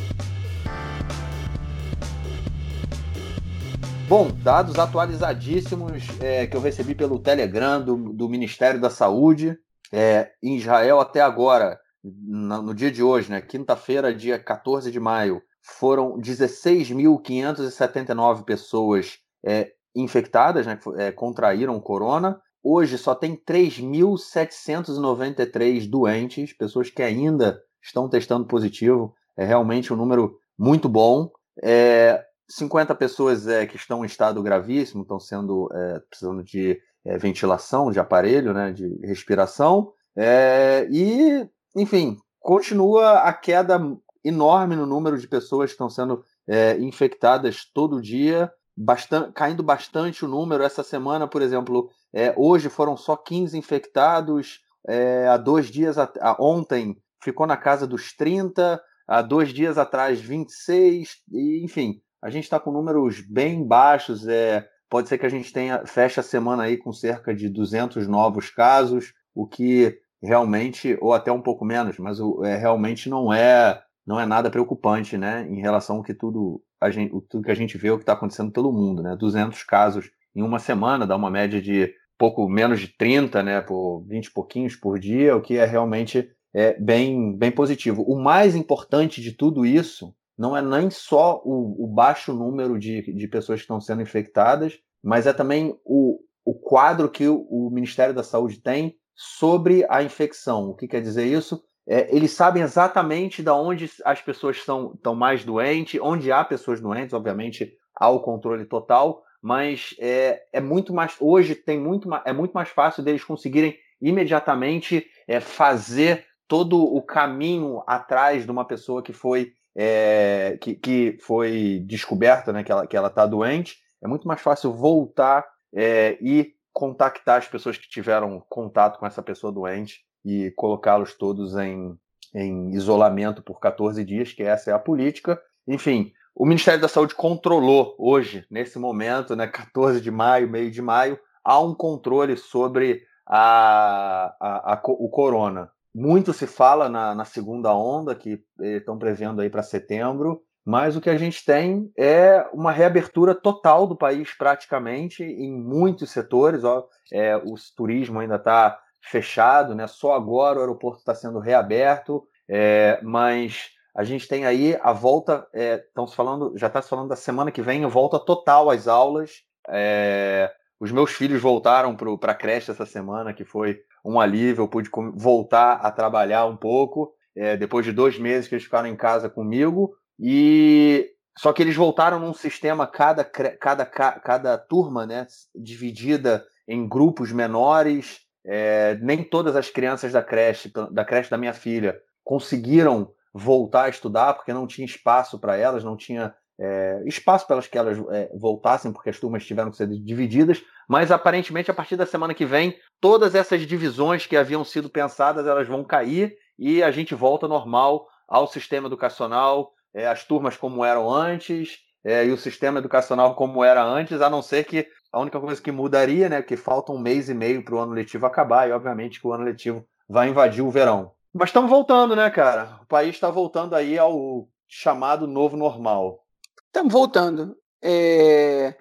Bom, 4.07 4.29
dados 4.31 4.77
atualizadíssimos 4.77 6.03
é, 6.21 6.45
que 6.45 6.55
eu 6.55 6.61
recebi 6.61 6.93
pelo 6.93 7.17
Telegram 7.17 7.83
do, 7.83 8.13
do 8.13 8.29
Ministério 8.29 8.79
da 8.79 8.91
Saúde. 8.91 9.57
É, 9.91 10.29
em 10.43 10.57
Israel, 10.57 10.99
até 10.99 11.21
agora, 11.21 11.79
no, 12.03 12.61
no 12.61 12.75
dia 12.75 12.91
de 12.91 13.01
hoje, 13.01 13.31
né, 13.31 13.41
quinta-feira, 13.41 14.13
dia 14.13 14.37
14 14.37 14.91
de 14.91 14.99
maio, 14.99 15.41
foram 15.59 16.19
16.579 16.19 18.43
pessoas 18.43 19.17
é, 19.43 19.71
infectadas, 19.95 20.67
né, 20.67 20.77
é, 20.97 21.11
contraíram 21.11 21.79
corona. 21.79 22.39
Hoje 22.67 22.97
só 22.97 23.13
tem 23.13 23.35
3.793 23.35 25.87
doentes, 25.87 26.51
pessoas 26.51 26.89
que 26.89 27.03
ainda 27.03 27.61
estão 27.79 28.09
testando 28.09 28.47
positivo. 28.47 29.13
É 29.37 29.45
realmente 29.45 29.93
um 29.93 29.95
número 29.95 30.39
muito 30.57 30.89
bom. 30.89 31.29
É, 31.61 32.25
50 32.49 32.95
pessoas 32.95 33.47
é, 33.47 33.67
que 33.67 33.75
estão 33.75 34.03
em 34.03 34.07
estado 34.07 34.41
gravíssimo, 34.41 35.03
estão 35.03 35.19
sendo 35.19 35.69
é, 35.75 35.99
precisando 36.09 36.43
de 36.43 36.81
é, 37.05 37.19
ventilação, 37.19 37.91
de 37.91 37.99
aparelho, 37.99 38.51
né, 38.51 38.71
de 38.71 38.99
respiração. 39.05 39.93
É, 40.15 40.87
e, 40.89 41.47
enfim, 41.75 42.17
continua 42.39 43.19
a 43.19 43.31
queda 43.31 43.79
enorme 44.23 44.75
no 44.75 44.87
número 44.87 45.19
de 45.19 45.27
pessoas 45.27 45.69
que 45.69 45.75
estão 45.75 45.87
sendo 45.87 46.23
é, 46.47 46.79
infectadas 46.79 47.63
todo 47.71 48.01
dia, 48.01 48.51
bastante, 48.75 49.33
caindo 49.33 49.61
bastante 49.61 50.25
o 50.25 50.27
número. 50.27 50.63
Essa 50.63 50.81
semana, 50.81 51.27
por 51.27 51.43
exemplo, 51.43 51.91
é, 52.15 52.33
hoje 52.37 52.69
foram 52.69 52.95
só 52.95 53.17
15 53.17 53.57
infectados, 53.57 54.61
é, 54.87 55.27
há 55.27 55.35
dois 55.35 55.67
dias, 55.67 55.97
a, 55.97 56.09
a, 56.21 56.37
ontem 56.39 56.95
ficou 57.21 57.45
na 57.45 57.57
casa 57.57 57.85
dos 57.85 58.13
30, 58.15 58.81
há 59.05 59.21
dois 59.21 59.49
dias 59.49 59.77
atrás 59.77 60.21
26, 60.21 61.09
e, 61.33 61.63
enfim, 61.65 62.01
a 62.23 62.29
gente 62.29 62.45
está 62.45 62.57
com 62.59 62.71
números 62.71 63.19
bem 63.19 63.67
baixos. 63.67 64.27
É, 64.27 64.65
pode 64.89 65.09
ser 65.09 65.17
que 65.17 65.25
a 65.25 65.29
gente 65.29 65.51
tenha 65.51 65.85
feche 65.85 66.19
a 66.19 66.23
semana 66.23 66.63
aí 66.63 66.77
com 66.77 66.93
cerca 66.93 67.35
de 67.35 67.49
200 67.49 68.07
novos 68.07 68.49
casos, 68.49 69.13
o 69.33 69.45
que 69.45 69.99
realmente, 70.23 70.97
ou 71.01 71.13
até 71.13 71.31
um 71.31 71.41
pouco 71.41 71.65
menos, 71.65 71.99
mas 71.99 72.17
é, 72.43 72.55
realmente 72.55 73.09
não 73.09 73.33
é 73.33 73.81
não 74.07 74.19
é 74.19 74.25
nada 74.25 74.51
preocupante, 74.51 75.17
né, 75.17 75.47
em 75.49 75.59
relação 75.59 75.97
ao 75.97 76.03
que 76.03 76.13
tudo 76.13 76.61
a 76.79 76.91
gente, 76.91 77.11
tudo 77.27 77.43
que 77.43 77.51
a 77.51 77.55
gente 77.55 77.75
vê 77.75 77.89
o 77.89 77.97
que 77.97 78.03
está 78.03 78.13
acontecendo 78.13 78.51
pelo 78.51 78.71
mundo, 78.71 79.01
né, 79.01 79.15
200 79.15 79.63
casos 79.63 80.11
em 80.35 80.43
uma 80.43 80.59
semana 80.59 81.07
dá 81.07 81.15
uma 81.15 81.31
média 81.31 81.59
de 81.61 81.91
pouco 82.17 82.47
menos 82.47 82.79
de 82.79 82.87
30, 82.87 83.43
né, 83.43 83.61
por 83.61 84.05
20 84.07 84.31
pouquinhos 84.31 84.75
por 84.75 84.99
dia, 84.99 85.35
o 85.35 85.41
que 85.41 85.57
é 85.57 85.65
realmente 85.65 86.29
é 86.53 86.73
bem 86.79 87.35
bem 87.35 87.51
positivo. 87.51 88.03
O 88.03 88.17
mais 88.17 88.55
importante 88.55 89.21
de 89.21 89.33
tudo 89.33 89.65
isso 89.65 90.15
não 90.37 90.55
é 90.55 90.61
nem 90.61 90.89
só 90.89 91.41
o, 91.43 91.83
o 91.83 91.87
baixo 91.87 92.33
número 92.33 92.79
de, 92.79 93.13
de 93.13 93.27
pessoas 93.27 93.59
que 93.59 93.63
estão 93.63 93.79
sendo 93.79 94.01
infectadas, 94.01 94.79
mas 95.03 95.27
é 95.27 95.33
também 95.33 95.77
o, 95.83 96.19
o 96.43 96.53
quadro 96.53 97.09
que 97.09 97.27
o, 97.27 97.41
o 97.49 97.69
Ministério 97.69 98.13
da 98.13 98.23
Saúde 98.23 98.61
tem 98.61 98.95
sobre 99.15 99.85
a 99.89 100.03
infecção. 100.03 100.69
O 100.69 100.75
que 100.75 100.87
quer 100.87 101.01
dizer 101.01 101.25
isso? 101.25 101.63
É, 101.87 102.13
eles 102.15 102.31
sabem 102.31 102.63
exatamente 102.63 103.43
de 103.43 103.49
onde 103.49 103.89
as 104.03 104.21
pessoas 104.21 104.57
estão 104.57 105.15
mais 105.15 105.45
doentes, 105.45 105.99
onde 106.01 106.31
há 106.31 106.43
pessoas 106.43 106.81
doentes, 106.81 107.13
obviamente 107.13 107.73
há 107.95 108.09
o 108.09 108.21
controle 108.21 108.65
total, 108.65 109.23
mas 109.45 109.93
é, 109.99 110.41
é 110.51 110.59
muito 110.59 110.91
mais. 110.91 111.15
Hoje 111.19 111.53
tem 111.53 111.79
muito, 111.79 112.09
é 112.25 112.33
muito 112.33 112.53
mais 112.53 112.69
fácil 112.69 113.03
deles 113.03 113.23
conseguirem 113.23 113.77
imediatamente 114.01 115.05
é, 115.27 115.39
fazer 115.39 116.25
todo 116.47 116.83
o 116.83 116.99
caminho 116.99 117.83
atrás 117.85 118.43
de 118.43 118.49
uma 118.49 118.65
pessoa 118.65 119.03
que 119.03 119.13
foi 119.13 119.53
é, 119.75 120.57
que, 120.59 120.73
que 120.73 121.17
foi 121.21 121.79
descoberta, 121.85 122.51
né, 122.51 122.63
que 122.63 122.71
ela 122.71 122.87
que 122.87 122.97
ela 122.97 123.07
está 123.07 123.27
doente. 123.27 123.77
É 124.01 124.07
muito 124.07 124.27
mais 124.27 124.41
fácil 124.41 124.73
voltar 124.73 125.45
é, 125.71 126.17
e 126.19 126.55
contactar 126.73 127.37
as 127.37 127.47
pessoas 127.47 127.77
que 127.77 127.87
tiveram 127.87 128.43
contato 128.49 128.97
com 128.97 129.05
essa 129.05 129.21
pessoa 129.21 129.53
doente 129.53 129.99
e 130.25 130.49
colocá-los 130.55 131.15
todos 131.15 131.55
em, 131.55 131.95
em 132.33 132.71
isolamento 132.71 133.43
por 133.43 133.59
14 133.59 134.03
dias, 134.03 134.33
que 134.33 134.41
essa 134.41 134.71
é 134.71 134.73
a 134.73 134.79
política. 134.79 135.39
Enfim, 135.67 136.11
o 136.35 136.45
Ministério 136.45 136.81
da 136.81 136.89
Saúde 136.89 137.15
controlou 137.15 137.95
hoje, 137.97 138.45
nesse 138.51 138.77
momento, 138.77 139.35
né, 139.35 139.47
14 139.47 140.01
de 140.01 140.11
maio, 140.11 140.49
meio 140.49 140.69
de 140.69 140.81
maio, 140.81 141.17
há 141.43 141.59
um 141.61 141.73
controle 141.73 142.35
sobre 142.35 143.03
a, 143.25 144.35
a, 144.39 144.73
a 144.73 144.81
o 144.83 145.09
corona. 145.09 145.71
Muito 145.93 146.33
se 146.33 146.45
fala 146.45 146.89
na, 146.89 147.15
na 147.15 147.23
segunda 147.23 147.73
onda, 147.73 148.13
que 148.13 148.43
estão 148.59 148.97
prevendo 148.97 149.41
aí 149.41 149.49
para 149.49 149.63
setembro, 149.63 150.43
mas 150.65 150.97
o 150.97 151.01
que 151.01 151.09
a 151.09 151.17
gente 151.17 151.45
tem 151.45 151.89
é 151.97 152.45
uma 152.51 152.71
reabertura 152.71 153.33
total 153.33 153.87
do 153.87 153.95
país, 153.95 154.33
praticamente, 154.35 155.23
em 155.23 155.53
muitos 155.53 156.09
setores. 156.09 156.65
Ó, 156.65 156.85
é, 157.13 157.37
o 157.37 157.53
turismo 157.77 158.19
ainda 158.19 158.35
está 158.35 158.77
fechado, 158.99 159.73
né? 159.73 159.87
só 159.87 160.13
agora 160.13 160.57
o 160.57 160.61
aeroporto 160.61 160.99
está 160.99 161.13
sendo 161.13 161.39
reaberto, 161.39 162.27
é, 162.49 162.99
mas 163.03 163.74
a 163.95 164.03
gente 164.03 164.27
tem 164.27 164.45
aí 164.45 164.77
a 164.81 164.91
volta, 164.91 165.47
é, 165.53 165.81
falando, 166.13 166.53
já 166.57 166.67
está 166.67 166.81
se 166.81 166.89
falando 166.89 167.07
da 167.07 167.15
semana 167.15 167.49
que 167.49 167.61
vem, 167.61 167.85
volta 167.87 168.19
total 168.19 168.69
às 168.69 168.89
aulas. 168.89 169.43
É, 169.69 170.51
os 170.77 170.91
meus 170.91 171.11
filhos 171.11 171.41
voltaram 171.41 171.95
para 171.95 172.33
a 172.33 172.35
creche 172.35 172.69
essa 172.69 172.85
semana, 172.85 173.33
que 173.33 173.45
foi 173.45 173.79
um 174.03 174.19
alívio. 174.19 174.63
Eu 174.63 174.67
pude 174.67 174.89
voltar 175.15 175.75
a 175.75 175.89
trabalhar 175.91 176.45
um 176.45 176.57
pouco, 176.57 177.13
é, 177.33 177.55
depois 177.55 177.85
de 177.85 177.93
dois 177.93 178.19
meses 178.19 178.49
que 178.49 178.55
eles 178.55 178.65
ficaram 178.65 178.89
em 178.89 178.97
casa 178.97 179.29
comigo. 179.29 179.95
E 180.19 181.09
só 181.37 181.53
que 181.53 181.63
eles 181.63 181.77
voltaram 181.77 182.19
num 182.19 182.33
sistema, 182.33 182.85
cada, 182.85 183.23
cada, 183.23 183.85
cada 183.85 184.57
turma 184.57 185.05
né, 185.05 185.25
dividida 185.55 186.45
em 186.67 186.85
grupos 186.85 187.31
menores. 187.31 188.19
É, 188.45 188.95
nem 189.01 189.23
todas 189.23 189.55
as 189.55 189.69
crianças 189.69 190.11
da 190.11 190.21
creche, 190.21 190.71
da 190.91 191.05
creche 191.05 191.31
da 191.31 191.37
minha 191.37 191.53
filha, 191.53 191.99
conseguiram 192.23 193.14
voltar 193.37 193.83
a 193.83 193.89
estudar 193.89 194.33
porque 194.33 194.53
não 194.53 194.65
tinha 194.65 194.85
espaço 194.85 195.37
para 195.37 195.57
elas, 195.57 195.83
não 195.83 195.97
tinha 195.97 196.33
é, 196.57 197.03
espaço 197.05 197.45
para 197.45 197.55
elas 197.55 197.67
que 197.67 197.77
elas 197.77 197.97
é, 198.11 198.31
voltassem, 198.33 198.93
porque 198.93 199.09
as 199.09 199.19
turmas 199.19 199.45
tiveram 199.45 199.69
que 199.69 199.75
ser 199.75 199.87
divididas, 199.87 200.63
mas 200.87 201.11
aparentemente 201.11 201.69
a 201.69 201.73
partir 201.73 201.97
da 201.97 202.05
semana 202.05 202.33
que 202.33 202.45
vem, 202.45 202.77
todas 203.01 203.35
essas 203.35 203.67
divisões 203.67 204.25
que 204.25 204.37
haviam 204.37 204.63
sido 204.63 204.89
pensadas, 204.89 205.45
elas 205.45 205.67
vão 205.67 205.83
cair 205.83 206.33
e 206.57 206.81
a 206.81 206.89
gente 206.91 207.13
volta 207.13 207.45
normal 207.45 208.07
ao 208.25 208.47
sistema 208.47 208.87
educacional, 208.87 209.73
é, 209.93 210.07
as 210.07 210.23
turmas 210.23 210.55
como 210.55 210.85
eram 210.85 211.11
antes, 211.11 211.79
é, 212.05 212.25
e 212.25 212.31
o 212.31 212.37
sistema 212.37 212.79
educacional 212.79 213.35
como 213.35 213.65
era 213.65 213.83
antes, 213.83 214.21
a 214.21 214.29
não 214.29 214.41
ser 214.41 214.63
que 214.63 214.87
a 215.11 215.19
única 215.19 215.41
coisa 215.41 215.61
que 215.61 215.73
mudaria, 215.73 216.29
né, 216.29 216.41
que 216.41 216.55
falta 216.55 216.93
um 216.93 216.99
mês 216.99 217.27
e 217.27 217.33
meio 217.33 217.65
para 217.65 217.75
o 217.75 217.79
ano 217.79 217.91
letivo 217.91 218.25
acabar, 218.25 218.69
e 218.69 218.71
obviamente 218.71 219.19
que 219.19 219.27
o 219.27 219.33
ano 219.33 219.43
letivo 219.43 219.85
vai 220.07 220.29
invadir 220.29 220.63
o 220.63 220.71
verão. 220.71 221.14
Mas 221.37 221.49
estamos 221.49 221.69
voltando, 221.69 222.15
né, 222.15 222.29
cara? 222.29 222.79
O 222.81 222.85
país 222.85 223.13
está 223.13 223.29
voltando 223.29 223.75
aí 223.75 223.99
ao 223.99 224.47
chamado 224.69 225.27
novo 225.27 225.57
normal. 225.57 226.23
Estamos 226.67 226.93
voltando. 226.93 227.57
É, 227.83 228.73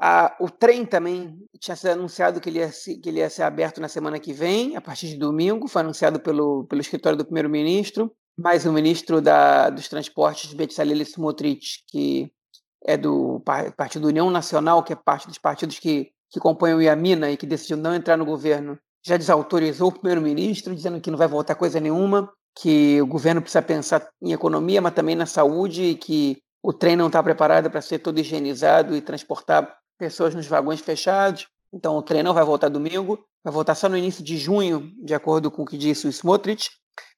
a, 0.00 0.34
o 0.40 0.48
trem 0.48 0.86
também 0.86 1.38
tinha 1.60 1.76
sido 1.76 1.90
anunciado 1.90 2.40
que 2.40 2.48
ele, 2.48 2.60
ia, 2.60 2.70
que 2.70 3.08
ele 3.10 3.18
ia 3.18 3.28
ser 3.28 3.42
aberto 3.42 3.78
na 3.78 3.88
semana 3.88 4.18
que 4.18 4.32
vem, 4.32 4.74
a 4.74 4.80
partir 4.80 5.08
de 5.08 5.18
domingo. 5.18 5.68
Foi 5.68 5.82
anunciado 5.82 6.18
pelo, 6.18 6.64
pelo 6.64 6.80
escritório 6.80 7.18
do 7.18 7.26
primeiro-ministro. 7.26 8.10
Mas 8.38 8.64
o 8.64 8.72
ministro 8.72 9.20
da, 9.20 9.68
dos 9.68 9.86
Transportes, 9.86 10.54
Betsalel 10.54 11.02
Smotrich, 11.02 11.84
que 11.88 12.32
é 12.86 12.96
do 12.96 13.42
Partido 13.76 14.08
União 14.08 14.30
Nacional, 14.30 14.82
que 14.82 14.94
é 14.94 14.96
parte 14.96 15.28
dos 15.28 15.36
partidos 15.36 15.78
que, 15.78 16.10
que 16.30 16.40
compõem 16.40 16.72
o 16.72 16.80
Iamina 16.80 17.30
e 17.30 17.36
que 17.36 17.44
decidiu 17.44 17.76
não 17.76 17.94
entrar 17.94 18.16
no 18.16 18.24
governo, 18.24 18.78
já 19.08 19.16
desautorizou 19.16 19.88
o 19.88 19.92
primeiro-ministro, 19.92 20.74
dizendo 20.74 21.00
que 21.00 21.10
não 21.10 21.18
vai 21.18 21.26
voltar 21.26 21.54
coisa 21.54 21.80
nenhuma, 21.80 22.30
que 22.54 23.00
o 23.00 23.06
governo 23.06 23.40
precisa 23.40 23.62
pensar 23.62 24.08
em 24.20 24.32
economia, 24.32 24.80
mas 24.80 24.94
também 24.94 25.16
na 25.16 25.26
saúde, 25.26 25.82
e 25.82 25.94
que 25.94 26.38
o 26.62 26.72
trem 26.72 26.96
não 26.96 27.06
está 27.06 27.22
preparado 27.22 27.70
para 27.70 27.80
ser 27.80 28.00
todo 28.00 28.18
higienizado 28.18 28.94
e 28.94 29.00
transportar 29.00 29.76
pessoas 29.98 30.34
nos 30.34 30.46
vagões 30.46 30.80
fechados. 30.80 31.46
Então 31.72 31.96
o 31.96 32.02
trem 32.02 32.22
não 32.22 32.34
vai 32.34 32.44
voltar 32.44 32.68
domingo, 32.68 33.24
vai 33.44 33.52
voltar 33.52 33.74
só 33.74 33.88
no 33.88 33.96
início 33.96 34.22
de 34.24 34.36
junho, 34.36 34.92
de 35.02 35.14
acordo 35.14 35.50
com 35.50 35.62
o 35.62 35.66
que 35.66 35.78
disse 35.78 36.06
o 36.06 36.12
Smotrich. 36.12 36.70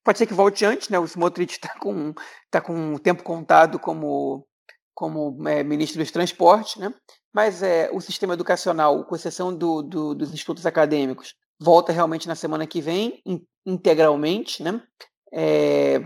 Pode 0.05 0.19
ser 0.19 0.27
que 0.27 0.35
volte 0.35 0.65
antes, 0.65 0.89
né? 0.89 0.99
O 0.99 1.05
Smotrich 1.05 1.55
está 1.55 1.75
com, 1.79 2.15
tá 2.51 2.61
com 2.61 2.95
o 2.95 2.99
tempo 2.99 3.23
contado 3.23 3.79
como, 3.79 4.47
como 4.95 5.49
é, 5.49 5.63
ministro 5.63 6.01
dos 6.01 6.11
transportes, 6.11 6.77
né? 6.77 6.93
Mas 7.33 7.63
é, 7.63 7.89
o 7.93 8.01
sistema 8.01 8.35
educacional, 8.35 9.05
com 9.05 9.15
exceção 9.15 9.55
do, 9.55 9.83
do, 9.83 10.15
dos 10.15 10.33
institutos 10.33 10.67
acadêmicos, 10.67 11.35
volta 11.61 11.93
realmente 11.93 12.27
na 12.27 12.35
semana 12.35 12.67
que 12.67 12.81
vem, 12.81 13.23
integralmente, 13.67 14.63
né? 14.63 14.83
É, 15.33 16.01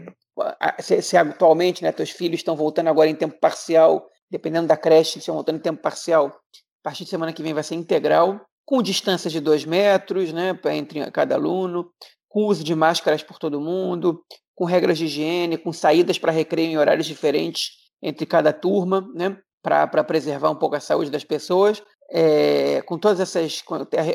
se, 0.80 1.00
se, 1.00 1.16
atualmente, 1.16 1.82
né, 1.82 1.92
teus 1.92 2.10
filhos 2.10 2.40
estão 2.40 2.56
voltando 2.56 2.88
agora 2.88 3.08
em 3.08 3.14
tempo 3.14 3.38
parcial, 3.38 4.06
dependendo 4.30 4.66
da 4.66 4.76
creche, 4.76 5.18
estão 5.18 5.34
voltando 5.34 5.56
em 5.56 5.62
tempo 5.62 5.80
parcial, 5.80 6.26
a 6.26 6.82
partir 6.82 7.04
de 7.04 7.10
semana 7.10 7.32
que 7.32 7.42
vem 7.42 7.54
vai 7.54 7.62
ser 7.62 7.76
integral, 7.76 8.40
com 8.66 8.82
distâncias 8.82 9.32
de 9.32 9.40
dois 9.40 9.64
metros, 9.64 10.32
né, 10.32 10.58
entre 10.72 11.10
cada 11.10 11.36
aluno, 11.36 11.90
com 12.28 12.46
uso 12.46 12.64
de 12.64 12.74
máscaras 12.74 13.22
por 13.22 13.38
todo 13.38 13.60
mundo, 13.60 14.22
com 14.54 14.64
regras 14.64 14.98
de 14.98 15.04
higiene, 15.04 15.56
com 15.56 15.72
saídas 15.72 16.18
para 16.18 16.32
recreio 16.32 16.72
em 16.72 16.78
horários 16.78 17.06
diferentes 17.06 17.70
entre 18.02 18.26
cada 18.26 18.52
turma, 18.52 19.08
né, 19.14 19.38
para 19.62 20.04
preservar 20.04 20.50
um 20.50 20.56
pouco 20.56 20.76
a 20.76 20.80
saúde 20.80 21.10
das 21.10 21.24
pessoas, 21.24 21.82
é, 22.10 22.82
com 22.82 22.98
todas 22.98 23.20
essas, 23.20 23.62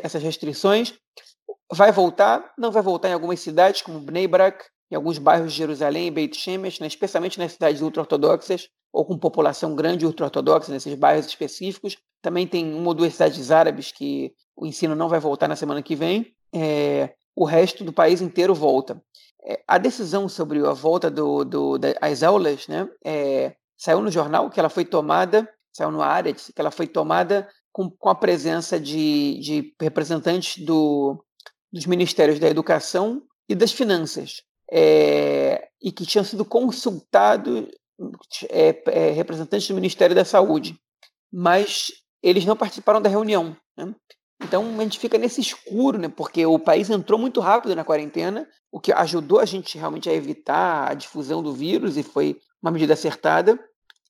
essas 0.02 0.22
restrições, 0.22 0.94
vai 1.72 1.92
voltar, 1.92 2.52
não 2.58 2.70
vai 2.70 2.82
voltar 2.82 3.08
em 3.08 3.12
algumas 3.12 3.40
cidades, 3.40 3.82
como 3.82 4.00
Bnei 4.00 4.26
Brak, 4.26 4.64
em 4.90 4.96
alguns 4.96 5.18
bairros 5.18 5.52
de 5.52 5.58
Jerusalém 5.58 6.08
e 6.08 6.10
Beit 6.10 6.36
Shemesh, 6.36 6.80
né, 6.80 6.86
especialmente 6.86 7.38
nas 7.38 7.52
cidades 7.52 7.80
ultra-ortodoxas, 7.80 8.68
ou 8.92 9.04
com 9.04 9.16
população 9.16 9.76
grande 9.76 10.04
ultra-ortodoxa 10.04 10.72
nesses 10.72 10.94
bairros 10.94 11.26
específicos. 11.26 11.96
Também 12.20 12.46
tem 12.46 12.74
uma 12.74 12.88
ou 12.88 12.94
duas 12.94 13.12
cidades 13.12 13.52
árabes 13.52 13.92
que 13.92 14.32
o 14.56 14.66
ensino 14.66 14.96
não 14.96 15.08
vai 15.08 15.20
voltar 15.20 15.46
na 15.46 15.54
semana 15.54 15.80
que 15.80 15.94
vem. 15.94 16.34
É, 16.52 17.14
o 17.36 17.44
resto 17.44 17.84
do 17.84 17.92
país 17.92 18.20
inteiro 18.20 18.52
volta. 18.52 19.00
É, 19.44 19.62
a 19.66 19.78
decisão 19.78 20.28
sobre 20.28 20.58
a 20.66 20.72
volta 20.72 21.08
do, 21.08 21.44
do, 21.44 21.78
das 21.78 22.22
aulas 22.24 22.66
né, 22.66 22.88
é, 23.04 23.54
saiu 23.76 24.00
no 24.00 24.10
jornal 24.10 24.50
que 24.50 24.58
ela 24.58 24.68
foi 24.68 24.84
tomada, 24.84 25.48
saiu 25.72 25.92
no 25.92 26.02
Aretz, 26.02 26.50
que 26.52 26.60
ela 26.60 26.72
foi 26.72 26.88
tomada 26.88 27.48
com, 27.72 27.88
com 27.88 28.08
a 28.08 28.14
presença 28.14 28.78
de, 28.78 29.38
de 29.38 29.74
representantes 29.80 30.62
do, 30.64 31.24
dos 31.72 31.86
Ministérios 31.86 32.38
da 32.38 32.48
Educação 32.48 33.22
e 33.48 33.54
das 33.54 33.72
Finanças, 33.72 34.42
é, 34.70 35.68
e 35.82 35.90
que 35.90 36.06
tinham 36.06 36.24
sido 36.24 36.44
consultados 36.44 37.66
é, 38.48 39.10
representantes 39.10 39.68
do 39.68 39.74
Ministério 39.74 40.14
da 40.14 40.24
Saúde, 40.24 40.78
mas 41.32 41.92
eles 42.22 42.44
não 42.44 42.56
participaram 42.56 43.00
da 43.00 43.08
reunião. 43.08 43.56
Né? 43.76 43.94
Então 44.42 44.78
a 44.78 44.82
gente 44.82 44.98
fica 44.98 45.18
nesse 45.18 45.40
escuro, 45.40 45.98
né? 45.98 46.08
porque 46.08 46.44
o 46.46 46.58
país 46.58 46.88
entrou 46.88 47.18
muito 47.18 47.40
rápido 47.40 47.74
na 47.74 47.84
quarentena, 47.84 48.48
o 48.72 48.80
que 48.80 48.92
ajudou 48.92 49.38
a 49.40 49.44
gente 49.44 49.76
realmente 49.76 50.08
a 50.08 50.14
evitar 50.14 50.90
a 50.90 50.94
difusão 50.94 51.42
do 51.42 51.52
vírus 51.52 51.96
e 51.96 52.02
foi 52.02 52.40
uma 52.62 52.70
medida 52.70 52.94
acertada, 52.94 53.58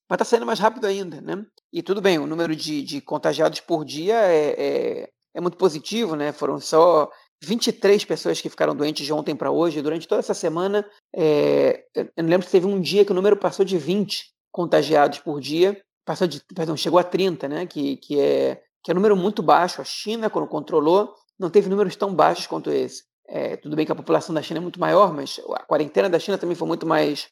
mas 0.08 0.16
está 0.16 0.24
saindo 0.24 0.46
mais 0.46 0.58
rápido 0.58 0.86
ainda. 0.86 1.20
Né? 1.20 1.44
E 1.72 1.82
tudo 1.82 2.00
bem, 2.00 2.18
o 2.18 2.26
número 2.26 2.54
de, 2.54 2.82
de 2.82 3.00
contagiados 3.00 3.60
por 3.60 3.84
dia 3.84 4.16
é, 4.16 4.54
é, 4.58 5.10
é 5.34 5.40
muito 5.40 5.56
positivo, 5.56 6.14
né? 6.14 6.32
foram 6.32 6.60
só 6.60 7.10
23 7.42 8.04
pessoas 8.04 8.40
que 8.40 8.50
ficaram 8.50 8.76
doentes 8.76 9.04
de 9.04 9.12
ontem 9.12 9.34
para 9.34 9.50
hoje. 9.50 9.80
Durante 9.80 10.06
toda 10.06 10.20
essa 10.20 10.34
semana, 10.34 10.86
é, 11.14 11.84
eu 11.94 12.24
lembro 12.24 12.46
se 12.46 12.52
teve 12.52 12.66
um 12.66 12.80
dia 12.80 13.04
que 13.04 13.12
o 13.12 13.14
número 13.14 13.36
passou 13.36 13.64
de 13.64 13.78
20 13.78 14.30
contagiados 14.52 15.18
por 15.20 15.40
dia. 15.40 15.80
Passou 16.04 16.26
de, 16.26 16.42
perdão, 16.54 16.76
chegou 16.76 16.98
a 16.98 17.04
30, 17.04 17.48
né? 17.48 17.66
Que, 17.66 17.96
que, 17.96 18.20
é, 18.20 18.62
que 18.82 18.90
é 18.90 18.92
um 18.92 18.96
número 18.96 19.16
muito 19.16 19.42
baixo. 19.42 19.80
A 19.80 19.84
China, 19.84 20.28
quando 20.28 20.48
controlou, 20.48 21.14
não 21.38 21.48
teve 21.48 21.70
números 21.70 21.96
tão 21.96 22.14
baixos 22.14 22.46
quanto 22.46 22.70
esse. 22.70 23.04
É, 23.26 23.56
tudo 23.56 23.76
bem 23.76 23.86
que 23.86 23.92
a 23.92 23.96
população 23.96 24.34
da 24.34 24.42
China 24.42 24.58
é 24.58 24.62
muito 24.62 24.80
maior, 24.80 25.14
mas 25.14 25.40
a 25.54 25.64
quarentena 25.64 26.10
da 26.10 26.18
China 26.18 26.36
também 26.36 26.56
foi 26.56 26.66
muito 26.66 26.84
mais, 26.84 27.28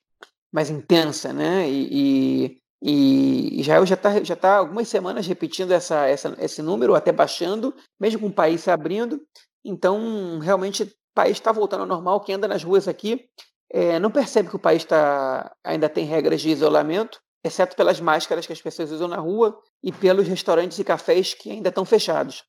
mais 0.51 0.71
intensa, 0.71 1.33
né? 1.33 1.69
E, 1.69 1.89
e, 1.91 2.59
e 2.81 3.61
Israel 3.61 3.85
já 3.85 3.97
está 3.97 4.23
já 4.23 4.37
tá 4.37 4.57
algumas 4.57 4.89
semanas 4.89 5.27
repetindo 5.27 5.73
essa, 5.73 6.07
essa, 6.07 6.37
esse 6.39 6.63
número, 6.63 6.95
até 6.95 7.11
baixando, 7.11 7.75
mesmo 8.01 8.21
com 8.21 8.29
o 8.29 8.33
país 8.33 8.63
se 8.63 8.71
abrindo. 8.71 9.21
Então, 9.69 10.39
realmente, 10.39 10.83
o 10.83 10.91
país 11.15 11.37
está 11.37 11.53
voltando 11.53 11.83
ao 11.83 11.87
normal. 11.87 12.21
Quem 12.21 12.37
anda 12.37 12.49
nas 12.49 12.65
ruas 12.65 12.89
aqui 12.89 13.29
é, 13.71 13.99
não 13.99 14.11
percebe 14.11 14.49
que 14.49 14.57
o 14.57 14.59
país 14.59 14.85
tá, 14.85 15.55
ainda 15.63 15.89
tem 15.89 16.07
regras 16.07 16.41
de 16.41 16.49
isolamento. 16.49 17.21
exceto 17.45 17.77
pelas 17.77 18.01
máscaras 18.01 18.47
que 18.47 18.53
as 18.53 18.61
pessoas 18.61 18.91
usam 18.91 19.09
na 19.09 19.17
rua 19.17 19.57
e 19.83 19.93
pelos 19.93 20.27
restaurantes 20.27 20.79
e 20.79 20.85
cafés 20.85 21.35
que 21.35 21.51
ainda 21.51 21.69
estão 21.69 21.85
fechados. 21.85 22.43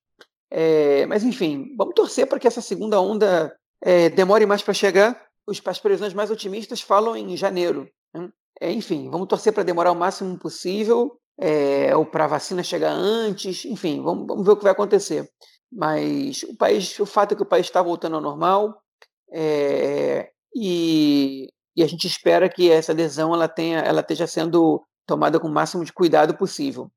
É, 0.49 1.05
mas 1.05 1.24
enfim, 1.24 1.76
vamos 1.78 1.93
torcer 1.93 2.26
para 2.26 2.39
que 2.39 2.47
essa 2.47 2.61
segunda 2.61 2.99
onda 2.99 3.55
é, 3.84 4.09
demore 4.09 4.45
mais 4.45 4.61
para 4.61 4.74
chegar. 4.74 5.22
Os, 5.45 5.61
as 5.63 5.80
previsões 5.80 6.13
mais 6.13 6.32
otimistas 6.32 6.82
falam 6.82 7.15
em 7.15 7.36
janeiro. 7.38 7.88
Né? 8.13 8.30
Enfim, 8.61 9.09
vamos 9.09 9.28
torcer 9.28 9.53
para 9.53 9.63
demorar 9.63 9.91
o 9.91 9.95
máximo 9.95 10.38
possível, 10.39 11.20
ou 11.95 12.05
para 12.05 12.26
a 12.26 12.28
vacina 12.28 12.61
chegar 12.63 12.91
antes. 12.91 13.63
Enfim, 13.65 14.01
vamos, 14.01 14.28
vamos, 14.28 14.45
ver 14.45 14.51
o 14.51 14.57
que 14.57 14.63
vai 14.63 14.74
acontecer. 14.74 15.30
Mas 15.72 16.43
o 16.43 16.55
país, 16.55 16.99
o 16.99 17.05
fato 17.05 17.34
é 17.34 17.36
que 17.36 17.43
o 17.43 17.45
país 17.45 17.67
está 17.67 17.82
voltando 17.82 18.15
ao 18.15 18.22
normal 18.22 18.82
é, 19.32 20.32
e, 20.55 21.47
e, 21.76 21.84
a 21.84 21.88
gente 21.88 22.07
espera 22.07 22.49
que 22.49 22.72
essa 22.72 22.91
adesão 22.91 23.34
ela 23.34 23.47
tenha, 23.47 23.80
ela 23.80 24.01
esteja 24.01 24.26
sendo 24.26 24.84
tomada 25.05 25.39
com 25.39 25.47
o 25.47 25.51
máximo 25.51 25.86
de 25.86 25.93
cuidado 25.93 26.36
possível. 26.36 26.91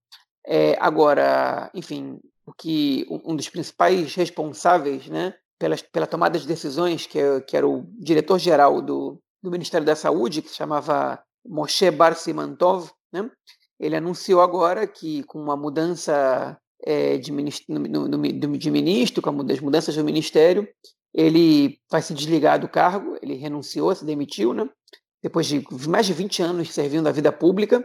É, 0.46 0.76
agora, 0.80 1.70
enfim, 1.74 2.18
o 2.46 2.52
que 2.52 3.06
um 3.10 3.36
dos 3.36 3.48
principais 3.48 4.14
responsáveis, 4.14 5.06
né, 5.08 5.34
pela, 5.58 5.76
pela 5.92 6.06
tomada 6.06 6.38
de 6.38 6.46
decisões, 6.46 7.06
que, 7.06 7.18
é, 7.18 7.40
que 7.40 7.56
era 7.56 7.68
o 7.68 7.84
diretor-geral 7.98 8.80
do, 8.82 9.20
do 9.42 9.50
Ministério 9.50 9.86
da 9.86 9.94
Saúde, 9.94 10.42
que 10.42 10.48
se 10.48 10.56
chamava 10.56 11.22
Moshe 11.46 11.90
Bar 11.90 12.16
Simantov, 12.16 12.90
né, 13.12 13.30
ele 13.78 13.96
anunciou 13.96 14.40
agora 14.40 14.86
que 14.86 15.22
com 15.24 15.40
uma 15.40 15.56
mudança 15.56 16.58
é, 16.84 17.16
de, 17.16 17.32
ministro, 17.32 17.78
no, 17.78 18.08
no, 18.08 18.58
de 18.58 18.70
ministro, 18.70 19.22
com 19.22 19.30
as 19.30 19.60
mudanças 19.60 19.94
do 19.94 20.04
ministério, 20.04 20.66
ele 21.14 21.78
vai 21.90 22.00
se 22.02 22.14
desligar 22.14 22.58
do 22.58 22.68
cargo, 22.68 23.16
ele 23.22 23.34
renunciou, 23.34 23.94
se 23.94 24.04
demitiu, 24.04 24.54
né? 24.54 24.68
depois 25.22 25.46
de 25.46 25.64
mais 25.88 26.06
de 26.06 26.12
20 26.12 26.42
anos 26.42 26.72
servindo 26.72 27.06
a 27.06 27.12
vida 27.12 27.30
pública. 27.30 27.84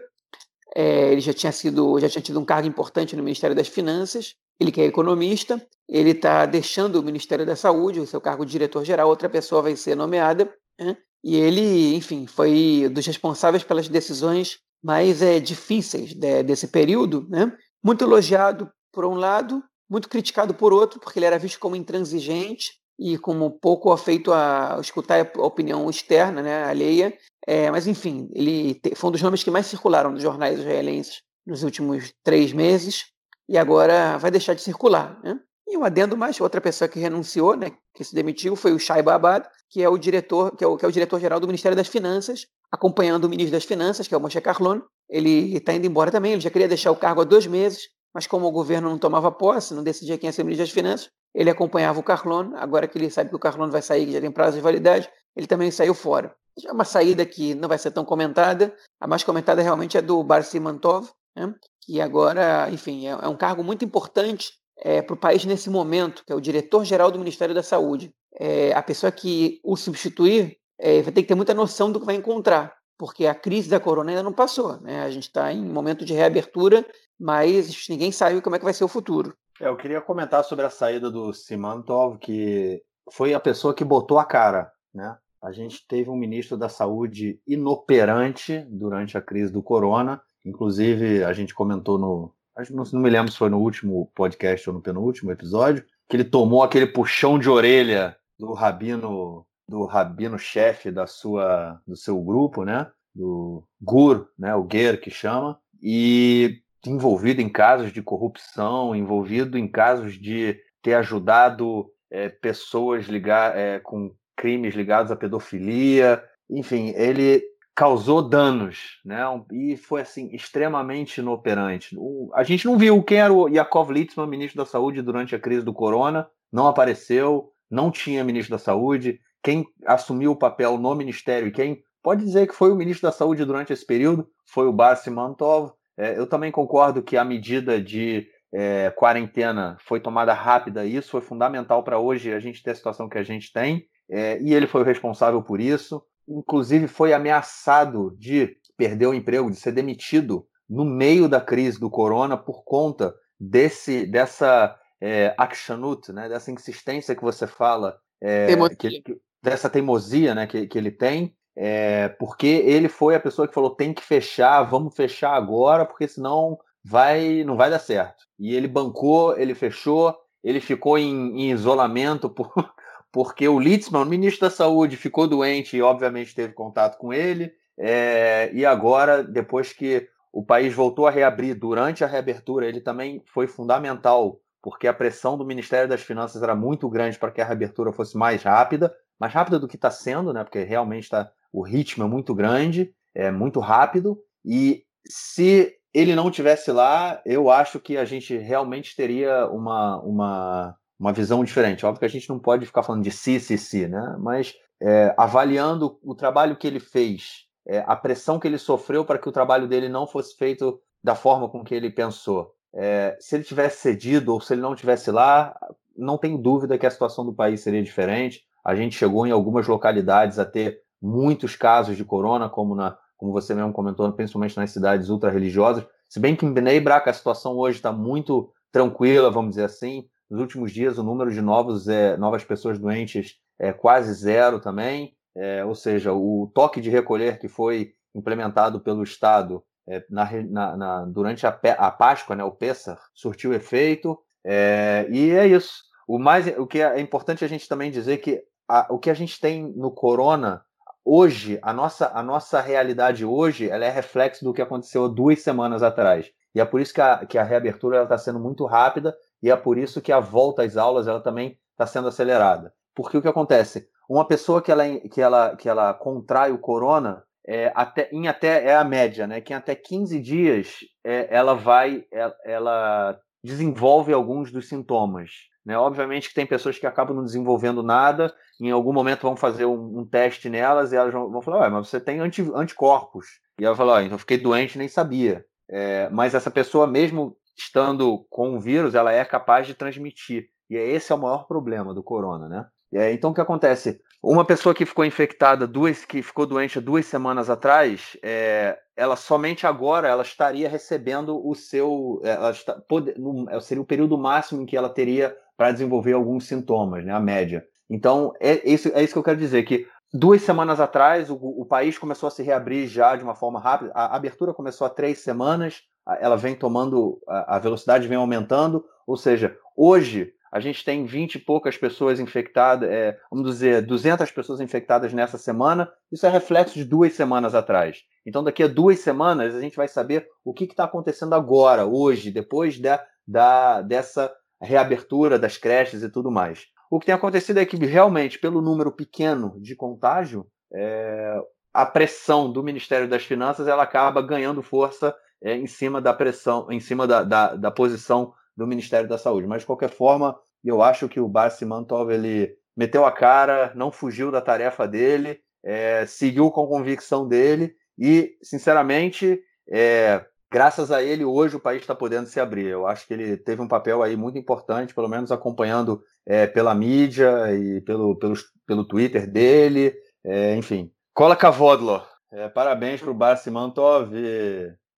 É, 0.76 1.12
ele 1.12 1.22
já 1.22 1.34
tinha 1.34 1.52
sido, 1.52 2.00
já 2.00 2.10
tinha 2.10 2.22
tido 2.22 2.40
um 2.40 2.46
cargo 2.46 2.68
importante 2.68 3.16
no 3.16 3.24
Ministério 3.24 3.56
das 3.56 3.68
Finanças. 3.68 4.36
Ele 4.60 4.72
que 4.72 4.82
é 4.82 4.86
economista, 4.86 5.64
ele 5.88 6.12
está 6.12 6.46
deixando 6.46 6.96
o 7.00 7.04
Ministério 7.04 7.46
da 7.46 7.56
Saúde, 7.56 8.00
o 8.00 8.08
seu 8.08 8.20
cargo 8.20 8.46
de 8.46 8.52
diretor-geral, 8.52 9.08
outra 9.08 9.30
pessoa 9.30 9.62
vai 9.62 9.76
ser 9.76 9.96
nomeada. 9.96 10.52
Né? 10.80 10.98
E 11.24 11.36
ele, 11.36 11.96
enfim, 11.96 12.26
foi 12.26 12.90
dos 12.92 13.06
responsáveis 13.06 13.64
pelas 13.64 13.88
decisões 13.88 14.60
mais 14.84 15.22
é, 15.22 15.40
difíceis 15.40 16.14
de, 16.14 16.44
desse 16.44 16.68
período, 16.68 17.28
né? 17.30 17.52
Muito 17.84 18.04
elogiado 18.04 18.72
por 18.98 19.06
um 19.06 19.14
lado, 19.14 19.64
muito 19.88 20.10
criticado 20.10 20.56
por 20.56 20.74
outro, 20.74 21.00
porque 21.00 21.20
ele 21.20 21.28
era 21.28 21.38
visto 21.38 21.60
como 21.60 21.76
intransigente 21.76 22.72
e 22.98 23.16
como 23.16 23.52
pouco 23.52 23.92
afeito 23.92 24.34
a 24.34 24.80
escutar 24.82 25.20
a 25.20 25.42
opinião 25.44 25.88
externa, 25.88 26.42
né, 26.42 26.64
alheia. 26.64 27.16
É, 27.46 27.70
mas, 27.70 27.86
enfim, 27.86 28.28
ele 28.34 28.82
foi 28.96 29.10
um 29.10 29.12
dos 29.12 29.22
nomes 29.22 29.44
que 29.44 29.52
mais 29.52 29.68
circularam 29.68 30.10
nos 30.10 30.24
jornais 30.24 30.58
israelenses 30.58 31.22
nos 31.46 31.62
últimos 31.62 32.12
três 32.24 32.52
meses 32.52 33.06
e 33.48 33.56
agora 33.56 34.18
vai 34.18 34.32
deixar 34.32 34.56
de 34.56 34.64
circular. 34.64 35.22
Né? 35.24 35.40
E 35.68 35.78
um 35.78 35.84
adendo 35.84 36.18
mais, 36.18 36.42
outra 36.42 36.60
pessoa 36.60 36.88
que 36.88 36.98
renunciou, 36.98 37.56
né, 37.56 37.74
que 37.94 38.04
se 38.04 38.16
demitiu, 38.16 38.56
foi 38.56 38.72
o 38.74 38.80
Shai 38.80 39.04
Babad, 39.04 39.48
que 39.70 39.84
é 39.84 39.88
o 39.88 39.96
diretor, 39.96 40.58
que 40.58 40.64
é 40.64 40.68
o, 40.68 40.76
que 40.76 40.84
é 40.84 40.88
o 40.88 40.92
diretor-geral 40.92 41.40
do 41.40 41.46
Ministério 41.46 41.76
das 41.76 41.88
Finanças, 41.88 42.48
acompanhando 42.72 43.26
o 43.26 43.30
ministro 43.30 43.52
das 43.52 43.64
Finanças, 43.64 44.08
que 44.08 44.16
é 44.16 44.18
o 44.18 44.22
Moshe 44.22 44.42
Carlon. 44.42 44.82
Ele 45.08 45.56
está 45.56 45.72
indo 45.72 45.86
embora 45.86 46.10
também, 46.10 46.32
ele 46.32 46.42
já 46.42 46.50
queria 46.50 46.68
deixar 46.68 46.90
o 46.90 46.96
cargo 46.96 47.22
há 47.22 47.24
dois 47.24 47.46
meses, 47.46 47.96
mas 48.18 48.26
como 48.26 48.48
o 48.48 48.52
governo 48.52 48.90
não 48.90 48.98
tomava 48.98 49.32
posse, 49.32 49.76
não 49.76 49.84
decidia 49.84 50.18
quem 50.18 50.28
ia 50.28 50.34
ser 50.34 50.44
ministro 50.44 50.66
das 50.66 50.74
Finanças, 50.74 51.12
ele 51.36 51.52
acompanhava 51.52 52.00
o 52.00 52.04
Carlone. 52.04 52.52
Agora 52.56 52.88
que 52.88 52.98
ele 52.98 53.12
sabe 53.12 53.30
que 53.30 53.36
o 53.36 53.40
Carlone 53.40 53.72
vai 53.72 53.84
sair, 53.84 54.08
que 54.08 54.12
já 54.12 54.20
tem 54.20 54.32
prazo 54.32 54.58
de 54.58 54.64
validade, 54.64 55.08
ele 55.36 55.46
também 55.46 55.70
saiu 55.70 55.94
fora. 55.94 56.36
É 56.66 56.72
uma 56.72 56.84
saída 56.84 57.24
que 57.28 57.54
não 57.54 57.70
vai 57.70 57.78
ser 57.78 57.92
tão 57.92 58.04
comentada. 58.04 58.76
A 59.00 59.06
mais 59.06 59.24
comentada 59.24 59.62
realmente 59.62 60.00
é 60.00 60.02
do 60.02 60.24
Bar 60.24 60.42
Simantov, 60.42 61.12
né? 61.36 61.54
que 61.84 62.02
agora, 62.02 62.68
enfim, 62.72 63.06
é, 63.06 63.12
é 63.12 63.28
um 63.28 63.38
cargo 63.38 63.64
muito 63.64 63.86
importante 63.86 64.52
é, 64.80 65.00
para 65.00 65.14
o 65.14 65.18
país 65.18 65.46
nesse 65.46 65.70
momento, 65.70 66.24
que 66.26 66.34
é 66.34 66.36
o 66.36 66.42
diretor-geral 66.42 67.12
do 67.12 67.20
Ministério 67.20 67.54
da 67.54 67.62
Saúde. 67.62 68.12
É, 68.40 68.74
a 68.74 68.82
pessoa 68.82 69.12
que 69.12 69.62
o 69.64 69.78
substituir 69.78 70.58
é, 70.80 71.04
vai 71.04 71.14
ter 71.14 71.22
que 71.22 71.28
ter 71.28 71.36
muita 71.36 71.54
noção 71.54 71.92
do 71.92 72.00
que 72.00 72.06
vai 72.08 72.16
encontrar, 72.16 72.74
porque 72.98 73.28
a 73.28 73.36
crise 73.36 73.70
da 73.70 73.80
corona 73.80 74.10
ainda 74.10 74.24
não 74.24 74.34
passou. 74.34 74.82
Né? 74.82 75.04
A 75.04 75.12
gente 75.12 75.28
está 75.28 75.54
em 75.54 75.64
momento 75.64 76.04
de 76.04 76.16
reabertura 76.16 76.84
mas 77.20 77.88
ninguém 77.90 78.12
sabe 78.12 78.42
como 78.42 78.56
é 78.56 78.60
que 78.60 78.66
vai 78.66 78.74
ser 78.74 78.84
o 78.84 78.90
futuro. 78.90 79.36
É, 79.60 79.68
eu 79.68 79.76
queria 79.76 80.02
comentar 80.02 80.44
sobre 80.44 80.66
a 80.66 80.70
saída 80.70 81.10
do 81.10 81.34
Simantov, 81.34 82.18
que 82.18 82.82
foi 83.12 83.34
a 83.34 83.40
pessoa 83.40 83.74
que 83.74 83.84
botou 83.84 84.20
a 84.20 84.26
cara, 84.26 84.72
né? 84.94 85.18
A 85.42 85.52
gente 85.52 85.86
teve 85.88 86.10
um 86.10 86.16
ministro 86.16 86.58
da 86.58 86.68
Saúde 86.68 87.40
inoperante 87.48 88.66
durante 88.70 89.18
a 89.18 89.22
crise 89.22 89.52
do 89.52 89.62
corona. 89.62 90.22
Inclusive, 90.44 91.24
a 91.24 91.32
gente 91.32 91.54
comentou 91.54 91.98
no. 91.98 92.34
Não 92.72 93.00
me 93.00 93.10
lembro 93.10 93.32
se 93.32 93.38
foi 93.38 93.50
no 93.50 93.60
último 93.60 94.12
podcast 94.16 94.68
ou 94.68 94.76
no 94.76 94.82
penúltimo 94.82 95.32
episódio, 95.32 95.86
que 96.10 96.18
ele 96.18 96.24
tomou 96.24 96.64
aquele 96.64 96.88
puxão 96.88 97.38
de 97.38 97.48
orelha 97.50 98.18
do 98.38 98.54
rabino 98.54 99.46
do 99.70 99.86
rabino 99.86 100.40
chefe 100.40 100.90
da 100.90 101.06
sua 101.06 101.80
do 101.86 101.96
seu 101.96 102.20
grupo, 102.22 102.64
né? 102.64 102.90
Do 103.14 103.64
Gur, 103.80 104.28
né? 104.38 104.56
O 104.56 104.68
Ger 104.70 105.00
que 105.00 105.12
chama. 105.12 105.60
E 105.82 106.62
envolvido 106.90 107.42
em 107.42 107.50
casos 107.50 107.92
de 107.92 108.02
corrupção, 108.02 108.96
envolvido 108.96 109.58
em 109.58 109.68
casos 109.68 110.20
de 110.20 110.60
ter 110.82 110.94
ajudado 110.94 111.90
é, 112.10 112.30
pessoas 112.30 113.06
ligar, 113.06 113.58
é, 113.58 113.80
com 113.80 114.14
crimes 114.36 114.76
ligados 114.76 115.12
à 115.12 115.16
pedofilia. 115.16 116.24
Enfim, 116.50 116.94
ele 116.96 117.44
causou 117.76 118.28
danos, 118.28 119.00
né? 119.06 119.22
E 119.52 119.78
foi 119.78 120.02
assim 120.02 120.34
extremamente 120.34 121.20
inoperante. 121.20 121.96
O, 121.98 122.32
a 122.34 122.44
gente 122.44 122.66
não 122.66 122.78
viu 122.78 123.04
quem 123.04 123.20
era 123.20 123.32
o 123.32 123.48
Yakov 123.48 123.92
Litzman, 123.92 124.28
ministro 124.28 124.58
da 124.58 124.66
Saúde 124.66 125.02
durante 125.02 125.36
a 125.36 125.40
crise 125.40 125.64
do 125.64 125.74
corona, 125.74 126.28
não 126.52 126.66
apareceu, 126.68 127.52
não 127.70 127.92
tinha 127.92 128.24
ministro 128.24 128.56
da 128.56 128.58
Saúde. 128.58 129.20
Quem 129.44 129.66
assumiu 129.86 130.32
o 130.32 130.36
papel 130.36 130.78
no 130.78 130.96
ministério 130.96 131.48
e 131.48 131.52
quem 131.52 131.84
pode 132.02 132.24
dizer 132.24 132.48
que 132.48 132.56
foi 132.56 132.72
o 132.72 132.76
ministro 132.76 133.08
da 133.08 133.12
Saúde 133.12 133.46
durante 133.46 133.72
esse 133.72 133.86
período 133.86 134.28
foi 134.46 134.68
o 134.68 134.74
Bar 134.74 134.96
Simantov. 134.96 135.74
É, 135.98 136.18
eu 136.18 136.28
também 136.28 136.52
concordo 136.52 137.02
que 137.02 137.18
a 137.18 137.26
medida 137.26 137.82
de 137.82 138.28
é, 138.54 138.92
quarentena 138.92 139.78
foi 139.82 140.00
tomada 140.00 140.34
rápida, 140.34 140.86
isso 140.86 141.12
foi 141.12 141.22
fundamental 141.22 141.84
para 141.84 142.00
hoje 142.00 142.34
a 142.34 142.40
gente 142.40 142.62
ter 142.62 142.72
a 142.72 142.76
situação 142.76 143.10
que 143.10 143.18
a 143.18 143.24
gente 143.24 143.52
tem, 143.52 143.86
é, 144.10 144.40
e 144.42 144.54
ele 144.54 144.68
foi 144.68 144.82
o 144.82 144.86
responsável 144.86 145.42
por 145.42 145.60
isso. 145.60 146.04
Inclusive, 146.28 146.88
foi 146.88 147.14
ameaçado 147.14 148.16
de 148.18 148.56
perder 148.78 149.08
o 149.08 149.14
emprego, 149.14 149.50
de 149.50 149.58
ser 149.58 149.72
demitido 149.72 150.46
no 150.70 150.86
meio 150.86 151.28
da 151.28 151.42
crise 151.42 151.80
do 151.80 151.90
corona 151.90 152.38
por 152.38 152.64
conta 152.64 153.14
desse 153.40 154.06
dessa 154.06 154.78
é, 155.00 155.34
actionut, 155.38 156.12
né, 156.12 156.28
dessa 156.28 156.52
insistência 156.52 157.16
que 157.16 157.22
você 157.22 157.48
fala, 157.48 157.98
é, 158.22 158.48
que, 158.76 159.04
dessa 159.42 159.70
teimosia 159.70 160.34
né, 160.34 160.48
que, 160.48 160.68
que 160.68 160.78
ele 160.78 160.92
tem, 160.92 161.36
é, 161.60 162.10
porque 162.20 162.46
ele 162.46 162.88
foi 162.88 163.16
a 163.16 163.20
pessoa 163.20 163.48
que 163.48 163.54
falou 163.54 163.72
tem 163.72 163.92
que 163.92 164.04
fechar, 164.04 164.62
vamos 164.62 164.96
fechar 164.96 165.34
agora, 165.34 165.86
porque 165.86 166.08
senão 166.08 166.60
vai 166.86 167.44
não 167.44 167.58
vai 167.58 167.72
dar 167.72 167.80
certo. 167.80 168.26
E 168.38 168.56
ele 168.56 168.68
bancou, 168.68 169.36
ele 169.36 169.56
fechou, 169.56 170.16
ele 170.44 170.62
ficou 170.62 171.00
em, 171.00 171.42
em 171.42 171.52
isolamento 171.52 172.30
por, 172.30 172.54
porque 173.12 173.48
o 173.48 173.60
Litzmann, 173.60 174.04
o 174.04 174.06
ministro 174.06 174.48
da 174.48 174.56
Saúde, 174.56 174.96
ficou 174.96 175.28
doente 175.28 175.76
e 175.76 175.82
obviamente 175.82 176.36
teve 176.36 176.54
contato 176.54 177.00
com 177.00 177.12
ele. 177.12 177.52
É, 177.76 178.52
e 178.54 178.64
agora, 178.64 179.24
depois 179.24 179.74
que 179.74 180.08
o 180.32 180.46
país 180.46 180.76
voltou 180.76 181.08
a 181.08 181.12
reabrir 181.12 181.56
durante 181.56 182.04
a 182.04 182.08
reabertura, 182.08 182.68
ele 182.68 182.82
também 182.82 183.24
foi 183.26 183.48
fundamental, 183.48 184.40
porque 184.62 184.88
a 184.88 184.94
pressão 184.94 185.36
do 185.36 185.46
Ministério 185.46 185.90
das 185.90 186.02
Finanças 186.02 186.44
era 186.44 186.56
muito 186.56 186.88
grande 186.88 187.18
para 187.18 187.32
que 187.32 187.42
a 187.42 187.46
reabertura 187.46 187.92
fosse 187.92 188.16
mais 188.16 188.44
rápida, 188.44 188.96
mais 189.20 189.34
rápida 189.34 189.58
do 189.58 189.68
que 189.68 189.76
está 189.76 189.90
sendo, 189.90 190.32
né? 190.32 190.44
Porque 190.44 190.62
realmente 190.64 191.06
está 191.06 191.32
o 191.52 191.64
ritmo 191.64 192.04
é 192.04 192.08
muito 192.08 192.34
grande, 192.36 192.94
é 193.16 193.32
muito 193.32 193.60
rápido, 193.60 194.18
e 194.46 194.84
se 195.08 195.74
ele 195.94 196.16
não 196.16 196.30
tivesse 196.30 196.72
lá, 196.72 197.22
eu 197.26 197.50
acho 197.50 197.80
que 197.80 197.98
a 197.98 198.06
gente 198.06 198.38
realmente 198.38 198.96
teria 198.96 199.48
uma, 199.48 200.00
uma, 200.02 200.76
uma 201.00 201.14
visão 201.14 201.44
diferente. 201.44 201.86
Óbvio 201.86 202.00
que 202.00 202.06
a 202.06 202.10
gente 202.10 202.30
não 202.30 202.38
pode 202.38 202.66
ficar 202.66 202.84
falando 202.84 203.04
de 203.04 203.12
si, 203.12 203.40
si, 203.40 203.58
si, 203.58 203.88
né? 203.88 204.16
Mas 204.20 204.54
é, 204.82 205.14
avaliando 205.18 205.98
o 206.04 206.14
trabalho 206.14 206.56
que 206.56 206.68
ele 206.68 206.80
fez, 206.80 207.46
é, 207.68 207.84
a 207.88 207.96
pressão 207.96 208.40
que 208.40 208.48
ele 208.48 208.58
sofreu 208.58 209.04
para 209.04 209.18
que 209.18 209.28
o 209.28 209.32
trabalho 209.32 209.68
dele 209.68 209.90
não 209.90 210.06
fosse 210.06 210.38
feito 210.38 210.80
da 211.04 211.16
forma 211.16 211.50
com 211.50 211.64
que 211.64 211.74
ele 211.74 211.90
pensou. 211.90 212.54
É, 212.76 213.18
se 213.20 213.36
ele 213.36 213.44
tivesse 213.44 213.82
cedido 213.82 214.34
ou 214.34 214.42
se 214.42 214.54
ele 214.54 214.62
não 214.62 214.76
tivesse 214.76 215.10
lá, 215.10 215.58
não 215.98 216.18
tenho 216.18 216.38
dúvida 216.38 216.78
que 216.78 216.86
a 216.86 216.92
situação 216.92 217.26
do 217.26 217.34
país 217.34 217.62
seria 217.62 217.82
diferente. 217.82 218.44
A 218.64 218.76
gente 218.76 218.96
chegou 218.96 219.26
em 219.26 219.32
algumas 219.32 219.68
localidades 219.68 220.38
a 220.38 220.46
ter 220.46 220.80
muitos 221.02 221.56
casos 221.56 221.96
de 221.96 222.04
corona, 222.04 222.50
como, 222.50 222.76
na, 222.76 222.98
como 223.16 223.32
você 223.32 223.54
mesmo 223.54 223.74
comentou, 223.74 224.12
principalmente 224.14 224.58
nas 224.58 224.72
cidades 224.72 225.10
ultra-religiosas. 225.10 225.86
Se 226.10 226.20
bem 226.20 226.36
que 226.36 226.46
em 226.46 226.54
Bnei 226.54 226.80
Brak 226.80 227.10
a 227.10 227.14
situação 227.14 227.58
hoje 227.58 227.78
está 227.78 227.92
muito 227.92 228.52
tranquila, 228.72 229.32
vamos 229.32 229.52
dizer 229.52 229.66
assim. 229.66 230.08
Nos 230.30 230.42
últimos 230.42 230.72
dias, 230.72 230.98
o 230.98 231.04
número 231.04 231.32
de 231.32 231.42
novos, 231.42 231.88
é, 231.88 232.18
novas 232.18 232.44
pessoas 232.44 232.78
doentes 232.78 233.36
é 233.60 233.72
quase 233.72 234.14
zero 234.14 234.60
também. 234.60 235.16
É, 235.36 235.64
ou 235.64 235.76
seja, 235.76 236.14
o 236.14 236.52
toque 236.54 236.82
de 236.82 236.90
recolher 236.90 237.40
que 237.40 237.48
foi 237.48 237.94
implementado 238.16 238.80
pelo 238.80 239.04
Estado 239.04 239.64
é, 239.88 240.04
na, 240.10 240.30
na, 240.44 240.78
na, 240.78 241.06
durante 241.06 241.46
a, 241.46 241.60
a, 241.78 241.92
Páscoa, 241.92 242.36
né, 242.36 242.44
o 242.44 242.52
Pessah, 242.52 243.00
surtiu 243.14 243.54
efeito, 243.54 244.18
é, 244.46 245.08
e 245.10 245.32
é 245.32 245.48
isso. 245.48 245.84
O, 246.08 246.18
mais, 246.18 246.48
o 246.58 246.66
que 246.66 246.82
é 246.82 247.00
importante 247.00 247.46
a 247.46 247.48
gente 247.48 247.68
também 247.68 247.92
dizer 247.92 248.18
que 248.18 248.44
a, 248.68 248.88
o 248.90 249.00
que 249.00 249.10
a 249.10 249.14
gente 249.14 249.40
tem 249.40 249.72
no 249.76 249.92
Corona, 249.92 250.64
hoje, 251.08 251.58
a 251.62 251.72
nossa, 251.72 252.12
a 252.14 252.22
nossa 252.22 252.60
realidade 252.60 253.24
hoje, 253.24 253.70
ela 253.70 253.86
é 253.86 253.90
reflexo 253.90 254.44
do 254.44 254.54
que 254.54 254.62
aconteceu 254.62 255.08
duas 255.08 255.42
semanas 255.42 255.82
atrás. 255.82 256.30
E 256.54 256.60
é 256.60 256.66
por 256.66 256.82
isso 256.82 256.94
que 256.94 257.02
a, 257.02 257.26
que 257.26 257.38
a 257.38 257.44
reabertura 257.44 258.04
está 258.04 258.18
sendo 258.18 258.40
muito 258.40 258.66
rápida, 258.66 259.16
e 259.42 259.50
é 259.50 259.56
por 259.56 259.78
isso 259.78 260.02
que 260.02 260.12
a 260.12 260.20
volta 260.20 260.64
às 260.64 260.76
aulas 260.76 261.08
ela 261.08 261.22
também 261.22 261.58
está 261.72 261.88
sendo 261.88 262.10
acelerada. 262.10 262.74
Porque 262.94 263.18
o 263.18 263.22
que 263.22 263.28
acontece? 263.28 263.88
Uma 264.10 264.28
pessoa 264.28 264.62
que 264.62 264.72
ela, 264.72 264.84
que 265.00 265.22
ela, 265.22 265.56
que 265.56 265.70
ela 265.70 265.94
contrai 265.94 266.52
o 266.52 266.60
corona, 266.60 267.24
é, 267.48 267.72
até, 267.74 268.10
em 268.12 268.28
até 268.28 268.66
é 268.66 268.76
a 268.76 268.84
média, 268.84 269.26
né? 269.26 269.40
Que 269.40 269.54
em 269.54 269.56
até 269.56 269.74
15 269.74 270.20
dias 270.20 270.80
é, 271.06 271.28
ela 271.34 271.54
vai, 271.54 272.04
ela, 272.12 272.36
é, 272.44 272.52
ela 272.52 273.20
desenvolve 273.44 274.14
alguns 274.14 274.52
dos 274.52 274.68
sintomas. 274.68 275.32
Né? 275.66 275.78
Obviamente 275.78 276.30
que 276.30 276.36
tem 276.36 276.46
pessoas 276.46 276.80
que 276.80 276.88
acabam 276.88 277.16
não 277.16 277.24
desenvolvendo 277.24 277.84
nada, 277.84 278.34
em 278.60 278.72
algum 278.72 278.94
momento 278.94 279.22
vão 279.22 279.36
fazer 279.36 279.66
um, 279.66 280.00
um 280.00 280.06
teste 280.06 280.50
nelas 280.50 280.92
e 280.92 280.96
elas 280.96 281.14
vão, 281.14 281.42
falar, 281.42 281.70
mas 281.70 281.90
você 281.90 282.00
tem 282.00 282.20
anti, 282.20 282.42
anticorpos. 282.56 283.26
E 283.60 283.66
ela 283.66 283.76
fala, 283.76 284.04
então 284.04 284.18
fiquei 284.18 284.38
doente 284.38 284.78
nem 284.78 284.88
sabia. 284.88 285.46
É, 285.70 286.10
mas 286.10 286.34
essa 286.34 286.50
pessoa, 286.50 286.88
mesmo 286.88 287.36
estando 287.58 288.26
com 288.30 288.56
o 288.56 288.60
vírus, 288.60 288.96
ela 288.96 289.12
é 289.12 289.26
capaz 289.26 289.68
de 289.68 289.74
transmitir. 289.74 290.48
E 290.70 290.76
esse 290.76 291.12
é 291.12 291.16
o 291.16 291.20
maior 291.20 291.48
problema 291.48 291.94
do 291.94 292.04
corona, 292.04 292.48
né? 292.48 292.66
É, 292.94 293.12
então 293.12 293.32
o 293.32 293.34
que 293.34 293.42
acontece? 293.42 294.00
Uma 294.30 294.44
pessoa 294.44 294.76
que 294.76 294.86
ficou 294.86 295.06
infectada, 295.06 295.66
duas 295.66 296.04
que 296.04 296.22
ficou 296.22 296.46
doente 296.46 296.82
duas 296.82 297.06
semanas 297.06 297.50
atrás, 297.50 298.18
é, 298.22 298.78
ela 298.94 299.16
somente 299.16 299.66
agora 299.66 300.10
ela 300.10 300.22
estaria 300.22 300.68
recebendo 300.68 301.48
o 301.48 301.56
seu, 301.56 302.20
é, 302.26 302.32
ela 302.32 302.52
está, 302.52 302.74
pode, 302.74 303.14
é, 303.50 303.60
seria 303.62 303.82
o 303.82 303.86
período 303.86 304.18
máximo 304.18 304.62
em 304.62 304.66
que 304.66 304.76
ela 304.76 304.90
teria 304.90 305.34
para 305.56 305.72
desenvolver 305.72 306.12
alguns 306.12 306.46
sintomas, 306.46 307.06
né? 307.06 307.14
A 307.14 307.22
média. 307.22 307.66
Então 307.90 308.34
é 308.42 308.70
isso, 308.70 308.92
é 308.94 309.02
isso 309.02 309.14
que 309.14 309.20
eu 309.20 309.24
quero 309.24 309.40
dizer 309.40 309.64
que 309.64 309.88
duas 310.14 310.42
semanas 310.42 310.82
atrás 310.82 311.30
o, 311.30 311.36
o 311.36 311.66
país 311.66 311.98
começou 311.98 312.28
a 312.28 312.32
se 312.32 312.44
reabrir 312.44 312.86
já 312.86 313.16
de 313.16 313.24
uma 313.24 313.34
forma 313.34 313.62
rápida. 313.62 313.94
A 313.96 314.14
abertura 314.14 314.54
começou 314.54 314.86
há 314.86 314.90
três 314.90 315.20
semanas, 315.20 315.84
ela 316.20 316.36
vem 316.36 316.54
tomando 316.54 317.22
a 317.26 317.58
velocidade 317.60 318.10
vem 318.10 318.18
aumentando, 318.18 318.84
ou 319.08 319.16
seja, 319.16 319.58
hoje 319.74 320.34
a 320.52 320.60
gente 320.60 320.84
tem 320.84 321.06
20 321.06 321.36
e 321.36 321.40
poucas 321.40 321.78
pessoas 321.78 322.20
infectadas, 322.20 322.90
é, 322.90 323.18
vamos 323.32 323.50
dizer, 323.50 323.82
200 323.86 324.30
pessoas 324.32 324.62
infectadas 324.62 325.14
nessa 325.14 325.38
semana. 325.38 325.92
Isso 326.12 326.26
é 326.26 326.30
reflexo 326.30 326.76
de 326.76 326.86
duas 326.86 327.14
semanas 327.14 327.54
atrás. 327.54 328.04
Então, 328.26 328.44
daqui 328.44 328.64
a 328.64 328.68
duas 328.68 329.00
semanas, 329.00 329.56
a 329.56 329.62
gente 329.62 329.76
vai 329.76 329.88
saber 329.88 330.28
o 330.44 330.54
que 330.54 330.66
está 330.66 330.86
acontecendo 330.86 331.34
agora, 331.34 331.86
hoje, 331.86 332.32
depois 332.32 332.80
da, 332.80 333.04
da, 333.28 333.82
dessa 333.82 334.34
reabertura 334.62 335.38
das 335.38 335.58
creches 335.58 336.02
e 336.02 336.10
tudo 336.10 336.32
mais. 336.32 336.66
O 336.90 337.00
que 337.00 337.06
tem 337.06 337.16
acontecido 337.16 337.60
é 337.60 337.66
que, 337.66 337.76
realmente, 337.78 338.40
pelo 338.40 338.62
número 338.62 338.92
pequeno 338.92 339.60
de 339.62 339.76
contágio, 339.76 340.48
é, 340.74 341.40
a 341.74 341.86
pressão 341.86 342.52
do 342.52 342.64
Ministério 342.64 343.08
das 343.08 343.24
Finanças 343.24 343.68
ela 343.68 343.84
acaba 343.84 344.22
ganhando 344.22 344.64
força 344.64 345.16
é, 345.42 345.56
em 345.56 345.68
cima 345.68 346.02
da 346.02 346.14
pressão, 346.14 346.72
em 346.72 346.80
cima 346.80 347.06
da, 347.06 347.24
da, 347.24 347.56
da 347.56 347.72
posição 347.72 348.34
do 348.58 348.66
Ministério 348.66 349.08
da 349.08 349.18
Saúde. 349.18 349.48
Mas, 349.48 349.62
de 349.62 349.68
qualquer 349.68 349.90
forma, 349.90 350.38
eu 350.66 350.82
acho 350.82 351.08
que 351.08 351.20
o 351.20 351.28
Barsi 351.28 351.64
Mantov 351.64 352.12
ele 352.12 352.58
meteu 352.76 353.06
a 353.06 353.12
cara, 353.12 353.72
não 353.76 353.92
fugiu 353.92 354.32
da 354.32 354.42
tarefa 354.42 354.88
dele, 354.88 355.40
é, 355.64 356.06
seguiu 356.06 356.50
com 356.50 356.68
convicção 356.68 357.28
dele 357.28 357.76
e, 357.98 358.36
sinceramente, 358.42 359.40
é, 359.70 360.26
graças 360.52 360.92
a 360.92 361.02
ele, 361.04 361.24
hoje 361.24 361.56
o 361.56 361.60
país 361.60 361.82
está 361.82 361.96
podendo 361.96 362.28
se 362.28 362.40
abrir. 362.40 362.68
Eu 362.68 362.88
acho 362.88 363.08
que 363.08 363.14
ele 363.14 363.38
teve 363.38 363.62
um 363.62 363.68
papel 363.68 364.02
aí 364.02 364.16
muito 364.16 364.38
importante, 364.38 364.94
pelo 364.94 365.08
menos 365.08 365.32
acompanhando 365.32 366.04
é, 366.26 366.48
pela 366.48 366.76
mídia 366.76 367.54
e 367.54 367.82
pelo, 367.82 368.16
pelo, 368.16 368.34
pelo 368.66 368.86
Twitter 368.86 369.30
dele, 369.30 369.96
é, 370.24 370.56
enfim. 370.56 370.92
Cola 371.14 371.36
Kavodlo, 371.36 372.04
é, 372.32 372.50
parabéns 372.50 373.02
para 373.02 373.12
o 373.12 373.14
Barsi 373.14 373.50
Mantov 373.50 374.12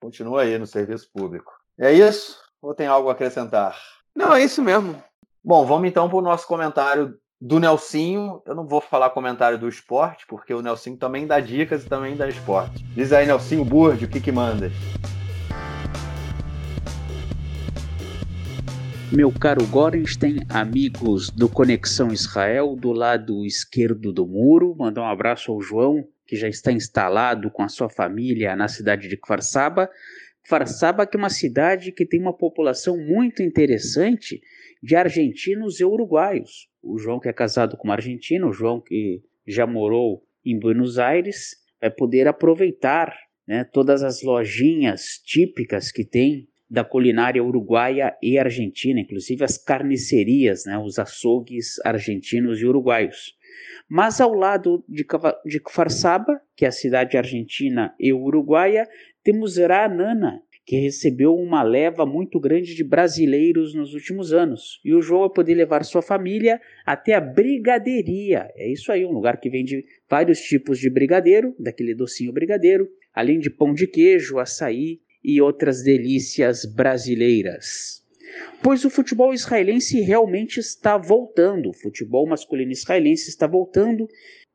continua 0.02 0.42
aí 0.42 0.58
no 0.58 0.66
serviço 0.66 1.10
público. 1.14 1.52
É 1.78 1.92
isso? 1.92 2.38
Ou 2.62 2.74
tem 2.74 2.88
algo 2.88 3.08
a 3.08 3.14
acrescentar? 3.14 3.78
Não, 4.14 4.34
é 4.36 4.44
isso 4.44 4.62
mesmo. 4.62 5.02
Bom, 5.42 5.66
vamos 5.66 5.88
então 5.88 6.10
para 6.10 6.18
o 6.18 6.22
nosso 6.22 6.46
comentário 6.46 7.18
do 7.40 7.58
Nelsinho. 7.58 8.42
Eu 8.46 8.54
não 8.54 8.68
vou 8.68 8.82
falar 8.82 9.12
comentário 9.12 9.58
do 9.58 9.70
esporte, 9.70 10.26
porque 10.28 10.54
o 10.54 10.62
Nelsinho 10.62 10.98
também 10.98 11.26
dá 11.26 11.40
dicas 11.40 11.86
e 11.86 11.88
também 11.88 12.18
dá 12.18 12.28
esporte. 12.28 12.84
Diz 12.94 13.14
aí, 13.14 13.26
Nelsinho 13.26 13.64
Burdi, 13.64 14.04
o 14.04 14.10
que 14.10 14.20
que 14.20 14.30
mandas? 14.30 14.74
Meu 19.10 19.32
caro 19.32 19.66
Gorenstein, 19.68 20.40
amigos 20.50 21.30
do 21.30 21.48
Conexão 21.48 22.12
Israel, 22.12 22.76
do 22.76 22.92
lado 22.92 23.46
esquerdo 23.46 24.12
do 24.12 24.28
muro, 24.28 24.76
mandar 24.78 25.04
um 25.04 25.08
abraço 25.08 25.50
ao 25.50 25.62
João, 25.62 26.06
que 26.28 26.36
já 26.36 26.50
está 26.50 26.74
instalado 26.74 27.50
com 27.50 27.64
a 27.64 27.70
sua 27.70 27.90
família 27.90 28.54
na 28.54 28.68
cidade 28.68 29.08
de 29.08 29.16
Kfar 29.16 29.42
Saba. 29.42 29.90
Farsaba, 30.48 31.06
que 31.06 31.18
é 31.18 31.20
uma 31.20 31.30
cidade 31.30 31.92
que 31.92 32.06
tem 32.06 32.20
uma 32.20 32.36
população 32.36 32.98
muito 32.98 33.44
interessante 33.44 34.42
de 34.82 34.96
argentinos 34.96 35.80
e 35.80 35.86
uruguaios. 35.86 36.68
O 36.82 36.98
João, 36.98 37.20
que 37.20 37.30
é 37.30 37.34
casado 37.34 37.78
com 37.78 37.88
uma 37.88 37.96
argentina, 37.96 38.48
o 38.48 38.54
João, 38.54 38.82
que 38.82 39.22
já 39.48 39.68
morou 39.68 40.24
em 40.46 40.58
Buenos 40.58 40.98
Aires, 40.98 41.58
vai 41.82 41.92
poder 41.92 42.28
aproveitar 42.28 43.14
né, 43.48 43.64
todas 43.64 44.04
as 44.04 44.22
lojinhas 44.22 45.22
típicas 45.26 45.92
que 45.92 46.06
tem 46.06 46.48
da 46.70 46.84
culinária 46.84 47.44
uruguaia 47.44 48.16
e 48.22 48.38
argentina, 48.38 49.00
inclusive 49.00 49.44
as 49.44 49.58
carnicerias, 49.58 50.66
né, 50.66 50.78
os 50.78 51.00
açougues 51.00 51.80
argentinos 51.84 52.62
e 52.62 52.66
uruguaios. 52.66 53.34
Mas 53.90 54.22
ao 54.22 54.34
lado 54.34 54.86
de, 54.88 55.04
de 55.46 55.62
Farsaba, 55.68 56.40
que 56.56 56.66
é 56.66 56.68
a 56.68 56.72
cidade 56.72 57.18
argentina 57.18 57.96
e 58.00 58.14
uruguaia, 58.14 58.88
temos 59.30 59.58
Ranana, 59.58 60.42
que 60.66 60.76
recebeu 60.80 61.36
uma 61.36 61.62
leva 61.62 62.04
muito 62.04 62.40
grande 62.40 62.74
de 62.74 62.84
brasileiros 62.84 63.76
nos 63.76 63.94
últimos 63.94 64.34
anos. 64.34 64.82
E 64.84 64.92
o 64.92 65.04
João 65.04 65.22
vai 65.22 65.30
poder 65.30 65.54
levar 65.54 65.86
sua 65.86 66.02
família 66.02 66.60
até 66.84 67.14
a 67.14 67.22
brigadeiria. 67.22 68.50
É 68.56 68.68
isso 68.72 68.92
aí, 68.92 69.06
um 69.06 69.12
lugar 69.12 69.40
que 69.40 69.48
vende 69.48 69.86
vários 70.10 70.40
tipos 70.40 70.80
de 70.80 70.90
brigadeiro, 70.90 71.54
daquele 71.60 71.94
docinho 71.94 72.34
brigadeiro, 72.34 72.90
além 73.14 73.38
de 73.38 73.52
pão 73.52 73.72
de 73.72 73.86
queijo, 73.86 74.40
açaí 74.40 75.00
e 75.24 75.40
outras 75.40 75.84
delícias 75.84 76.66
brasileiras. 76.66 78.04
Pois 78.64 78.84
o 78.86 78.90
futebol 78.90 79.32
israelense 79.32 80.02
realmente 80.02 80.60
está 80.60 80.98
voltando, 80.98 81.70
o 81.70 81.74
futebol 81.74 82.28
masculino 82.28 82.72
israelense 82.72 83.30
está 83.30 83.46
voltando. 83.46 84.08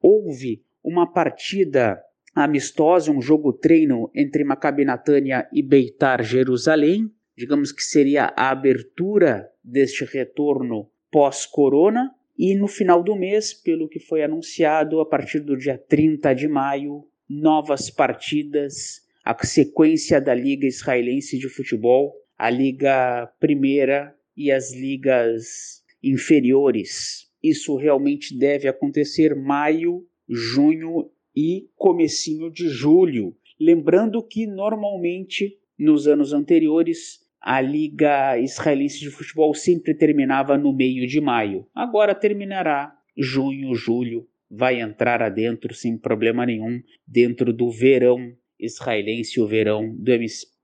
Houve 0.02 0.64
uma 0.82 1.12
partida 1.12 2.02
amistosa, 2.34 3.12
um 3.12 3.20
jogo 3.20 3.52
treino 3.52 4.10
entre 4.14 4.44
Maccabi 4.44 4.84
Natânia 4.84 5.48
e 5.52 5.62
Beitar 5.62 6.22
Jerusalém, 6.22 7.10
digamos 7.36 7.70
que 7.70 7.82
seria 7.82 8.32
a 8.36 8.50
abertura 8.50 9.48
deste 9.62 10.04
retorno 10.04 10.90
pós-corona, 11.10 12.10
e 12.36 12.54
no 12.56 12.66
final 12.66 13.02
do 13.02 13.14
mês, 13.14 13.54
pelo 13.54 13.88
que 13.88 14.00
foi 14.00 14.24
anunciado, 14.24 15.00
a 15.00 15.06
partir 15.06 15.38
do 15.38 15.56
dia 15.56 15.78
30 15.78 16.34
de 16.34 16.48
maio, 16.48 17.04
novas 17.28 17.88
partidas, 17.88 19.02
a 19.24 19.36
sequência 19.46 20.20
da 20.20 20.34
Liga 20.34 20.66
Israelense 20.66 21.38
de 21.38 21.48
Futebol, 21.48 22.12
a 22.36 22.50
Liga 22.50 23.30
Primeira 23.38 24.14
e 24.36 24.50
as 24.50 24.74
ligas 24.74 25.82
inferiores. 26.02 27.30
Isso 27.42 27.76
realmente 27.76 28.36
deve 28.36 28.66
acontecer 28.66 29.36
maio, 29.36 30.04
junho 30.28 31.10
e 31.34 31.68
comecinho 31.76 32.50
de 32.50 32.68
julho. 32.68 33.36
Lembrando 33.58 34.22
que 34.22 34.46
normalmente 34.46 35.58
nos 35.78 36.06
anos 36.06 36.32
anteriores 36.32 37.24
a 37.40 37.60
Liga 37.60 38.38
Israelense 38.38 39.00
de 39.00 39.10
Futebol 39.10 39.54
sempre 39.54 39.94
terminava 39.94 40.56
no 40.56 40.72
meio 40.72 41.06
de 41.06 41.20
maio. 41.20 41.66
Agora 41.74 42.14
terminará 42.14 42.96
junho, 43.16 43.74
julho, 43.74 44.26
vai 44.50 44.80
entrar 44.80 45.22
adentro 45.22 45.74
sem 45.74 45.98
problema 45.98 46.46
nenhum 46.46 46.80
dentro 47.06 47.52
do 47.52 47.70
verão 47.70 48.32
israelense, 48.58 49.40
o 49.40 49.46
verão 49.46 49.94
do 49.94 50.10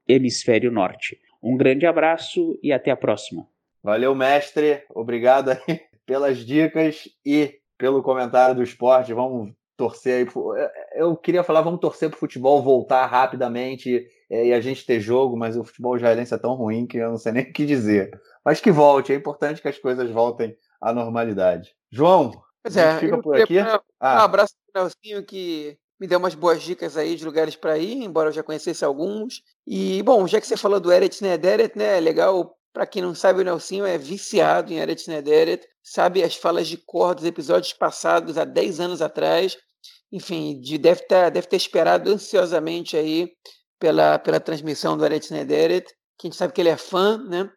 hemisfério 0.08 0.70
norte. 0.70 1.18
Um 1.42 1.56
grande 1.56 1.86
abraço 1.86 2.58
e 2.62 2.72
até 2.72 2.90
a 2.90 2.96
próxima. 2.96 3.46
Valeu, 3.82 4.14
mestre. 4.14 4.82
Obrigado 4.94 5.50
pelas 6.06 6.44
dicas 6.44 7.08
e 7.24 7.60
pelo 7.78 8.02
comentário 8.02 8.54
do 8.54 8.62
esporte. 8.62 9.12
Vamos 9.12 9.52
torcer 9.80 10.26
aí. 10.26 10.58
É, 10.58 11.02
eu 11.02 11.16
queria 11.16 11.42
falar, 11.42 11.62
vamos 11.62 11.80
torcer 11.80 12.10
para 12.10 12.16
o 12.16 12.20
futebol 12.20 12.62
voltar 12.62 13.06
rapidamente 13.06 14.06
é, 14.28 14.48
e 14.48 14.52
a 14.52 14.60
gente 14.60 14.84
ter 14.84 15.00
jogo, 15.00 15.38
mas 15.38 15.56
o 15.56 15.64
futebol 15.64 15.96
israelense 15.96 16.34
é 16.34 16.38
tão 16.38 16.54
ruim 16.54 16.86
que 16.86 16.98
eu 16.98 17.08
não 17.08 17.16
sei 17.16 17.32
nem 17.32 17.44
o 17.48 17.52
que 17.52 17.64
dizer. 17.64 18.10
Mas 18.44 18.60
que 18.60 18.70
volte, 18.70 19.12
é 19.12 19.16
importante 19.16 19.62
que 19.62 19.68
as 19.68 19.78
coisas 19.78 20.10
voltem 20.10 20.54
à 20.82 20.92
normalidade. 20.92 21.74
João, 21.90 22.30
pois 22.62 22.76
é, 22.76 22.98
fica 22.98 23.18
por 23.22 23.40
aqui. 23.40 23.54
Pra, 23.54 23.80
ah. 23.98 24.16
Um 24.16 24.24
abraço 24.24 24.54
para 24.70 24.82
o 24.82 24.84
Nelsinho 24.84 25.24
que 25.24 25.78
me 25.98 26.06
deu 26.06 26.18
umas 26.18 26.34
boas 26.34 26.62
dicas 26.62 26.96
aí 26.96 27.16
de 27.16 27.24
lugares 27.24 27.56
para 27.56 27.78
ir, 27.78 28.02
embora 28.02 28.28
eu 28.28 28.32
já 28.32 28.42
conhecesse 28.42 28.84
alguns. 28.84 29.42
E, 29.66 30.02
bom, 30.02 30.26
já 30.26 30.40
que 30.40 30.46
você 30.46 30.56
falou 30.56 30.78
do 30.78 30.92
Eretz 30.92 31.22
Nederet, 31.22 31.76
né, 31.76 31.96
é 31.96 32.00
legal, 32.00 32.56
para 32.72 32.86
quem 32.86 33.02
não 33.02 33.14
sabe, 33.14 33.40
o 33.40 33.44
Nelsinho 33.44 33.86
é 33.86 33.96
viciado 33.96 34.72
em 34.72 34.78
Eretz 34.78 35.06
Nederet, 35.06 35.66
sabe 35.82 36.22
as 36.22 36.36
falas 36.36 36.68
de 36.68 36.76
cor 36.76 37.14
dos 37.14 37.24
episódios 37.24 37.72
passados 37.72 38.38
há 38.38 38.44
10 38.44 38.80
anos 38.80 39.02
atrás. 39.02 39.56
Enfim, 40.12 40.60
de, 40.60 40.76
deve, 40.76 41.00
ter, 41.02 41.06
tá, 41.06 41.30
deve 41.30 41.46
ter 41.46 41.56
esperado 41.56 42.10
ansiosamente 42.10 42.96
aí 42.96 43.32
pela, 43.78 44.18
pela 44.18 44.40
transmissão 44.40 44.96
do 44.96 45.04
Eretz 45.04 45.30
Nederet, 45.30 45.86
que 46.18 46.26
a 46.26 46.30
gente 46.30 46.36
sabe 46.36 46.52
que 46.52 46.60
ele 46.60 46.68
é 46.68 46.76
fã, 46.76 47.16
né? 47.16 47.50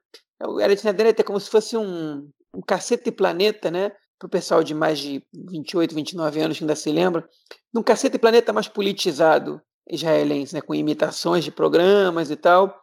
O 0.45 0.59
Eretz 0.59 0.83
Nederet 0.83 1.19
é 1.19 1.23
como 1.23 1.39
se 1.39 1.49
fosse 1.49 1.75
um, 1.75 2.29
um 2.53 2.61
cacete 2.61 3.11
planeta, 3.11 3.71
né? 3.71 3.91
Para 4.19 4.27
o 4.27 4.29
pessoal 4.29 4.63
de 4.63 4.73
mais 4.73 4.99
de 4.99 5.25
28, 5.33 5.95
29 5.95 6.41
anos 6.41 6.57
que 6.57 6.63
ainda 6.63 6.75
se 6.75 6.91
lembra, 6.91 7.27
num 7.73 7.83
cacete 7.83 8.17
planeta 8.17 8.53
mais 8.53 8.67
politizado 8.67 9.61
israelense, 9.89 10.53
né? 10.53 10.61
Com 10.61 10.75
imitações 10.75 11.43
de 11.43 11.51
programas 11.51 12.29
e 12.29 12.35
tal. 12.35 12.73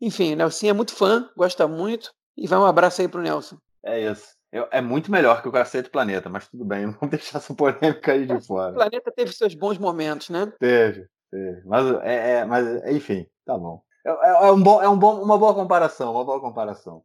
Enfim, 0.00 0.32
o 0.32 0.36
Nelson 0.36 0.68
é 0.68 0.72
muito 0.72 0.94
fã, 0.94 1.28
gosta 1.36 1.68
muito. 1.68 2.10
E 2.36 2.46
vai 2.46 2.58
um 2.58 2.64
abraço 2.64 3.00
aí 3.00 3.08
pro 3.08 3.22
Nelson. 3.22 3.58
É 3.84 4.10
isso. 4.10 4.37
É 4.50 4.80
muito 4.80 5.10
melhor 5.10 5.42
que 5.42 5.48
o 5.48 5.52
Cacete 5.52 5.90
Planeta, 5.90 6.28
mas 6.28 6.48
tudo 6.48 6.64
bem, 6.64 6.86
vamos 6.92 7.10
deixar 7.10 7.38
essa 7.38 7.54
polêmica 7.54 8.12
aí 8.12 8.26
de 8.26 8.40
fora. 8.46 8.72
O 8.72 8.74
Planeta 8.74 9.12
teve 9.14 9.32
seus 9.32 9.54
bons 9.54 9.78
momentos, 9.78 10.30
né? 10.30 10.50
Teve, 10.58 11.06
teve. 11.30 11.62
Mas, 11.66 11.86
é, 12.02 12.30
é 12.30 12.44
mas 12.44 12.66
enfim, 12.86 13.26
tá 13.44 13.56
bom. 13.58 13.82
É, 14.06 14.10
é, 14.10 14.48
é, 14.48 14.52
um 14.52 14.62
bom, 14.62 14.82
é 14.82 14.88
um 14.88 14.98
bom, 14.98 15.22
uma 15.22 15.36
boa 15.36 15.54
comparação, 15.54 16.12
uma 16.12 16.24
boa 16.24 16.40
comparação. 16.40 17.02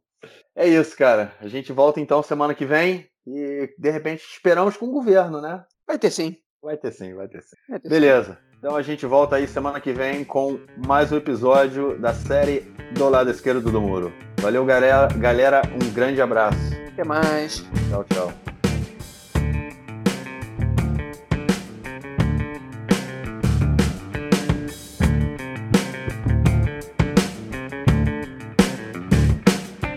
É 0.56 0.66
isso, 0.66 0.96
cara. 0.96 1.34
A 1.40 1.48
gente 1.48 1.72
volta 1.72 2.00
então 2.00 2.22
semana 2.22 2.54
que 2.54 2.64
vem 2.64 3.06
e 3.26 3.74
de 3.78 3.90
repente 3.90 4.24
esperamos 4.24 4.76
com 4.76 4.86
o 4.86 4.92
governo, 4.92 5.40
né? 5.40 5.64
Vai 5.86 5.98
ter 5.98 6.10
sim. 6.10 6.36
Vai 6.62 6.78
ter 6.78 6.92
sim, 6.92 7.14
vai 7.14 7.28
ter 7.28 7.42
sim. 7.42 7.56
Vai 7.68 7.78
ter 7.78 7.88
Beleza. 7.88 8.34
Sim. 8.34 8.56
Então 8.56 8.76
a 8.76 8.80
gente 8.80 9.04
volta 9.04 9.36
aí 9.36 9.46
semana 9.46 9.78
que 9.78 9.92
vem 9.92 10.24
com 10.24 10.58
mais 10.86 11.12
um 11.12 11.18
episódio 11.18 12.00
da 12.00 12.14
série 12.14 12.60
Do 12.96 13.10
Lado 13.10 13.30
Esquerdo 13.30 13.70
do 13.70 13.80
Muro. 13.82 14.10
Valeu, 14.44 14.62
galera. 14.66 15.08
Galera, 15.16 15.62
um 15.72 15.90
grande 15.94 16.20
abraço. 16.20 16.58
Até 16.92 17.02
mais. 17.02 17.64
Tchau, 17.88 18.04
tchau. 18.04 18.53